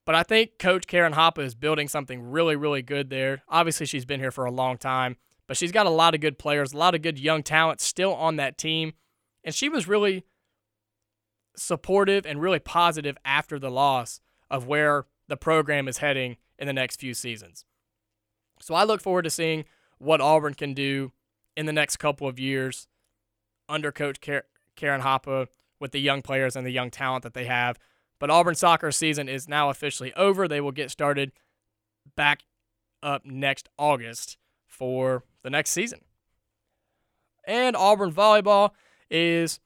But 0.04 0.14
I 0.14 0.22
think 0.22 0.58
Coach 0.58 0.86
Karen 0.86 1.14
Hoppa 1.14 1.42
is 1.42 1.54
building 1.54 1.88
something 1.88 2.30
really, 2.30 2.54
really 2.54 2.82
good 2.82 3.10
there. 3.10 3.42
Obviously, 3.48 3.86
she's 3.86 4.04
been 4.04 4.20
here 4.20 4.30
for 4.30 4.44
a 4.44 4.52
long 4.52 4.78
time, 4.78 5.16
but 5.48 5.56
she's 5.56 5.72
got 5.72 5.86
a 5.86 5.90
lot 5.90 6.14
of 6.14 6.20
good 6.20 6.38
players, 6.38 6.72
a 6.72 6.76
lot 6.76 6.94
of 6.94 7.02
good 7.02 7.18
young 7.18 7.42
talent 7.42 7.80
still 7.80 8.14
on 8.14 8.36
that 8.36 8.56
team. 8.56 8.92
And 9.42 9.54
she 9.54 9.68
was 9.68 9.88
really 9.88 10.24
supportive 11.56 12.24
and 12.24 12.40
really 12.40 12.60
positive 12.60 13.16
after 13.24 13.58
the 13.58 13.70
loss 13.70 14.20
of 14.48 14.66
where 14.66 15.06
the 15.26 15.36
program 15.36 15.88
is 15.88 15.98
heading 15.98 16.36
in 16.58 16.66
the 16.66 16.72
next 16.72 17.00
few 17.00 17.12
seasons. 17.14 17.64
So 18.60 18.74
I 18.74 18.84
look 18.84 19.00
forward 19.00 19.22
to 19.22 19.30
seeing 19.30 19.64
what 19.98 20.20
Auburn 20.20 20.54
can 20.54 20.72
do 20.72 21.12
in 21.56 21.66
the 21.66 21.72
next 21.72 21.96
couple 21.96 22.28
of 22.28 22.38
years 22.38 22.86
under 23.68 23.90
Coach 23.90 24.20
Karen 24.20 25.00
Hoppa 25.00 25.48
with 25.80 25.92
the 25.92 26.00
young 26.00 26.22
players 26.22 26.56
and 26.56 26.66
the 26.66 26.70
young 26.70 26.90
talent 26.90 27.22
that 27.22 27.34
they 27.34 27.44
have. 27.44 27.78
But 28.18 28.30
Auburn 28.30 28.54
soccer 28.54 28.90
season 28.90 29.28
is 29.28 29.48
now 29.48 29.70
officially 29.70 30.12
over. 30.14 30.48
They 30.48 30.60
will 30.60 30.72
get 30.72 30.90
started 30.90 31.32
back 32.16 32.42
up 33.02 33.24
next 33.24 33.68
August 33.78 34.38
for 34.66 35.24
the 35.42 35.50
next 35.50 35.70
season. 35.70 36.00
And 37.46 37.76
Auburn 37.76 38.12
volleyball 38.12 38.70
is 39.10 39.60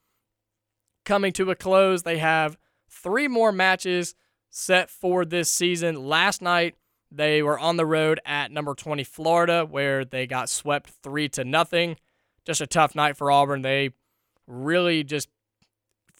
coming 1.05 1.33
to 1.33 1.49
a 1.49 1.55
close. 1.55 2.03
They 2.03 2.19
have 2.19 2.57
three 2.89 3.27
more 3.27 3.51
matches 3.51 4.15
set 4.49 4.89
for 4.89 5.25
this 5.25 5.51
season. 5.51 6.05
Last 6.05 6.41
night, 6.41 6.75
they 7.09 7.41
were 7.41 7.59
on 7.59 7.77
the 7.77 7.85
road 7.85 8.19
at 8.25 8.51
number 8.51 8.73
20 8.73 9.03
Florida, 9.03 9.65
where 9.69 10.05
they 10.05 10.27
got 10.27 10.49
swept 10.49 10.91
three 11.01 11.27
to 11.29 11.43
nothing. 11.43 11.97
Just 12.45 12.61
a 12.61 12.67
tough 12.67 12.95
night 12.95 13.17
for 13.17 13.31
Auburn. 13.31 13.61
They 13.61 13.91
really 14.47 15.03
just 15.03 15.29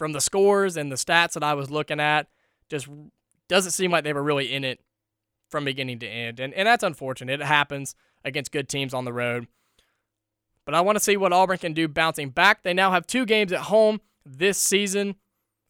from 0.02 0.14
the 0.14 0.20
scores 0.20 0.78
and 0.78 0.92
the 0.92 0.96
stats 0.96 1.34
that 1.34 1.44
I 1.44 1.54
was 1.54 1.70
looking 1.70 2.00
at, 2.00 2.26
just 2.70 2.88
doesn't 3.48 3.70
seem 3.70 3.92
like 3.92 4.04
they 4.04 4.14
were 4.14 4.24
really 4.24 4.52
in 4.52 4.64
it 4.64 4.80
from 5.48 5.64
beginning 5.64 6.00
to 6.00 6.08
end. 6.08 6.40
And, 6.40 6.56
and 6.56 6.66
that's 6.68 6.84
unfortunate. 6.84 7.40
It 7.40 7.46
happens 7.46 7.94
against 8.26 8.52
good 8.52 8.68
teams 8.68 8.96
on 8.96 9.06
the 9.06 9.14
road. 9.14 9.46
But 10.66 10.74
I 10.74 10.82
want 10.82 10.96
to 10.96 11.04
see 11.04 11.18
what 11.18 11.34
Auburn 11.34 11.60
can 11.60 11.74
do 11.74 11.88
bouncing 11.88 12.30
back. 12.30 12.64
They 12.64 12.74
now 12.74 12.90
have 12.90 13.06
two 13.06 13.28
games 13.28 13.54
at 13.54 13.60
home 13.60 14.02
this 14.26 14.58
season, 14.58 15.18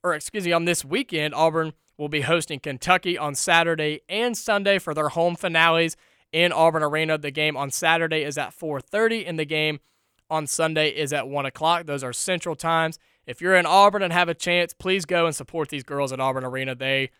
or 0.01 0.13
excuse 0.13 0.45
me, 0.45 0.53
on 0.53 0.63
this 0.63 0.85
weekend. 0.85 1.35
Auburn 1.35 1.73
will 1.97 2.07
be 2.07 2.21
hosting 2.21 2.61
Kentucky 2.61 3.17
on 3.17 3.35
Saturday 3.35 3.99
and 4.07 4.37
Sunday 4.37 4.79
for 4.79 4.93
their 4.93 5.09
home 5.09 5.35
finales 5.35 5.97
in 6.31 6.53
Auburn 6.53 6.83
Arena. 6.83 7.17
The 7.17 7.31
game 7.31 7.57
on 7.57 7.69
Saturday 7.69 8.23
is 8.23 8.37
at 8.37 8.53
4:30, 8.53 9.27
and 9.27 9.37
the 9.37 9.43
game 9.43 9.81
on 10.29 10.47
Sunday 10.47 10.87
is 10.87 11.11
at 11.11 11.27
1 11.27 11.45
o'clock. 11.45 11.85
Those 11.85 12.01
are 12.01 12.13
central 12.13 12.55
times. 12.55 12.97
If 13.31 13.41
you're 13.41 13.55
in 13.55 13.65
Auburn 13.65 14.03
and 14.03 14.11
have 14.11 14.27
a 14.27 14.33
chance, 14.33 14.73
please 14.73 15.05
go 15.05 15.25
and 15.25 15.33
support 15.33 15.69
these 15.69 15.83
girls 15.83 16.11
at 16.11 16.19
Auburn 16.19 16.43
Arena. 16.43 16.75
They 16.75 17.11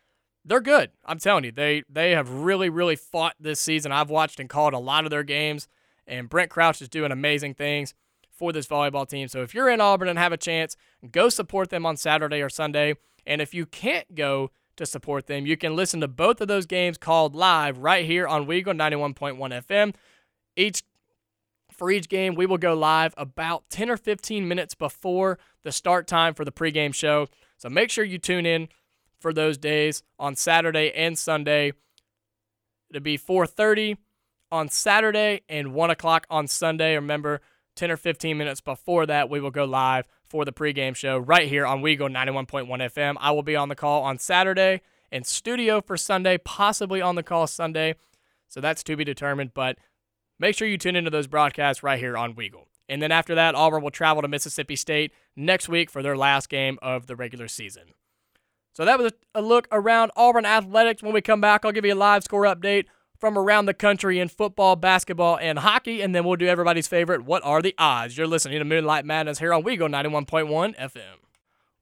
they're 0.43 0.59
good. 0.59 0.91
I'm 1.05 1.20
telling 1.20 1.45
you, 1.45 1.51
they 1.53 1.84
they 1.89 2.12
have 2.12 2.30
really 2.30 2.70
really 2.70 2.97
fought 2.97 3.36
this 3.39 3.62
season. 3.62 3.93
I've 3.93 4.09
watched 4.09 4.39
and 4.39 4.49
called 4.49 4.74
a 4.74 4.80
lot 4.80 5.05
of 5.05 5.09
their 5.09 5.24
games, 5.24 5.70
and 6.05 6.30
Brent 6.30 6.51
Crouch 6.51 6.82
is 6.82 6.89
doing 6.89 7.14
amazing 7.14 7.53
things 7.53 7.93
for 8.30 8.51
this 8.51 8.68
volleyball 8.68 9.07
team. 9.07 9.30
So 9.30 9.41
if 9.41 9.53
you're 9.55 9.70
in 9.70 9.80
Auburn 9.80 10.09
and 10.09 10.20
have 10.20 10.34
a 10.34 10.38
chance, 10.38 10.76
go 11.12 11.30
support 11.30 11.70
them 11.70 11.86
on 11.86 11.95
Saturday 11.95 12.41
or 12.41 12.49
Sunday. 12.49 12.95
And 13.26 13.39
if 13.39 13.53
you 13.53 13.66
can't 13.66 14.14
go 14.14 14.51
to 14.76 14.86
support 14.86 15.28
them, 15.28 15.45
you 15.45 15.55
can 15.55 15.76
listen 15.76 16.01
to 16.01 16.07
both 16.09 16.41
of 16.41 16.47
those 16.49 16.66
games 16.66 16.97
called 16.97 17.36
live 17.36 17.78
right 17.78 18.03
here 18.03 18.28
on 18.28 18.47
Weagle 18.47 18.76
91.1 18.76 19.38
FM. 19.38 19.93
Each 20.57 20.84
for 21.72 21.89
each 21.89 22.09
game, 22.09 22.36
we 22.36 22.45
will 22.45 22.57
go 22.57 22.74
live 22.74 23.14
about 23.18 23.70
10 23.70 23.89
or 23.89 23.97
15 23.97 24.47
minutes 24.47 24.76
before 24.76 25.39
the 25.64 25.72
start 25.72 26.07
time 26.07 26.34
for 26.34 26.45
the 26.45 26.51
pregame 26.51 26.93
show. 26.93 27.28
So 27.57 27.70
make 27.70 27.89
sure 27.89 28.03
you 28.03 28.18
tune 28.18 28.45
in 28.45 28.70
for 29.20 29.34
those 29.34 29.57
days 29.57 30.03
on 30.18 30.36
Saturday 30.36 30.91
and 30.93 31.18
Sunday. 31.18 31.74
It'll 32.89 33.01
be 33.01 33.18
4:30 33.18 33.97
on 34.51 34.70
Saturday 34.70 35.41
and 35.47 35.74
1 35.74 35.89
o'clock 35.91 36.26
on 36.30 36.47
Sunday. 36.47 36.95
Remember, 36.95 37.41
10 37.76 37.89
or 37.89 37.97
15 37.97 38.38
minutes 38.38 38.59
before 38.59 39.05
that, 39.05 39.30
we 39.30 39.39
will 39.39 39.51
go 39.51 39.64
live 39.64 40.07
for 40.28 40.43
the 40.43 40.51
pregame 40.51 40.95
show 40.95 41.18
right 41.18 41.47
here 41.47 41.66
on 41.66 41.82
Weagle 41.82 42.12
91.1 42.12 42.82
FM. 42.82 43.16
I 43.20 43.32
will 43.32 43.43
be 43.43 43.55
on 43.55 43.70
the 43.70 43.76
call 43.76 44.03
on 44.03 44.18
Saturday 44.18 44.82
and 45.12 45.26
studio 45.26 45.82
for 45.82 45.95
Sunday, 45.95 46.38
possibly 46.38 47.01
on 47.01 47.16
the 47.16 47.24
call 47.24 47.47
Sunday. 47.47 47.95
So 48.49 48.59
that's 48.59 48.84
to 48.84 48.97
be 48.97 49.05
determined, 49.05 49.53
but 49.53 49.78
Make 50.41 50.55
sure 50.55 50.68
you 50.68 50.80
tune 50.80 50.95
into 50.95 51.12
those 51.12 51.28
broadcasts 51.28 51.84
right 51.84 51.99
here 51.99 52.18
on 52.18 52.34
Weagle. 52.34 52.66
And 52.91 53.01
then 53.01 53.11
after 53.11 53.33
that, 53.35 53.55
Auburn 53.55 53.81
will 53.81 53.91
travel 53.91 54.21
to 54.21 54.27
Mississippi 54.27 54.75
State 54.75 55.13
next 55.35 55.69
week 55.69 55.89
for 55.89 56.03
their 56.03 56.17
last 56.17 56.49
game 56.49 56.77
of 56.81 57.07
the 57.07 57.15
regular 57.15 57.47
season. 57.47 57.93
So 58.73 58.85
that 58.85 58.99
was 58.99 59.13
a 59.33 59.41
look 59.41 59.67
around 59.71 60.11
Auburn 60.15 60.45
athletics. 60.45 61.01
When 61.01 61.13
we 61.13 61.21
come 61.21 61.41
back, 61.41 61.65
I'll 61.65 61.71
give 61.71 61.85
you 61.85 61.93
a 61.93 61.95
live 61.95 62.23
score 62.23 62.43
update 62.43 62.85
from 63.19 63.37
around 63.37 63.65
the 63.65 63.73
country 63.73 64.19
in 64.19 64.27
football, 64.27 64.75
basketball, 64.75 65.37
and 65.37 65.59
hockey, 65.59 66.01
and 66.01 66.13
then 66.13 66.23
we'll 66.23 66.35
do 66.35 66.47
everybody's 66.47 66.87
favorite. 66.87 67.23
What 67.23 67.43
are 67.43 67.61
the 67.61 67.75
odds? 67.77 68.17
You're 68.17 68.27
listening 68.27 68.59
to 68.59 68.65
Moonlight 68.65 69.05
Madness 69.05 69.39
here 69.39 69.53
on 69.53 69.63
Weagle 69.63 69.89
91.1 69.89 70.77
FM. 70.77 71.17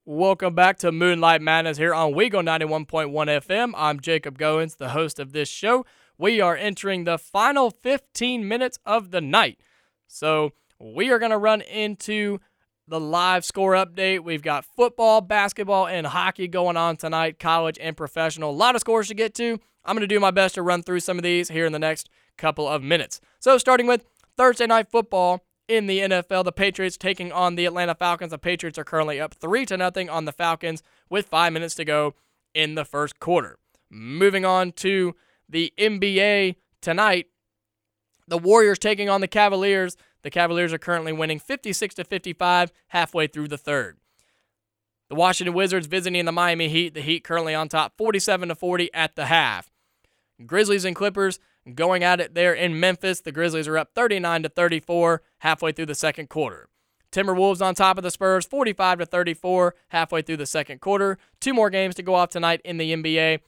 Welcome 0.05 0.55
back 0.55 0.77
to 0.79 0.91
Moonlight 0.91 1.41
Madness 1.41 1.77
here 1.77 1.93
on 1.93 2.13
Weagle 2.13 2.43
91.1 2.43 3.11
FM. 3.11 3.73
I'm 3.75 3.99
Jacob 3.99 4.37
Goins, 4.37 4.77
the 4.77 4.89
host 4.89 5.19
of 5.19 5.31
this 5.31 5.49
show 5.49 5.85
we 6.19 6.41
are 6.41 6.55
entering 6.55 7.05
the 7.05 7.17
final 7.17 7.71
15 7.71 8.47
minutes 8.47 8.77
of 8.85 9.09
the 9.11 9.21
night. 9.21 9.57
So 10.05 10.51
we 10.79 11.11
are 11.11 11.19
going 11.19 11.31
to 11.31 11.37
run 11.37 11.61
into 11.61 12.39
the 12.87 12.99
live 12.99 13.45
score 13.45 13.73
update. 13.73 14.23
We've 14.23 14.41
got 14.41 14.65
football, 14.65 15.21
basketball, 15.21 15.87
and 15.87 16.07
hockey 16.07 16.47
going 16.47 16.77
on 16.77 16.97
tonight, 16.97 17.39
college 17.39 17.77
and 17.79 17.95
professional. 17.95 18.51
A 18.51 18.51
lot 18.51 18.75
of 18.75 18.81
scores 18.81 19.09
to 19.09 19.13
get 19.13 19.33
to. 19.35 19.59
I'm 19.85 19.95
going 19.95 20.01
to 20.01 20.07
do 20.07 20.19
my 20.19 20.31
best 20.31 20.55
to 20.55 20.61
run 20.61 20.83
through 20.83 20.99
some 21.01 21.17
of 21.17 21.23
these 21.23 21.49
here 21.49 21.65
in 21.65 21.73
the 21.73 21.79
next 21.79 22.09
couple 22.37 22.67
of 22.67 22.81
minutes. 22.81 23.21
So, 23.39 23.57
starting 23.57 23.87
with 23.87 24.05
Thursday 24.37 24.67
night 24.67 24.89
football 24.89 25.45
in 25.67 25.87
the 25.87 25.99
NFL, 25.99 26.43
the 26.45 26.51
Patriots 26.51 26.97
taking 26.97 27.31
on 27.31 27.55
the 27.55 27.65
Atlanta 27.65 27.95
Falcons. 27.95 28.31
The 28.31 28.37
Patriots 28.37 28.77
are 28.77 28.83
currently 28.83 29.19
up 29.19 29.35
3 29.35 29.65
to 29.67 29.77
nothing 29.77 30.09
on 30.09 30.25
the 30.25 30.31
Falcons 30.31 30.81
with 31.09 31.27
5 31.27 31.53
minutes 31.53 31.75
to 31.75 31.85
go 31.85 32.15
in 32.53 32.75
the 32.75 32.85
first 32.85 33.19
quarter. 33.19 33.59
Moving 33.89 34.45
on 34.45 34.71
to 34.73 35.15
the 35.47 35.73
NBA 35.77 36.55
tonight. 36.81 37.27
The 38.27 38.37
Warriors 38.37 38.79
taking 38.79 39.09
on 39.09 39.21
the 39.21 39.27
Cavaliers. 39.27 39.95
The 40.23 40.29
Cavaliers 40.29 40.73
are 40.73 40.77
currently 40.77 41.13
winning 41.13 41.39
56 41.39 41.95
to 41.95 42.03
55 42.03 42.71
halfway 42.89 43.27
through 43.27 43.47
the 43.47 43.57
third. 43.57 43.97
The 45.09 45.15
Washington 45.15 45.55
Wizards 45.55 45.87
visiting 45.87 46.25
the 46.25 46.31
Miami 46.31 46.69
Heat. 46.69 46.93
The 46.93 47.01
Heat 47.01 47.23
currently 47.23 47.55
on 47.55 47.67
top 47.67 47.97
47 47.97 48.49
to 48.49 48.55
40 48.55 48.93
at 48.93 49.15
the 49.15 49.25
half. 49.25 49.71
Grizzlies 50.45 50.85
and 50.85 50.95
Clippers 50.95 51.39
going 51.75 52.03
at 52.03 52.19
it 52.19 52.35
there 52.35 52.53
in 52.53 52.79
Memphis. 52.79 53.21
The 53.21 53.31
Grizzlies 53.31 53.67
are 53.67 53.77
up 53.77 53.91
39 53.95 54.43
to 54.43 54.49
34 54.49 55.21
halfway 55.39 55.71
through 55.71 55.87
the 55.87 55.95
second 55.95 56.29
quarter. 56.29 56.69
Timberwolves 57.11 57.61
on 57.61 57.73
top 57.73 57.97
of 57.97 58.03
the 58.03 58.11
Spurs 58.11 58.45
45 58.45 58.99
to 58.99 59.05
34 59.05 59.75
halfway 59.89 60.21
through 60.21 60.37
the 60.37 60.45
second 60.45 60.79
quarter. 60.79 61.17
Two 61.39 61.53
more 61.53 61.71
games 61.71 61.95
to 61.95 62.03
go 62.03 62.13
off 62.13 62.29
tonight 62.29 62.61
in 62.63 62.77
the 62.77 62.93
NBA. 62.93 63.39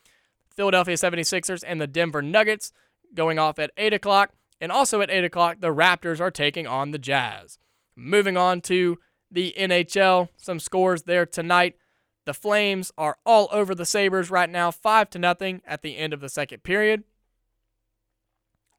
Philadelphia 0.50 0.96
76ers 0.96 1.64
and 1.66 1.80
the 1.80 1.88
Denver 1.88 2.22
Nuggets 2.22 2.74
going 3.14 3.38
off 3.38 3.60
at 3.60 3.72
8 3.78 3.94
o'clock. 3.94 4.32
And 4.62 4.72
also 4.72 5.02
at 5.02 5.10
8 5.10 5.24
o'clock, 5.24 5.58
the 5.60 5.74
Raptors 5.74 6.22
are 6.22 6.30
taking 6.30 6.68
on 6.68 6.92
the 6.92 7.00
Jazz. 7.00 7.58
Moving 7.96 8.38
on 8.38 8.62
to 8.62 9.00
the 9.32 9.56
NHL, 9.58 10.30
some 10.38 10.60
scores 10.60 11.04
there 11.04 11.26
tonight. 11.26 11.76
The 12.26 12.34
Flames 12.36 12.92
are 12.96 13.18
all 13.26 13.50
over 13.52 13.74
the 13.74 13.86
Sabres 13.86 14.30
right 14.30 14.50
now, 14.50 14.70
5 14.70 15.10
to 15.10 15.20
nothing 15.20 15.64
at 15.66 15.82
the 15.82 15.98
end 15.98 16.14
of 16.14 16.22
the 16.22 16.30
second 16.30 16.62
period. 16.62 17.04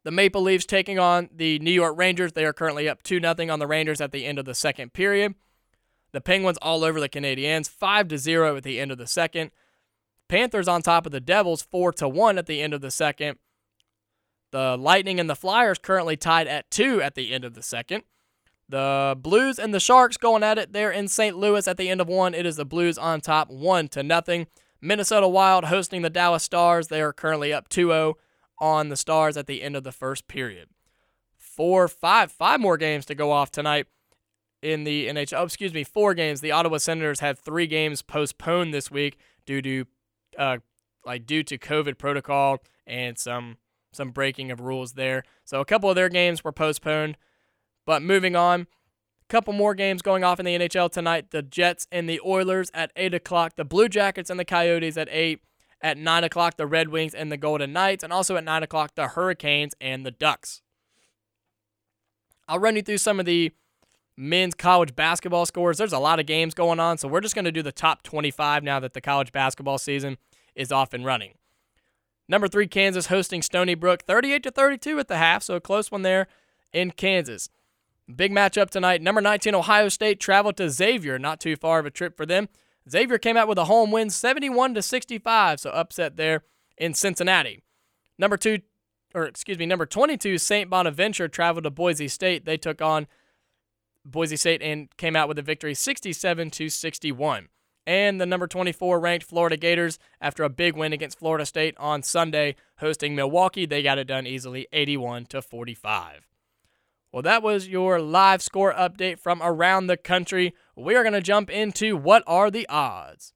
The 0.04 0.12
Maple 0.12 0.42
Leafs 0.42 0.64
taking 0.64 0.98
on 0.98 1.28
the 1.34 1.58
New 1.58 1.72
York 1.72 1.96
Rangers. 1.96 2.32
They 2.32 2.44
are 2.44 2.52
currently 2.52 2.88
up 2.88 3.02
2 3.02 3.20
0 3.20 3.34
on 3.50 3.58
the 3.58 3.66
Rangers 3.66 4.00
at 4.00 4.12
the 4.12 4.24
end 4.24 4.38
of 4.38 4.44
the 4.44 4.54
second 4.54 4.92
period. 4.92 5.34
The 6.12 6.20
Penguins 6.20 6.58
all 6.60 6.84
over 6.84 7.00
the 7.00 7.08
Canadiens, 7.08 7.68
5 7.68 8.08
to 8.08 8.18
0 8.18 8.56
at 8.56 8.62
the 8.62 8.78
end 8.78 8.92
of 8.92 8.98
the 8.98 9.06
second. 9.06 9.50
Panthers 10.28 10.68
on 10.68 10.82
top 10.82 11.06
of 11.06 11.12
the 11.12 11.20
Devils, 11.20 11.62
4 11.62 11.92
to 11.94 12.08
1 12.08 12.38
at 12.38 12.46
the 12.46 12.60
end 12.62 12.74
of 12.74 12.80
the 12.80 12.90
second. 12.90 13.38
The 14.52 14.76
Lightning 14.76 15.18
and 15.18 15.28
the 15.28 15.34
Flyers 15.34 15.78
currently 15.78 16.16
tied 16.16 16.46
at 16.46 16.70
2 16.70 17.02
at 17.02 17.14
the 17.14 17.32
end 17.32 17.44
of 17.44 17.54
the 17.54 17.62
second. 17.62 18.04
The 18.68 19.16
Blues 19.18 19.58
and 19.58 19.74
the 19.74 19.80
Sharks 19.80 20.16
going 20.16 20.42
at 20.42 20.58
it 20.58 20.72
there 20.72 20.90
in 20.90 21.08
St. 21.08 21.36
Louis 21.36 21.66
at 21.66 21.78
the 21.78 21.88
end 21.88 22.00
of 22.00 22.08
one. 22.08 22.34
It 22.34 22.46
is 22.46 22.56
the 22.56 22.64
Blues 22.64 22.96
on 22.98 23.20
top, 23.20 23.50
1 23.50 23.88
to 23.88 24.02
nothing. 24.02 24.46
Minnesota 24.80 25.26
Wild 25.26 25.64
hosting 25.64 26.02
the 26.02 26.10
Dallas 26.10 26.42
Stars. 26.42 26.88
They 26.88 27.00
are 27.00 27.12
currently 27.12 27.52
up 27.52 27.68
2 27.68 27.88
0 27.88 28.16
on 28.58 28.88
the 28.90 28.96
Stars 28.96 29.36
at 29.36 29.46
the 29.46 29.62
end 29.62 29.74
of 29.74 29.84
the 29.84 29.92
first 29.92 30.28
period. 30.28 30.68
Four, 31.36 31.88
five, 31.88 32.30
five 32.30 32.60
more 32.60 32.76
games 32.76 33.06
to 33.06 33.14
go 33.14 33.30
off 33.30 33.50
tonight 33.50 33.86
in 34.62 34.84
the 34.84 35.08
NHL. 35.08 35.40
Oh, 35.40 35.44
excuse 35.44 35.72
me, 35.72 35.84
four 35.84 36.14
games. 36.14 36.40
The 36.40 36.52
Ottawa 36.52 36.78
Senators 36.78 37.20
have 37.20 37.38
three 37.38 37.66
games 37.66 38.02
postponed 38.02 38.72
this 38.72 38.90
week 38.90 39.18
due 39.46 39.62
to, 39.62 39.84
uh, 40.38 40.58
like 41.04 41.26
due 41.26 41.42
to 41.42 41.58
COVID 41.58 41.98
protocol 41.98 42.62
and 42.86 43.18
some 43.18 43.56
some 43.92 44.10
breaking 44.10 44.50
of 44.50 44.60
rules 44.60 44.92
there. 44.92 45.22
So 45.44 45.60
a 45.60 45.64
couple 45.64 45.88
of 45.88 45.96
their 45.96 46.08
games 46.08 46.42
were 46.42 46.52
postponed. 46.52 47.16
But 47.86 48.02
moving 48.02 48.36
on, 48.36 48.62
a 48.62 48.66
couple 49.28 49.52
more 49.52 49.74
games 49.74 50.02
going 50.02 50.24
off 50.24 50.38
in 50.40 50.46
the 50.46 50.58
NHL 50.58 50.90
tonight. 50.90 51.30
The 51.30 51.42
Jets 51.42 51.86
and 51.90 52.08
the 52.08 52.20
Oilers 52.24 52.70
at 52.74 52.92
eight 52.96 53.14
o'clock. 53.14 53.56
The 53.56 53.64
Blue 53.64 53.88
Jackets 53.88 54.30
and 54.30 54.38
the 54.38 54.44
Coyotes 54.44 54.96
at 54.96 55.08
eight. 55.10 55.40
At 55.84 55.98
9 55.98 56.22
o'clock, 56.22 56.56
the 56.58 56.66
Red 56.68 56.90
Wings 56.90 57.12
and 57.12 57.32
the 57.32 57.36
Golden 57.36 57.72
Knights. 57.72 58.04
And 58.04 58.12
also 58.12 58.36
at 58.36 58.44
9 58.44 58.62
o'clock, 58.62 58.94
the 58.94 59.08
Hurricanes 59.08 59.74
and 59.80 60.06
the 60.06 60.12
Ducks. 60.12 60.62
I'll 62.46 62.60
run 62.60 62.76
you 62.76 62.82
through 62.82 62.98
some 62.98 63.18
of 63.18 63.26
the 63.26 63.50
men's 64.16 64.54
college 64.54 64.94
basketball 64.94 65.46
scores. 65.46 65.78
There's 65.78 65.92
a 65.92 65.98
lot 65.98 66.20
of 66.20 66.26
games 66.26 66.54
going 66.54 66.80
on, 66.80 66.98
so 66.98 67.08
we're 67.08 67.20
just 67.20 67.34
going 67.34 67.46
to 67.46 67.52
do 67.52 67.62
the 67.62 67.72
top 67.72 68.02
25 68.02 68.62
now 68.62 68.78
that 68.80 68.92
the 68.92 69.00
college 69.00 69.32
basketball 69.32 69.78
season 69.78 70.18
is 70.54 70.70
off 70.70 70.92
and 70.92 71.04
running. 71.04 71.34
Number 72.32 72.48
three, 72.48 72.66
Kansas 72.66 73.08
hosting 73.08 73.42
Stony 73.42 73.74
Brook, 73.74 74.04
38 74.04 74.42
to 74.44 74.50
32 74.50 74.98
at 74.98 75.08
the 75.08 75.18
half, 75.18 75.42
so 75.42 75.54
a 75.54 75.60
close 75.60 75.90
one 75.90 76.00
there 76.00 76.28
in 76.72 76.90
Kansas. 76.90 77.50
Big 78.16 78.32
matchup 78.32 78.70
tonight. 78.70 79.02
Number 79.02 79.20
19, 79.20 79.54
Ohio 79.54 79.90
State 79.90 80.18
traveled 80.18 80.56
to 80.56 80.70
Xavier, 80.70 81.18
not 81.18 81.40
too 81.40 81.56
far 81.56 81.78
of 81.78 81.84
a 81.84 81.90
trip 81.90 82.16
for 82.16 82.24
them. 82.24 82.48
Xavier 82.90 83.18
came 83.18 83.36
out 83.36 83.48
with 83.48 83.58
a 83.58 83.66
home 83.66 83.90
win 83.90 84.08
71 84.08 84.72
to 84.72 84.80
65, 84.80 85.60
so 85.60 85.70
upset 85.72 86.16
there 86.16 86.42
in 86.78 86.94
Cincinnati. 86.94 87.60
Number 88.16 88.38
2 88.38 88.60
or 89.14 89.24
excuse 89.24 89.58
me, 89.58 89.66
number 89.66 89.84
22 89.84 90.38
St. 90.38 90.70
Bonaventure 90.70 91.28
traveled 91.28 91.64
to 91.64 91.70
Boise 91.70 92.08
State. 92.08 92.46
They 92.46 92.56
took 92.56 92.80
on 92.80 93.08
Boise 94.06 94.36
State 94.36 94.62
and 94.62 94.88
came 94.96 95.16
out 95.16 95.28
with 95.28 95.38
a 95.38 95.42
victory 95.42 95.74
67 95.74 96.50
to 96.52 96.70
61. 96.70 97.48
And 97.86 98.20
the 98.20 98.26
number 98.26 98.46
24 98.46 99.00
ranked 99.00 99.26
Florida 99.26 99.56
Gators 99.56 99.98
after 100.20 100.44
a 100.44 100.48
big 100.48 100.76
win 100.76 100.92
against 100.92 101.18
Florida 101.18 101.44
State 101.44 101.74
on 101.78 102.02
Sunday 102.02 102.54
hosting 102.78 103.14
Milwaukee, 103.14 103.66
they 103.66 103.82
got 103.82 103.98
it 103.98 104.06
done 104.06 104.26
easily 104.26 104.68
81 104.72 105.26
to 105.26 105.42
45. 105.42 106.28
Well, 107.12 107.22
that 107.22 107.42
was 107.42 107.68
your 107.68 108.00
live 108.00 108.40
score 108.40 108.72
update 108.72 109.18
from 109.18 109.42
around 109.42 109.86
the 109.86 109.96
country. 109.96 110.54
We 110.76 110.94
are 110.94 111.02
going 111.02 111.12
to 111.12 111.20
jump 111.20 111.50
into 111.50 111.96
what 111.96 112.22
are 112.26 112.50
the 112.50 112.66
odds. 112.68 113.34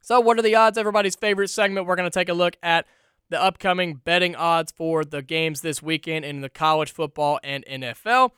So, 0.00 0.20
what 0.20 0.38
are 0.38 0.42
the 0.42 0.54
odds? 0.54 0.78
Everybody's 0.78 1.16
favorite 1.16 1.48
segment. 1.48 1.86
We're 1.86 1.96
going 1.96 2.10
to 2.10 2.18
take 2.18 2.30
a 2.30 2.34
look 2.34 2.56
at 2.62 2.86
the 3.28 3.40
upcoming 3.40 3.96
betting 3.96 4.34
odds 4.34 4.72
for 4.72 5.04
the 5.04 5.20
games 5.22 5.60
this 5.60 5.82
weekend 5.82 6.24
in 6.24 6.40
the 6.40 6.48
college 6.48 6.92
football 6.92 7.38
and 7.44 7.64
NFL. 7.66 8.30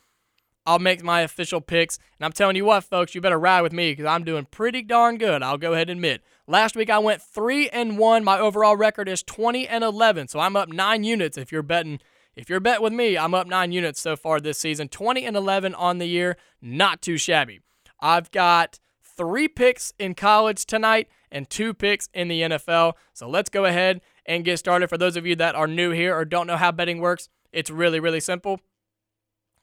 I'll 0.64 0.78
make 0.78 1.02
my 1.02 1.22
official 1.22 1.60
picks, 1.60 1.98
and 2.18 2.24
I'm 2.24 2.32
telling 2.32 2.56
you 2.56 2.64
what, 2.64 2.84
folks, 2.84 3.14
you 3.14 3.20
better 3.20 3.38
ride 3.38 3.62
with 3.62 3.72
me 3.72 3.92
because 3.92 4.06
I'm 4.06 4.24
doing 4.24 4.46
pretty 4.50 4.82
darn 4.82 5.18
good. 5.18 5.42
I'll 5.42 5.58
go 5.58 5.72
ahead 5.72 5.90
and 5.90 5.98
admit. 5.98 6.22
Last 6.46 6.76
week 6.76 6.90
I 6.90 6.98
went 6.98 7.20
three 7.20 7.68
and 7.68 7.98
one. 7.98 8.22
My 8.24 8.38
overall 8.38 8.76
record 8.76 9.08
is 9.08 9.22
20 9.22 9.66
and 9.66 9.82
11, 9.82 10.28
so 10.28 10.38
I'm 10.38 10.56
up 10.56 10.68
nine 10.68 11.04
units 11.04 11.36
if 11.36 11.50
you're 11.50 11.62
betting 11.62 11.98
if 12.34 12.48
you're 12.48 12.60
bet 12.60 12.80
with 12.80 12.92
me, 12.92 13.18
I'm 13.18 13.34
up 13.34 13.46
nine 13.46 13.72
units 13.72 14.00
so 14.00 14.16
far 14.16 14.40
this 14.40 14.58
season, 14.58 14.88
20 14.88 15.26
and 15.26 15.36
11 15.36 15.74
on 15.74 15.98
the 15.98 16.06
year. 16.06 16.36
Not 16.62 17.02
too 17.02 17.18
shabby. 17.18 17.60
I've 18.00 18.30
got 18.30 18.78
three 19.02 19.48
picks 19.48 19.92
in 19.98 20.14
college 20.14 20.64
tonight 20.64 21.08
and 21.30 21.48
two 21.48 21.74
picks 21.74 22.08
in 22.14 22.28
the 22.28 22.42
NFL. 22.42 22.94
So 23.12 23.28
let's 23.28 23.50
go 23.50 23.66
ahead 23.66 24.00
and 24.24 24.44
get 24.44 24.58
started. 24.58 24.88
For 24.88 24.96
those 24.96 25.16
of 25.16 25.26
you 25.26 25.36
that 25.36 25.54
are 25.54 25.66
new 25.66 25.90
here 25.90 26.16
or 26.16 26.24
don't 26.24 26.46
know 26.46 26.56
how 26.56 26.72
betting 26.72 27.00
works, 27.00 27.28
it's 27.52 27.70
really, 27.70 28.00
really 28.00 28.20
simple. 28.20 28.60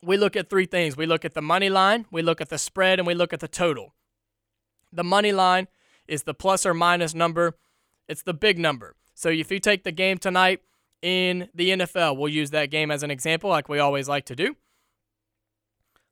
We 0.01 0.17
look 0.17 0.35
at 0.35 0.49
three 0.49 0.65
things 0.65 0.95
we 0.95 1.05
look 1.05 1.25
at 1.25 1.33
the 1.33 1.41
money 1.41 1.69
line, 1.69 2.05
we 2.11 2.21
look 2.21 2.41
at 2.41 2.49
the 2.49 2.57
spread, 2.57 2.99
and 2.99 3.07
we 3.07 3.13
look 3.13 3.33
at 3.33 3.39
the 3.39 3.47
total. 3.47 3.93
The 4.91 5.03
money 5.03 5.31
line 5.31 5.67
is 6.07 6.23
the 6.23 6.33
plus 6.33 6.65
or 6.65 6.73
minus 6.73 7.13
number, 7.13 7.57
it's 8.07 8.23
the 8.23 8.33
big 8.33 8.57
number. 8.57 8.95
So 9.13 9.29
if 9.29 9.51
you 9.51 9.59
take 9.59 9.83
the 9.83 9.91
game 9.91 10.17
tonight, 10.17 10.61
in 11.01 11.49
the 11.53 11.69
NFL. 11.69 12.17
We'll 12.17 12.29
use 12.29 12.51
that 12.51 12.71
game 12.71 12.91
as 12.91 13.03
an 13.03 13.11
example, 13.11 13.49
like 13.49 13.69
we 13.69 13.79
always 13.79 14.07
like 14.07 14.25
to 14.25 14.35
do. 14.35 14.55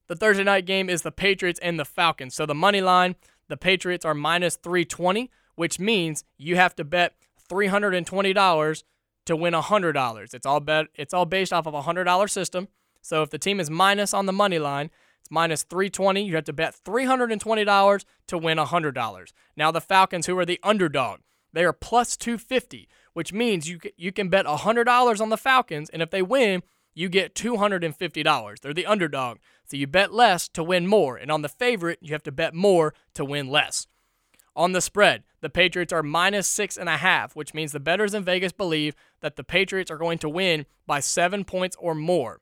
The 0.08 0.16
Thursday 0.16 0.44
night 0.44 0.66
game 0.66 0.90
is 0.90 1.02
the 1.02 1.12
Patriots 1.12 1.60
and 1.62 1.80
the 1.80 1.86
Falcons. 1.86 2.34
So 2.36 2.46
the 2.46 2.56
money 2.56 2.82
line, 2.82 3.16
the 3.50 3.58
Patriots 3.58 4.06
are 4.06 4.14
minus 4.14 4.56
320, 4.56 5.30
which 5.56 5.80
means 5.80 6.24
you 6.38 6.56
have 6.56 6.76
to 6.76 6.86
bet 6.86 7.16
$320 7.50 8.84
to 9.26 9.36
win 9.36 9.54
$100. 9.54 10.34
It's 10.34 10.46
all 10.46 10.60
bet 10.62 10.88
it's 10.96 11.14
all 11.14 11.26
based 11.26 11.52
off 11.52 11.68
of 11.68 11.74
a 11.74 11.82
$100 11.82 12.30
system. 12.30 12.70
So 13.08 13.22
if 13.22 13.30
the 13.30 13.40
team 13.40 13.62
is 13.62 13.70
minus 13.70 14.14
on 14.14 14.26
the 14.26 14.34
money 14.34 14.60
line, 14.60 14.90
it's 15.22 15.32
minus 15.32 15.64
320. 15.64 16.26
You 16.26 16.36
have 16.36 16.44
to 16.44 16.52
bet 16.52 16.76
$320 16.86 18.06
to 18.28 18.38
win 18.38 18.58
$100. 18.58 19.34
Now 19.56 19.72
the 19.72 19.80
Falcons 19.80 20.26
who 20.26 20.38
are 20.38 20.46
the 20.46 20.60
underdog, 20.62 21.22
they 21.54 21.64
are 21.64 21.72
plus 21.72 22.18
250, 22.18 22.90
which 23.14 23.32
means 23.32 23.70
you 23.70 23.80
you 23.96 24.12
can 24.12 24.28
bet 24.28 24.46
$100 24.46 25.22
on 25.22 25.30
the 25.30 25.38
Falcons, 25.38 25.90
and 25.90 26.02
if 26.02 26.10
they 26.10 26.22
win, 26.22 26.64
you 26.94 27.08
get 27.08 27.34
$250. 27.34 28.60
They're 28.60 28.74
the 28.74 28.86
underdog. 28.86 29.38
So 29.64 29.78
you 29.78 29.88
bet 29.88 30.14
less 30.14 30.50
to 30.50 30.62
win 30.62 30.86
more. 30.86 31.16
And 31.16 31.32
on 31.32 31.44
the 31.44 31.50
favorite, 31.50 32.00
you 32.02 32.12
have 32.12 32.24
to 32.24 32.32
bet 32.34 32.54
more 32.54 32.94
to 33.14 33.24
win 33.24 33.48
less. 33.48 33.88
On 34.54 34.74
the 34.74 34.82
spread, 34.82 35.24
the 35.40 35.50
Patriots 35.50 35.94
are 35.94 36.04
minus 36.04 36.48
six 36.48 36.76
and 36.76 36.90
a 36.90 36.98
half, 36.98 37.38
which 37.38 37.54
means 37.54 37.72
the 37.72 37.80
bettors 37.80 38.14
in 38.14 38.26
Vegas 38.26 38.52
believe 38.52 38.96
that 39.22 39.38
the 39.38 39.46
Patriots 39.46 39.92
are 39.92 39.98
going 39.98 40.18
to 40.18 40.28
win 40.28 40.66
by 40.86 41.00
seven 41.00 41.46
points 41.46 41.78
or 41.80 41.96
more. 41.96 42.42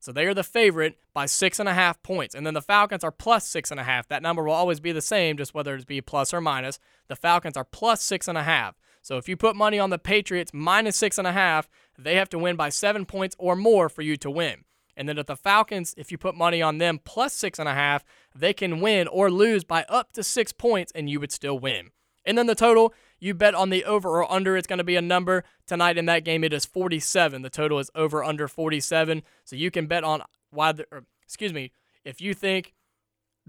So 0.00 0.12
they 0.12 0.26
are 0.26 0.34
the 0.34 0.44
favorite 0.44 0.98
by 1.12 1.26
six 1.26 1.58
and 1.58 1.68
a 1.68 1.74
half 1.74 2.02
points. 2.02 2.34
And 2.34 2.46
then 2.46 2.54
the 2.54 2.62
Falcons 2.62 3.02
are 3.02 3.10
plus 3.10 3.46
six 3.46 3.70
and 3.70 3.80
a 3.80 3.84
half. 3.84 4.08
That 4.08 4.22
number 4.22 4.44
will 4.44 4.52
always 4.52 4.80
be 4.80 4.92
the 4.92 5.02
same, 5.02 5.36
just 5.36 5.54
whether 5.54 5.74
it's 5.74 5.84
be 5.84 6.00
plus 6.00 6.32
or 6.32 6.40
minus. 6.40 6.78
The 7.08 7.16
Falcons 7.16 7.56
are 7.56 7.64
plus 7.64 8.02
six 8.02 8.28
and 8.28 8.38
a 8.38 8.44
half. 8.44 8.76
So 9.02 9.16
if 9.16 9.28
you 9.28 9.36
put 9.36 9.56
money 9.56 9.78
on 9.78 9.90
the 9.90 9.98
Patriots 9.98 10.52
minus 10.54 10.96
six 10.96 11.18
and 11.18 11.26
a 11.26 11.32
half, 11.32 11.68
they 11.98 12.16
have 12.16 12.28
to 12.30 12.38
win 12.38 12.56
by 12.56 12.68
seven 12.68 13.06
points 13.06 13.34
or 13.38 13.56
more 13.56 13.88
for 13.88 14.02
you 14.02 14.16
to 14.18 14.30
win. 14.30 14.64
And 14.96 15.08
then 15.08 15.18
if 15.18 15.26
the 15.26 15.36
Falcons, 15.36 15.94
if 15.96 16.10
you 16.10 16.18
put 16.18 16.34
money 16.34 16.60
on 16.60 16.78
them 16.78 17.00
plus 17.04 17.32
six 17.32 17.58
and 17.58 17.68
a 17.68 17.74
half, 17.74 18.04
they 18.34 18.52
can 18.52 18.80
win 18.80 19.08
or 19.08 19.30
lose 19.30 19.64
by 19.64 19.84
up 19.88 20.12
to 20.12 20.24
six 20.24 20.52
points 20.52 20.92
and 20.94 21.08
you 21.08 21.20
would 21.20 21.32
still 21.32 21.58
win. 21.58 21.90
And 22.24 22.36
then 22.36 22.46
the 22.46 22.54
total, 22.54 22.92
you 23.20 23.34
bet 23.34 23.54
on 23.54 23.70
the 23.70 23.84
over 23.84 24.08
or 24.08 24.30
under. 24.30 24.56
It's 24.56 24.66
going 24.66 24.78
to 24.78 24.84
be 24.84 24.96
a 24.96 25.02
number 25.02 25.44
tonight 25.66 25.98
in 25.98 26.06
that 26.06 26.24
game. 26.24 26.44
It 26.44 26.52
is 26.52 26.64
47. 26.64 27.42
The 27.42 27.50
total 27.50 27.78
is 27.78 27.90
over 27.94 28.22
under 28.22 28.48
47. 28.48 29.22
So 29.44 29.56
you 29.56 29.70
can 29.70 29.86
bet 29.86 30.04
on 30.04 30.22
why, 30.50 30.72
the, 30.72 30.86
or, 30.90 31.04
excuse 31.22 31.52
me, 31.52 31.72
if 32.04 32.20
you 32.20 32.34
think 32.34 32.74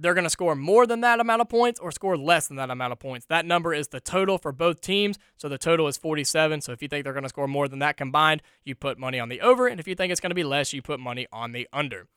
they're 0.02 0.14
going 0.14 0.26
to 0.26 0.30
score 0.30 0.56
more 0.56 0.88
than 0.88 1.02
that 1.02 1.20
amount 1.20 1.42
of 1.42 1.50
points 1.50 1.80
or 1.80 1.92
score 1.92 2.18
less 2.18 2.48
than 2.48 2.58
that 2.58 2.70
amount 2.70 2.94
of 2.94 3.00
points. 3.00 3.26
That 3.26 3.46
number 3.46 3.74
is 3.74 3.90
the 3.90 4.00
total 4.00 4.38
for 4.38 4.52
both 4.52 4.80
teams. 4.80 5.20
So 5.36 5.50
the 5.50 5.58
total 5.58 5.88
is 5.88 5.98
47. 5.98 6.62
So 6.62 6.72
if 6.72 6.82
you 6.82 6.88
think 6.88 7.04
they're 7.04 7.14
going 7.14 7.24
to 7.24 7.30
score 7.30 7.48
more 7.48 7.68
than 7.68 7.80
that 7.80 7.98
combined, 7.98 8.42
you 8.64 8.76
put 8.76 8.98
money 8.98 9.20
on 9.20 9.30
the 9.30 9.42
over. 9.42 9.68
And 9.68 9.80
if 9.80 9.88
you 9.88 9.96
think 9.96 10.12
it's 10.12 10.22
going 10.22 10.32
to 10.32 10.36
be 10.36 10.44
less, 10.44 10.74
you 10.74 10.82
put 10.82 11.00
money 11.00 11.28
on 11.34 11.52
the 11.52 11.68
under. 11.74 12.08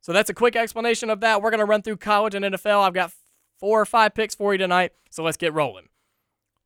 So 0.00 0.12
that's 0.12 0.30
a 0.30 0.34
quick 0.34 0.56
explanation 0.56 1.10
of 1.10 1.20
that. 1.20 1.42
We're 1.42 1.50
going 1.50 1.58
to 1.58 1.66
run 1.66 1.82
through 1.82 1.98
college 1.98 2.34
and 2.34 2.44
NFL. 2.44 2.86
I've 2.86 2.94
got 2.94 3.12
four 3.58 3.80
or 3.80 3.86
five 3.86 4.14
picks 4.14 4.34
for 4.34 4.54
you 4.54 4.58
tonight. 4.58 4.92
So 5.10 5.22
let's 5.22 5.36
get 5.36 5.52
rolling. 5.52 5.88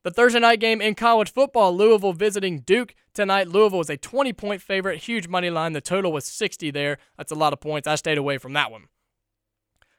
The 0.05 0.11
Thursday 0.11 0.41
night 0.41 0.59
game 0.59 0.81
in 0.81 0.97
college 0.97 1.33
football, 1.33 1.77
Louisville 1.77 2.13
visiting 2.13 2.61
Duke 2.61 2.97
tonight. 3.15 3.47
Louisville 3.47 3.83
is 3.83 3.91
a 3.91 3.97
20 3.97 4.33
point 4.33 4.61
favorite, 4.61 5.03
huge 5.03 5.29
money 5.29 5.49
line. 5.49 5.75
The 5.75 5.81
total 5.81 6.13
was 6.13 6.25
60 6.25 6.73
there. 6.73 6.99
That's 7.17 7.31
a 7.31 7.37
lot 7.37 7.53
of 7.53 7.61
points. 7.61 7.87
I 7.87 7.95
stayed 7.95 8.19
away 8.19 8.39
from 8.39 8.53
that 8.55 8.73
one. 8.73 8.87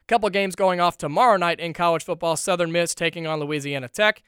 Couple 0.06 0.28
games 0.28 0.54
going 0.54 0.80
off 0.80 0.98
tomorrow 0.98 1.38
night 1.38 1.58
in 1.58 1.72
college 1.72 2.04
football. 2.04 2.36
Southern 2.36 2.70
Miss 2.70 2.94
taking 2.94 3.26
on 3.26 3.40
Louisiana 3.40 3.88
Tech. 3.88 4.22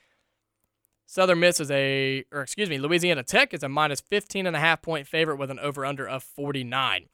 Southern 1.04 1.40
Miss 1.40 1.60
is 1.60 1.70
a, 1.70 2.24
or 2.32 2.40
excuse 2.40 2.70
me, 2.70 2.78
Louisiana 2.78 3.22
Tech 3.22 3.52
is 3.52 3.62
a 3.62 3.68
minus 3.68 4.00
15 4.00 4.46
and 4.46 4.56
a 4.56 4.58
half 4.58 4.80
point 4.80 5.06
favorite 5.06 5.36
with 5.36 5.50
an 5.50 5.58
over 5.58 5.84
under 5.84 6.08
of 6.08 6.22
49. 6.22 7.06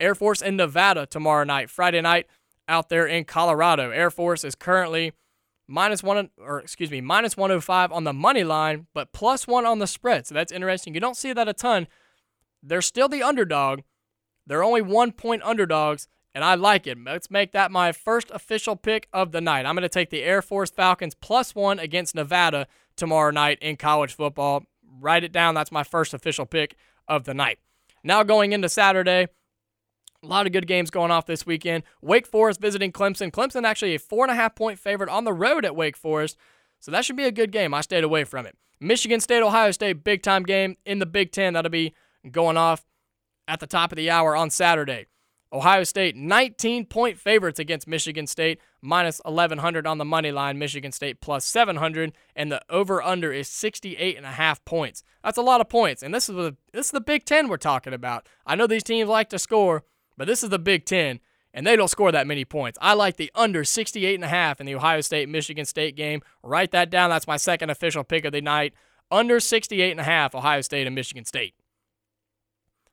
Air 0.00 0.14
Force 0.14 0.40
in 0.40 0.56
Nevada 0.56 1.04
tomorrow 1.04 1.44
night. 1.44 1.68
Friday 1.68 2.00
night 2.00 2.26
out 2.66 2.88
there 2.88 3.06
in 3.06 3.26
Colorado. 3.26 3.90
Air 3.90 4.10
Force 4.10 4.44
is 4.44 4.54
currently 4.54 5.12
minus 5.66 6.02
one, 6.02 6.30
or 6.38 6.60
excuse 6.60 6.90
me, 6.90 7.00
minus 7.00 7.36
105 7.36 7.92
on 7.92 8.04
the 8.04 8.12
money 8.12 8.44
line, 8.44 8.86
but 8.94 9.12
plus 9.12 9.46
one 9.46 9.66
on 9.66 9.78
the 9.78 9.86
spread. 9.86 10.26
So 10.26 10.34
that's 10.34 10.52
interesting. 10.52 10.94
You 10.94 11.00
don't 11.00 11.16
see 11.16 11.32
that 11.32 11.48
a 11.48 11.52
ton. 11.52 11.86
They're 12.62 12.82
still 12.82 13.08
the 13.08 13.22
underdog. 13.22 13.80
They're 14.46 14.64
only 14.64 14.82
one 14.82 15.12
point 15.12 15.42
underdogs, 15.42 16.08
and 16.34 16.44
I 16.44 16.54
like 16.54 16.86
it. 16.86 16.98
Let's 17.02 17.30
make 17.30 17.52
that 17.52 17.70
my 17.70 17.92
first 17.92 18.30
official 18.30 18.76
pick 18.76 19.08
of 19.12 19.32
the 19.32 19.40
night. 19.40 19.66
I'm 19.66 19.74
going 19.74 19.82
to 19.82 19.88
take 19.88 20.10
the 20.10 20.22
Air 20.22 20.42
Force 20.42 20.70
Falcons 20.70 21.14
plus 21.14 21.54
one 21.54 21.78
against 21.78 22.14
Nevada 22.14 22.66
tomorrow 22.96 23.30
night 23.30 23.58
in 23.60 23.76
college 23.76 24.14
football. 24.14 24.64
Write 25.00 25.24
it 25.24 25.32
down. 25.32 25.54
That's 25.54 25.72
my 25.72 25.82
first 25.82 26.14
official 26.14 26.46
pick 26.46 26.76
of 27.08 27.24
the 27.24 27.34
night. 27.34 27.58
Now 28.02 28.22
going 28.22 28.52
into 28.52 28.68
Saturday, 28.68 29.28
a 30.24 30.28
lot 30.28 30.46
of 30.46 30.52
good 30.52 30.66
games 30.66 30.90
going 30.90 31.10
off 31.10 31.26
this 31.26 31.46
weekend. 31.46 31.84
Wake 32.00 32.26
Forest 32.26 32.60
visiting 32.60 32.92
Clemson. 32.92 33.30
Clemson 33.30 33.64
actually 33.64 33.94
a 33.94 33.98
four 33.98 34.24
and 34.24 34.32
a 34.32 34.34
half 34.34 34.54
point 34.54 34.78
favorite 34.78 35.10
on 35.10 35.24
the 35.24 35.32
road 35.32 35.64
at 35.64 35.76
Wake 35.76 35.96
Forest. 35.96 36.36
So 36.80 36.90
that 36.90 37.04
should 37.04 37.16
be 37.16 37.24
a 37.24 37.32
good 37.32 37.52
game. 37.52 37.72
I 37.72 37.80
stayed 37.80 38.04
away 38.04 38.24
from 38.24 38.46
it. 38.46 38.56
Michigan 38.80 39.20
State, 39.20 39.42
Ohio 39.42 39.70
State, 39.70 40.04
big 40.04 40.22
time 40.22 40.42
game 40.42 40.76
in 40.84 40.98
the 40.98 41.06
Big 41.06 41.32
Ten. 41.32 41.54
That'll 41.54 41.70
be 41.70 41.94
going 42.30 42.56
off 42.56 42.84
at 43.48 43.60
the 43.60 43.66
top 43.66 43.92
of 43.92 43.96
the 43.96 44.10
hour 44.10 44.34
on 44.36 44.50
Saturday. 44.50 45.06
Ohio 45.54 45.84
State, 45.84 46.16
19 46.16 46.86
point 46.86 47.16
favorites 47.16 47.60
against 47.60 47.86
Michigan 47.86 48.26
State, 48.26 48.58
minus 48.82 49.20
1100 49.24 49.86
on 49.86 49.98
the 49.98 50.04
money 50.04 50.32
line. 50.32 50.58
Michigan 50.58 50.90
State 50.90 51.20
plus 51.20 51.44
700, 51.44 52.12
and 52.34 52.50
the 52.50 52.60
over 52.68 53.00
under 53.00 53.32
is 53.32 53.48
68 53.48 54.16
and 54.16 54.26
a 54.26 54.30
half 54.30 54.64
points. 54.64 55.04
That's 55.22 55.38
a 55.38 55.42
lot 55.42 55.60
of 55.60 55.68
points, 55.68 56.02
and 56.02 56.12
this 56.12 56.28
is 56.28 56.34
the 56.34 56.56
this 56.72 56.86
is 56.86 56.92
the 56.92 57.00
Big 57.00 57.24
Ten 57.24 57.48
we're 57.48 57.56
talking 57.56 57.92
about. 57.92 58.28
I 58.44 58.56
know 58.56 58.66
these 58.66 58.82
teams 58.82 59.08
like 59.08 59.28
to 59.30 59.38
score, 59.38 59.84
but 60.16 60.26
this 60.26 60.42
is 60.42 60.50
the 60.50 60.58
Big 60.58 60.84
Ten, 60.84 61.20
and 61.52 61.66
they 61.66 61.76
don't 61.76 61.88
score 61.88 62.12
that 62.12 62.26
many 62.26 62.44
points. 62.44 62.78
I 62.80 62.94
like 62.94 63.16
the 63.16 63.30
under 63.34 63.62
68.5 63.62 64.60
in 64.60 64.66
the 64.66 64.74
Ohio 64.74 65.00
State 65.00 65.28
Michigan 65.28 65.64
State 65.64 65.96
game. 65.96 66.22
Write 66.42 66.72
that 66.72 66.90
down. 66.90 67.10
That's 67.10 67.26
my 67.26 67.36
second 67.36 67.70
official 67.70 68.04
pick 68.04 68.24
of 68.24 68.32
the 68.32 68.40
night. 68.40 68.74
Under 69.10 69.38
68.5 69.38 70.34
Ohio 70.34 70.60
State 70.60 70.86
and 70.86 70.94
Michigan 70.94 71.24
State. 71.24 71.54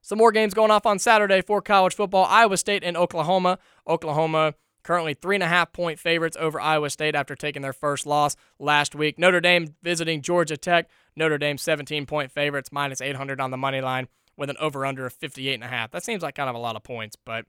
Some 0.02 0.18
more 0.18 0.32
games 0.32 0.54
going 0.54 0.72
off 0.72 0.86
on 0.86 1.00
Saturday 1.00 1.42
for 1.42 1.62
college 1.62 1.96
football. 1.96 2.26
Iowa 2.26 2.58
State 2.58 2.84
and 2.84 2.98
Oklahoma. 2.98 3.60
Oklahoma 3.88 4.56
currently 4.84 5.14
three 5.14 5.36
and 5.36 5.44
a 5.44 5.48
half 5.48 5.72
point 5.72 6.00
favorites 6.00 6.36
over 6.40 6.60
Iowa 6.60 6.90
State 6.90 7.16
after 7.16 7.36
taking 7.36 7.62
their 7.62 7.74
first 7.74 8.06
loss 8.08 8.36
last 8.60 8.96
week. 8.96 9.20
Notre 9.20 9.40
Dame 9.40 9.76
visiting 9.84 10.22
Georgia 10.22 10.58
Tech. 10.58 10.90
Notre 11.16 11.38
Dame 11.38 11.58
17 11.58 12.06
point 12.06 12.32
favorites, 12.32 12.72
minus 12.72 13.02
800 13.02 13.40
on 13.40 13.52
the 13.52 13.58
money 13.58 13.82
line 13.82 14.08
with 14.38 14.50
an 14.50 14.58
over 14.60 14.86
under 14.86 15.06
of 15.06 15.14
58 15.14 15.54
and 15.54 15.64
a 15.64 15.68
half. 15.68 15.92
That 15.92 16.04
seems 16.04 16.24
like 16.24 16.36
kind 16.36 16.50
of 16.50 16.56
a 16.56 16.60
lot 16.60 16.76
of 16.76 16.84
points, 16.84 17.16
but 17.16 17.46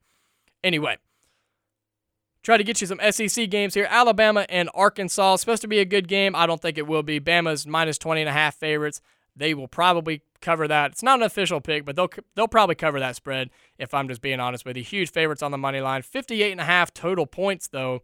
anyway. 0.62 0.99
Try 2.43 2.57
to 2.57 2.64
get 2.64 2.80
you 2.80 2.89
some 2.89 3.01
SEC 3.11 3.49
games 3.51 3.74
here. 3.74 3.87
Alabama 3.89 4.47
and 4.49 4.68
Arkansas. 4.74 5.37
Supposed 5.37 5.62
to 5.62 5.68
be 5.68 5.78
a 5.78 5.85
good 5.85 6.09
game. 6.09 6.35
I 6.35 6.47
don't 6.47 6.61
think 6.61 6.76
it 6.76 6.89
will 6.89 7.05
be. 7.05 7.20
Bama's 7.20 7.68
minus 7.68 7.99
20 7.99 8.22
and 8.22 8.28
a 8.28 8.33
half 8.33 8.57
favorites. 8.57 9.01
They 9.37 9.55
will 9.55 9.68
probably 9.68 10.22
cover 10.41 10.66
that. 10.68 10.91
It's 10.91 11.03
not 11.03 11.20
an 11.20 11.24
official 11.24 11.61
pick, 11.61 11.85
but 11.85 11.97
they'll 11.97 12.11
they'll 12.35 12.49
probably 12.49 12.74
cover 12.74 13.01
that 13.01 13.16
spread 13.16 13.51
if 13.78 13.95
I'm 13.95 14.09
just 14.09 14.20
being 14.20 14.41
honest 14.41 14.64
with 14.66 14.76
you. 14.76 14.83
Huge 14.83 15.11
favorites 15.11 15.43
on 15.43 15.53
the 15.53 15.59
money 15.59 15.80
line. 15.80 16.03
58 16.03 16.53
and 16.53 16.61
a 16.61 16.64
half 16.64 16.93
total 16.93 17.26
points 17.26 17.68
though. 17.68 18.03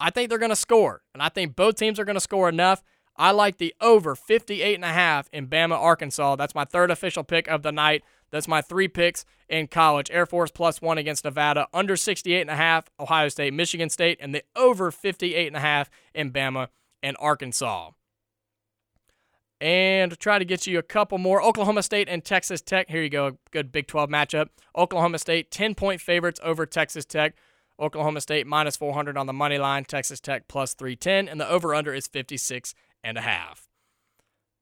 I 0.00 0.10
think 0.10 0.28
they're 0.28 0.38
going 0.38 0.50
to 0.50 0.56
score, 0.56 1.02
and 1.12 1.20
I 1.22 1.28
think 1.28 1.56
both 1.56 1.74
teams 1.74 1.98
are 1.98 2.04
going 2.04 2.14
to 2.14 2.20
score 2.20 2.48
enough. 2.48 2.84
I 3.18 3.32
like 3.32 3.58
the 3.58 3.74
over 3.80 4.14
58 4.14 4.74
and 4.76 4.84
a 4.84 4.88
half 4.88 5.28
in 5.32 5.48
Bama, 5.48 5.76
Arkansas. 5.76 6.36
That's 6.36 6.54
my 6.54 6.64
third 6.64 6.90
official 6.90 7.24
pick 7.24 7.48
of 7.48 7.62
the 7.62 7.72
night. 7.72 8.04
That's 8.30 8.46
my 8.46 8.62
three 8.62 8.88
picks 8.88 9.24
in 9.48 9.66
college. 9.66 10.10
Air 10.10 10.26
Force 10.26 10.50
plus 10.50 10.80
one 10.80 10.98
against 10.98 11.24
Nevada, 11.24 11.66
under 11.72 11.96
68 11.96 12.42
and 12.42 12.50
a 12.50 12.56
half, 12.56 12.84
Ohio 13.00 13.28
State, 13.28 13.54
Michigan 13.54 13.90
State, 13.90 14.18
and 14.20 14.34
the 14.34 14.44
over 14.54 14.90
58 14.90 15.46
and 15.46 15.56
a 15.56 15.60
half 15.60 15.90
in 16.14 16.30
Bama 16.30 16.68
and 17.02 17.16
Arkansas. 17.18 17.90
And 19.60 20.16
try 20.20 20.38
to 20.38 20.44
get 20.44 20.68
you 20.68 20.78
a 20.78 20.82
couple 20.84 21.18
more. 21.18 21.42
Oklahoma 21.42 21.82
State 21.82 22.08
and 22.08 22.24
Texas 22.24 22.60
Tech. 22.60 22.88
Here 22.88 23.02
you 23.02 23.10
go. 23.10 23.38
Good 23.50 23.72
Big 23.72 23.88
12 23.88 24.08
matchup. 24.08 24.50
Oklahoma 24.76 25.18
State, 25.18 25.50
10 25.50 25.74
point 25.74 26.00
favorites 26.00 26.38
over 26.44 26.64
Texas 26.64 27.04
Tech. 27.04 27.34
Oklahoma 27.80 28.20
State 28.20 28.46
minus 28.46 28.76
400 28.76 29.16
on 29.16 29.26
the 29.26 29.32
money 29.32 29.58
line. 29.58 29.84
Texas 29.84 30.20
Tech 30.20 30.46
plus 30.46 30.74
310. 30.74 31.28
And 31.28 31.40
the 31.40 31.48
over 31.48 31.74
under 31.74 31.92
is 31.92 32.06
56 32.06 32.72
and 33.02 33.16
a 33.16 33.22
half. 33.22 33.68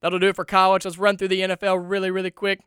That'll 0.01 0.19
do 0.19 0.29
it 0.29 0.35
for 0.35 0.45
college. 0.45 0.85
Let's 0.85 0.97
run 0.97 1.17
through 1.17 1.29
the 1.29 1.41
NFL 1.41 1.89
really, 1.89 2.11
really 2.11 2.31
quick. 2.31 2.61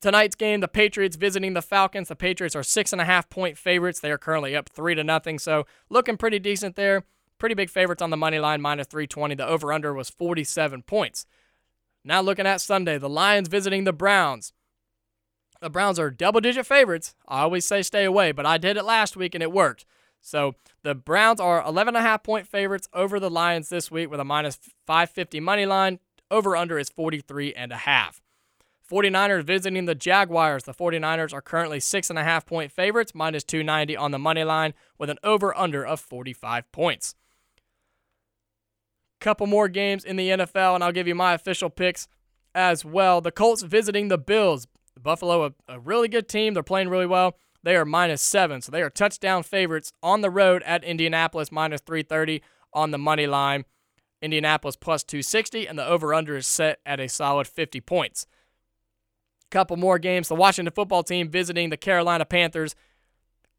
Tonight's 0.00 0.36
game, 0.36 0.60
the 0.60 0.68
Patriots 0.68 1.16
visiting 1.16 1.54
the 1.54 1.62
Falcons. 1.62 2.08
The 2.08 2.16
Patriots 2.16 2.54
are 2.54 2.62
six 2.62 2.92
and 2.92 3.00
a 3.00 3.06
half 3.06 3.28
point 3.30 3.58
favorites. 3.58 4.00
They 4.00 4.10
are 4.10 4.18
currently 4.18 4.54
up 4.54 4.68
three 4.68 4.94
to 4.94 5.02
nothing, 5.02 5.38
so 5.38 5.66
looking 5.88 6.16
pretty 6.16 6.38
decent 6.38 6.76
there. 6.76 7.04
Pretty 7.38 7.54
big 7.54 7.70
favorites 7.70 8.02
on 8.02 8.10
the 8.10 8.16
money 8.16 8.38
line, 8.38 8.60
minus 8.60 8.86
320. 8.86 9.34
The 9.34 9.46
over 9.46 9.72
under 9.72 9.92
was 9.92 10.08
47 10.08 10.82
points. 10.82 11.26
Now 12.04 12.20
looking 12.20 12.46
at 12.46 12.60
Sunday, 12.60 12.98
the 12.98 13.08
Lions 13.08 13.48
visiting 13.48 13.84
the 13.84 13.92
Browns. 13.92 14.52
The 15.60 15.70
Browns 15.70 15.98
are 15.98 16.10
double 16.10 16.40
digit 16.40 16.66
favorites. 16.66 17.14
I 17.26 17.42
always 17.42 17.66
say 17.66 17.82
stay 17.82 18.04
away, 18.04 18.32
but 18.32 18.46
I 18.46 18.58
did 18.58 18.76
it 18.76 18.84
last 18.84 19.16
week 19.16 19.34
and 19.34 19.42
it 19.42 19.52
worked. 19.52 19.84
So 20.26 20.56
the 20.82 20.96
Browns 20.96 21.38
are 21.38 21.62
11.5 21.62 22.24
point 22.24 22.48
favorites 22.48 22.88
over 22.92 23.20
the 23.20 23.30
Lions 23.30 23.68
this 23.68 23.92
week 23.92 24.10
with 24.10 24.18
a 24.18 24.24
minus 24.24 24.58
550 24.84 25.38
money 25.38 25.66
line. 25.66 26.00
Over 26.32 26.56
under 26.56 26.80
is 26.80 26.88
43 26.90 27.54
and 27.54 27.70
a 27.70 27.76
half. 27.76 28.20
49ers 28.90 29.44
visiting 29.44 29.84
the 29.84 29.94
Jaguars. 29.94 30.64
The 30.64 30.74
49ers 30.74 31.32
are 31.32 31.40
currently 31.40 31.78
6.5 31.78 32.44
point 32.44 32.72
favorites, 32.72 33.12
minus 33.14 33.44
290 33.44 33.96
on 33.96 34.10
the 34.10 34.18
money 34.18 34.42
line, 34.42 34.74
with 34.98 35.10
an 35.10 35.18
over 35.22 35.56
under 35.56 35.86
of 35.86 36.00
45 36.00 36.72
points. 36.72 37.14
Couple 39.20 39.46
more 39.46 39.68
games 39.68 40.04
in 40.04 40.16
the 40.16 40.30
NFL, 40.30 40.74
and 40.74 40.82
I'll 40.82 40.92
give 40.92 41.06
you 41.08 41.14
my 41.14 41.34
official 41.34 41.70
picks 41.70 42.08
as 42.52 42.84
well. 42.84 43.20
The 43.20 43.30
Colts 43.30 43.62
visiting 43.62 44.08
the 44.08 44.18
Bills. 44.18 44.66
Buffalo, 45.00 45.46
a, 45.46 45.74
a 45.74 45.78
really 45.78 46.08
good 46.08 46.28
team. 46.28 46.54
They're 46.54 46.62
playing 46.64 46.88
really 46.88 47.06
well. 47.06 47.36
They 47.66 47.74
are 47.74 47.84
minus 47.84 48.22
seven. 48.22 48.62
So 48.62 48.70
they 48.70 48.80
are 48.80 48.90
touchdown 48.90 49.42
favorites 49.42 49.92
on 50.00 50.20
the 50.20 50.30
road 50.30 50.62
at 50.62 50.84
Indianapolis, 50.84 51.50
minus 51.50 51.80
330 51.80 52.40
on 52.72 52.92
the 52.92 52.96
money 52.96 53.26
line. 53.26 53.64
Indianapolis 54.22 54.76
plus 54.76 55.02
260, 55.02 55.66
and 55.66 55.76
the 55.76 55.84
over 55.84 56.14
under 56.14 56.36
is 56.36 56.46
set 56.46 56.78
at 56.86 57.00
a 57.00 57.08
solid 57.08 57.48
50 57.48 57.80
points. 57.80 58.28
Couple 59.50 59.76
more 59.76 59.98
games. 59.98 60.28
The 60.28 60.36
Washington 60.36 60.72
football 60.72 61.02
team 61.02 61.28
visiting 61.28 61.70
the 61.70 61.76
Carolina 61.76 62.24
Panthers. 62.24 62.76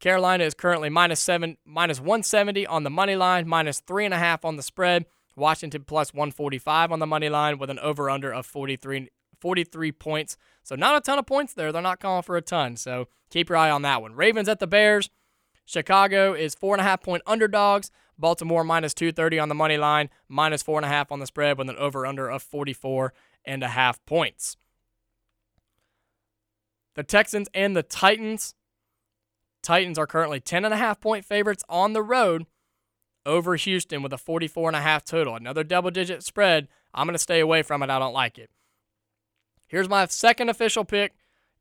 Carolina 0.00 0.44
is 0.44 0.54
currently 0.54 0.88
minus 0.88 1.20
seven, 1.20 1.58
minus 1.66 2.00
170 2.00 2.66
on 2.66 2.84
the 2.84 2.90
money 2.90 3.14
line, 3.14 3.46
minus 3.46 3.80
three 3.80 4.06
and 4.06 4.14
a 4.14 4.18
half 4.18 4.42
on 4.42 4.56
the 4.56 4.62
spread. 4.62 5.04
Washington 5.36 5.84
plus 5.84 6.14
145 6.14 6.92
on 6.92 6.98
the 6.98 7.06
money 7.06 7.28
line 7.28 7.58
with 7.58 7.68
an 7.68 7.78
over 7.80 8.08
under 8.08 8.32
of 8.32 8.46
43, 8.46 9.10
43 9.40 9.92
points. 9.92 10.36
So 10.62 10.74
not 10.74 10.96
a 10.96 11.00
ton 11.00 11.18
of 11.18 11.26
points 11.26 11.54
there. 11.54 11.72
They're 11.72 11.82
not 11.82 12.00
calling 12.00 12.22
for 12.22 12.36
a 12.36 12.42
ton. 12.42 12.76
So 12.76 13.08
keep 13.30 13.48
your 13.48 13.58
eye 13.58 13.70
on 13.70 13.82
that 13.82 14.02
one. 14.02 14.14
Ravens 14.14 14.48
at 14.48 14.60
the 14.60 14.66
Bears. 14.66 15.10
Chicago 15.64 16.32
is 16.32 16.54
four 16.54 16.74
and 16.74 16.80
a 16.80 16.84
half 16.84 17.02
point 17.02 17.22
underdogs. 17.26 17.90
Baltimore 18.18 18.64
minus 18.64 18.94
230 18.94 19.38
on 19.38 19.48
the 19.48 19.54
money 19.54 19.76
line, 19.76 20.10
minus 20.28 20.62
four 20.62 20.78
and 20.78 20.84
a 20.84 20.88
half 20.88 21.12
on 21.12 21.20
the 21.20 21.26
spread 21.26 21.56
with 21.56 21.68
an 21.68 21.76
over 21.76 22.04
under 22.04 22.28
of 22.28 22.42
44 22.42 23.12
and 23.44 23.62
a 23.62 23.68
half 23.68 24.04
points. 24.06 24.56
The 26.96 27.04
Texans 27.04 27.48
and 27.54 27.76
the 27.76 27.82
Titans. 27.82 28.54
Titans 29.62 29.98
are 29.98 30.06
currently 30.06 30.40
10 30.40 30.64
and 30.64 30.74
a 30.74 30.78
half 30.78 31.00
point 31.00 31.24
favorites 31.24 31.62
on 31.68 31.92
the 31.92 32.02
road 32.02 32.46
over 33.24 33.56
Houston 33.56 34.02
with 34.02 34.12
a 34.12 34.18
44 34.18 34.70
and 34.70 34.76
a 34.76 34.80
half 34.80 35.04
total. 35.04 35.36
Another 35.36 35.62
double 35.62 35.90
digit 35.90 36.22
spread. 36.22 36.66
I'm 36.94 37.06
going 37.06 37.14
to 37.14 37.18
stay 37.18 37.40
away 37.40 37.62
from 37.62 37.82
it. 37.82 37.90
I 37.90 37.98
don't 37.98 38.14
like 38.14 38.38
it. 38.38 38.50
Here's 39.68 39.88
my 39.88 40.06
second 40.06 40.48
official 40.48 40.84
pick 40.84 41.14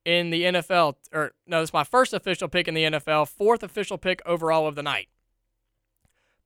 in 0.06 0.30
the 0.30 0.44
NFL, 0.44 0.96
or 1.14 1.34
no, 1.46 1.62
it's 1.62 1.74
my 1.74 1.84
first 1.84 2.14
official 2.14 2.48
pick 2.48 2.68
in 2.68 2.74
the 2.74 2.84
NFL, 2.84 3.28
fourth 3.28 3.62
official 3.62 3.98
pick 3.98 4.22
overall 4.26 4.66
of 4.66 4.76
the 4.76 4.84
night. 4.84 5.10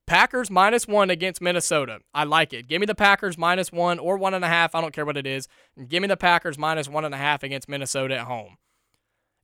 Packers 0.04 0.50
minus 0.50 0.88
one 0.88 1.10
against 1.10 1.40
Minnesota. 1.40 2.00
I 2.12 2.24
like 2.24 2.52
it. 2.52 2.66
Give 2.66 2.80
me 2.80 2.86
the 2.86 2.94
Packers 2.94 3.38
minus 3.38 3.70
one 3.70 4.00
or 4.00 4.18
one 4.18 4.34
and 4.34 4.44
a 4.44 4.48
half. 4.48 4.74
I 4.74 4.80
don't 4.80 4.92
care 4.92 5.06
what 5.06 5.16
it 5.16 5.26
is. 5.26 5.46
Give 5.88 6.02
me 6.02 6.08
the 6.08 6.16
Packers 6.16 6.58
minus 6.58 6.88
one 6.88 7.04
and 7.04 7.14
a 7.14 7.18
half 7.18 7.44
against 7.44 7.68
Minnesota 7.68 8.18
at 8.18 8.26
home. 8.26 8.56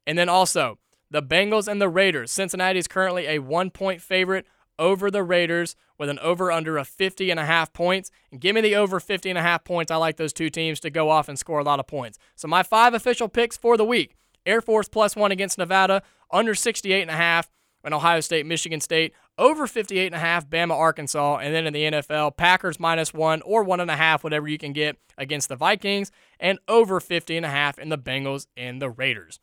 And 0.07 0.19
then 0.19 0.29
also 0.29 0.79
the 1.11 1.23
Bengals 1.23 1.69
and 1.69 1.81
the 1.81 1.89
Raiders. 1.89 2.33
Cincinnati 2.33 2.79
is 2.79 2.89
currently 2.89 3.27
a 3.27 3.39
one 3.39 3.71
point 3.71 4.03
favorite 4.03 4.47
over 4.79 5.11
the 5.11 5.22
Raiders 5.22 5.76
with 5.99 6.09
an 6.09 6.18
over 6.20 6.53
under 6.53 6.79
of 6.79 6.89
50 6.89 7.31
and 7.31 7.41
a 7.41 7.45
half 7.45 7.72
points. 7.72 8.11
And 8.31 8.41
give 8.41 8.55
me 8.55 8.61
the 8.61 8.76
over 8.76 9.01
50 9.01 9.29
and 9.31 9.39
a 9.39 9.43
half 9.43 9.64
points. 9.64 9.91
I 9.91 9.97
like 9.97 10.16
those 10.16 10.33
two 10.33 10.51
teams 10.51 10.81
to 10.81 10.91
go 10.91 11.11
off 11.11 11.29
and 11.29 11.39
score 11.39 11.59
a 11.59 11.64
lot 11.64 11.81
of 11.81 11.87
points. 11.87 12.18
So 12.37 12.49
my 12.49 12.62
five 12.62 12.95
official 12.95 13.29
picks 13.29 13.57
for 13.57 13.76
the 13.76 13.85
week. 13.85 14.14
Air 14.47 14.61
Force 14.61 14.89
plus 14.89 15.14
1 15.14 15.31
against 15.31 15.59
Nevada, 15.59 16.03
under 16.31 16.55
68 16.55 17.03
and 17.03 17.11
a 17.11 17.14
half, 17.14 17.51
and 17.85 17.95
Ohio 17.95 18.20
State, 18.20 18.47
Michigan 18.47 18.81
State, 18.81 19.12
over 19.37 19.66
58 19.66 20.07
and 20.07 20.14
a 20.14 20.18
half, 20.18 20.49
Bama, 20.49 20.72
Arkansas, 20.72 21.39
and 21.39 21.55
then 21.55 21.66
in 21.66 21.72
the 21.72 21.85
NFL, 21.85 22.37
Packers 22.37 22.81
minus 22.81 23.14
1 23.14 23.43
or 23.43 23.64
1.5, 23.64 24.24
whatever 24.24 24.49
you 24.49 24.59
can 24.59 24.72
get 24.72 24.97
against 25.16 25.49
the 25.49 25.57
Vikings, 25.57 26.11
and 26.41 26.59
over 26.66 27.01
50 27.01 27.37
and 27.37 27.47
a 27.47 27.51
half 27.51 27.79
in 27.79 27.89
the 27.89 27.99
Bengals 27.99 28.47
and 28.57 28.83
the 28.83 28.91
Raiders. 28.91 29.41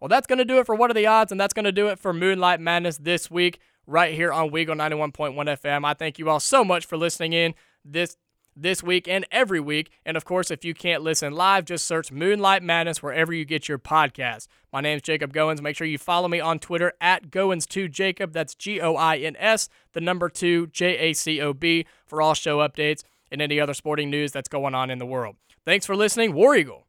Well, 0.00 0.08
that's 0.08 0.26
going 0.26 0.38
to 0.38 0.44
do 0.44 0.58
it 0.58 0.66
for 0.66 0.74
What 0.74 0.90
Are 0.90 0.94
the 0.94 1.06
Odds, 1.06 1.32
and 1.32 1.40
that's 1.40 1.54
going 1.54 1.64
to 1.64 1.72
do 1.72 1.88
it 1.88 1.98
for 1.98 2.12
Moonlight 2.12 2.60
Madness 2.60 2.98
this 2.98 3.30
week, 3.30 3.60
right 3.86 4.14
here 4.14 4.32
on 4.32 4.50
Weagle 4.50 4.76
91.1 4.76 5.34
FM. 5.34 5.84
I 5.84 5.94
thank 5.94 6.18
you 6.18 6.28
all 6.28 6.40
so 6.40 6.64
much 6.64 6.86
for 6.86 6.96
listening 6.96 7.32
in 7.32 7.54
this 7.84 8.16
this 8.54 8.82
week 8.82 9.08
and 9.08 9.24
every 9.30 9.60
week. 9.60 9.90
And 10.04 10.16
of 10.16 10.24
course, 10.24 10.50
if 10.50 10.64
you 10.64 10.74
can't 10.74 11.02
listen 11.02 11.32
live, 11.32 11.64
just 11.64 11.86
search 11.86 12.12
Moonlight 12.12 12.62
Madness 12.62 13.02
wherever 13.02 13.32
you 13.32 13.44
get 13.44 13.68
your 13.68 13.78
podcast. 13.78 14.46
My 14.72 14.80
name 14.80 14.96
is 14.96 15.02
Jacob 15.02 15.32
Goins. 15.32 15.62
Make 15.62 15.76
sure 15.76 15.86
you 15.86 15.98
follow 15.98 16.28
me 16.28 16.40
on 16.40 16.58
Twitter 16.58 16.92
at 17.00 17.30
Goins2Jacob. 17.30 18.32
That's 18.32 18.54
G 18.54 18.80
O 18.80 18.94
I 18.94 19.16
N 19.16 19.36
S, 19.38 19.68
the 19.92 20.00
number 20.00 20.28
two, 20.28 20.66
J 20.68 20.98
A 20.98 21.12
C 21.12 21.40
O 21.40 21.52
B, 21.52 21.86
for 22.06 22.20
all 22.20 22.34
show 22.34 22.58
updates 22.58 23.02
and 23.30 23.40
any 23.40 23.58
other 23.58 23.74
sporting 23.74 24.10
news 24.10 24.32
that's 24.32 24.48
going 24.48 24.74
on 24.74 24.90
in 24.90 24.98
the 24.98 25.06
world. 25.06 25.36
Thanks 25.64 25.86
for 25.86 25.96
listening. 25.96 26.34
War 26.34 26.54
Eagle. 26.54 26.86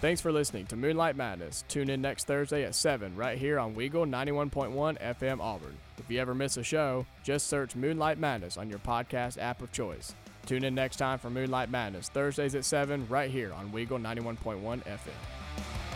Thanks 0.00 0.20
for 0.20 0.30
listening 0.30 0.66
to 0.66 0.76
Moonlight 0.76 1.16
Madness. 1.16 1.64
Tune 1.68 1.88
in 1.88 2.02
next 2.02 2.26
Thursday 2.26 2.64
at 2.64 2.74
7 2.74 3.16
right 3.16 3.38
here 3.38 3.58
on 3.58 3.74
Weagle 3.74 4.06
91.1 4.06 5.00
FM 5.00 5.40
Auburn. 5.40 5.76
If 5.96 6.10
you 6.10 6.20
ever 6.20 6.34
miss 6.34 6.58
a 6.58 6.62
show, 6.62 7.06
just 7.24 7.46
search 7.46 7.74
Moonlight 7.74 8.18
Madness 8.18 8.58
on 8.58 8.68
your 8.68 8.78
podcast 8.78 9.38
app 9.40 9.62
of 9.62 9.72
choice. 9.72 10.14
Tune 10.44 10.64
in 10.64 10.74
next 10.74 10.96
time 10.96 11.18
for 11.18 11.30
Moonlight 11.30 11.70
Madness, 11.70 12.10
Thursdays 12.10 12.54
at 12.54 12.66
7 12.66 13.06
right 13.08 13.30
here 13.30 13.54
on 13.54 13.72
Weagle 13.72 14.00
91.1 14.00 14.82
FM. 14.84 15.95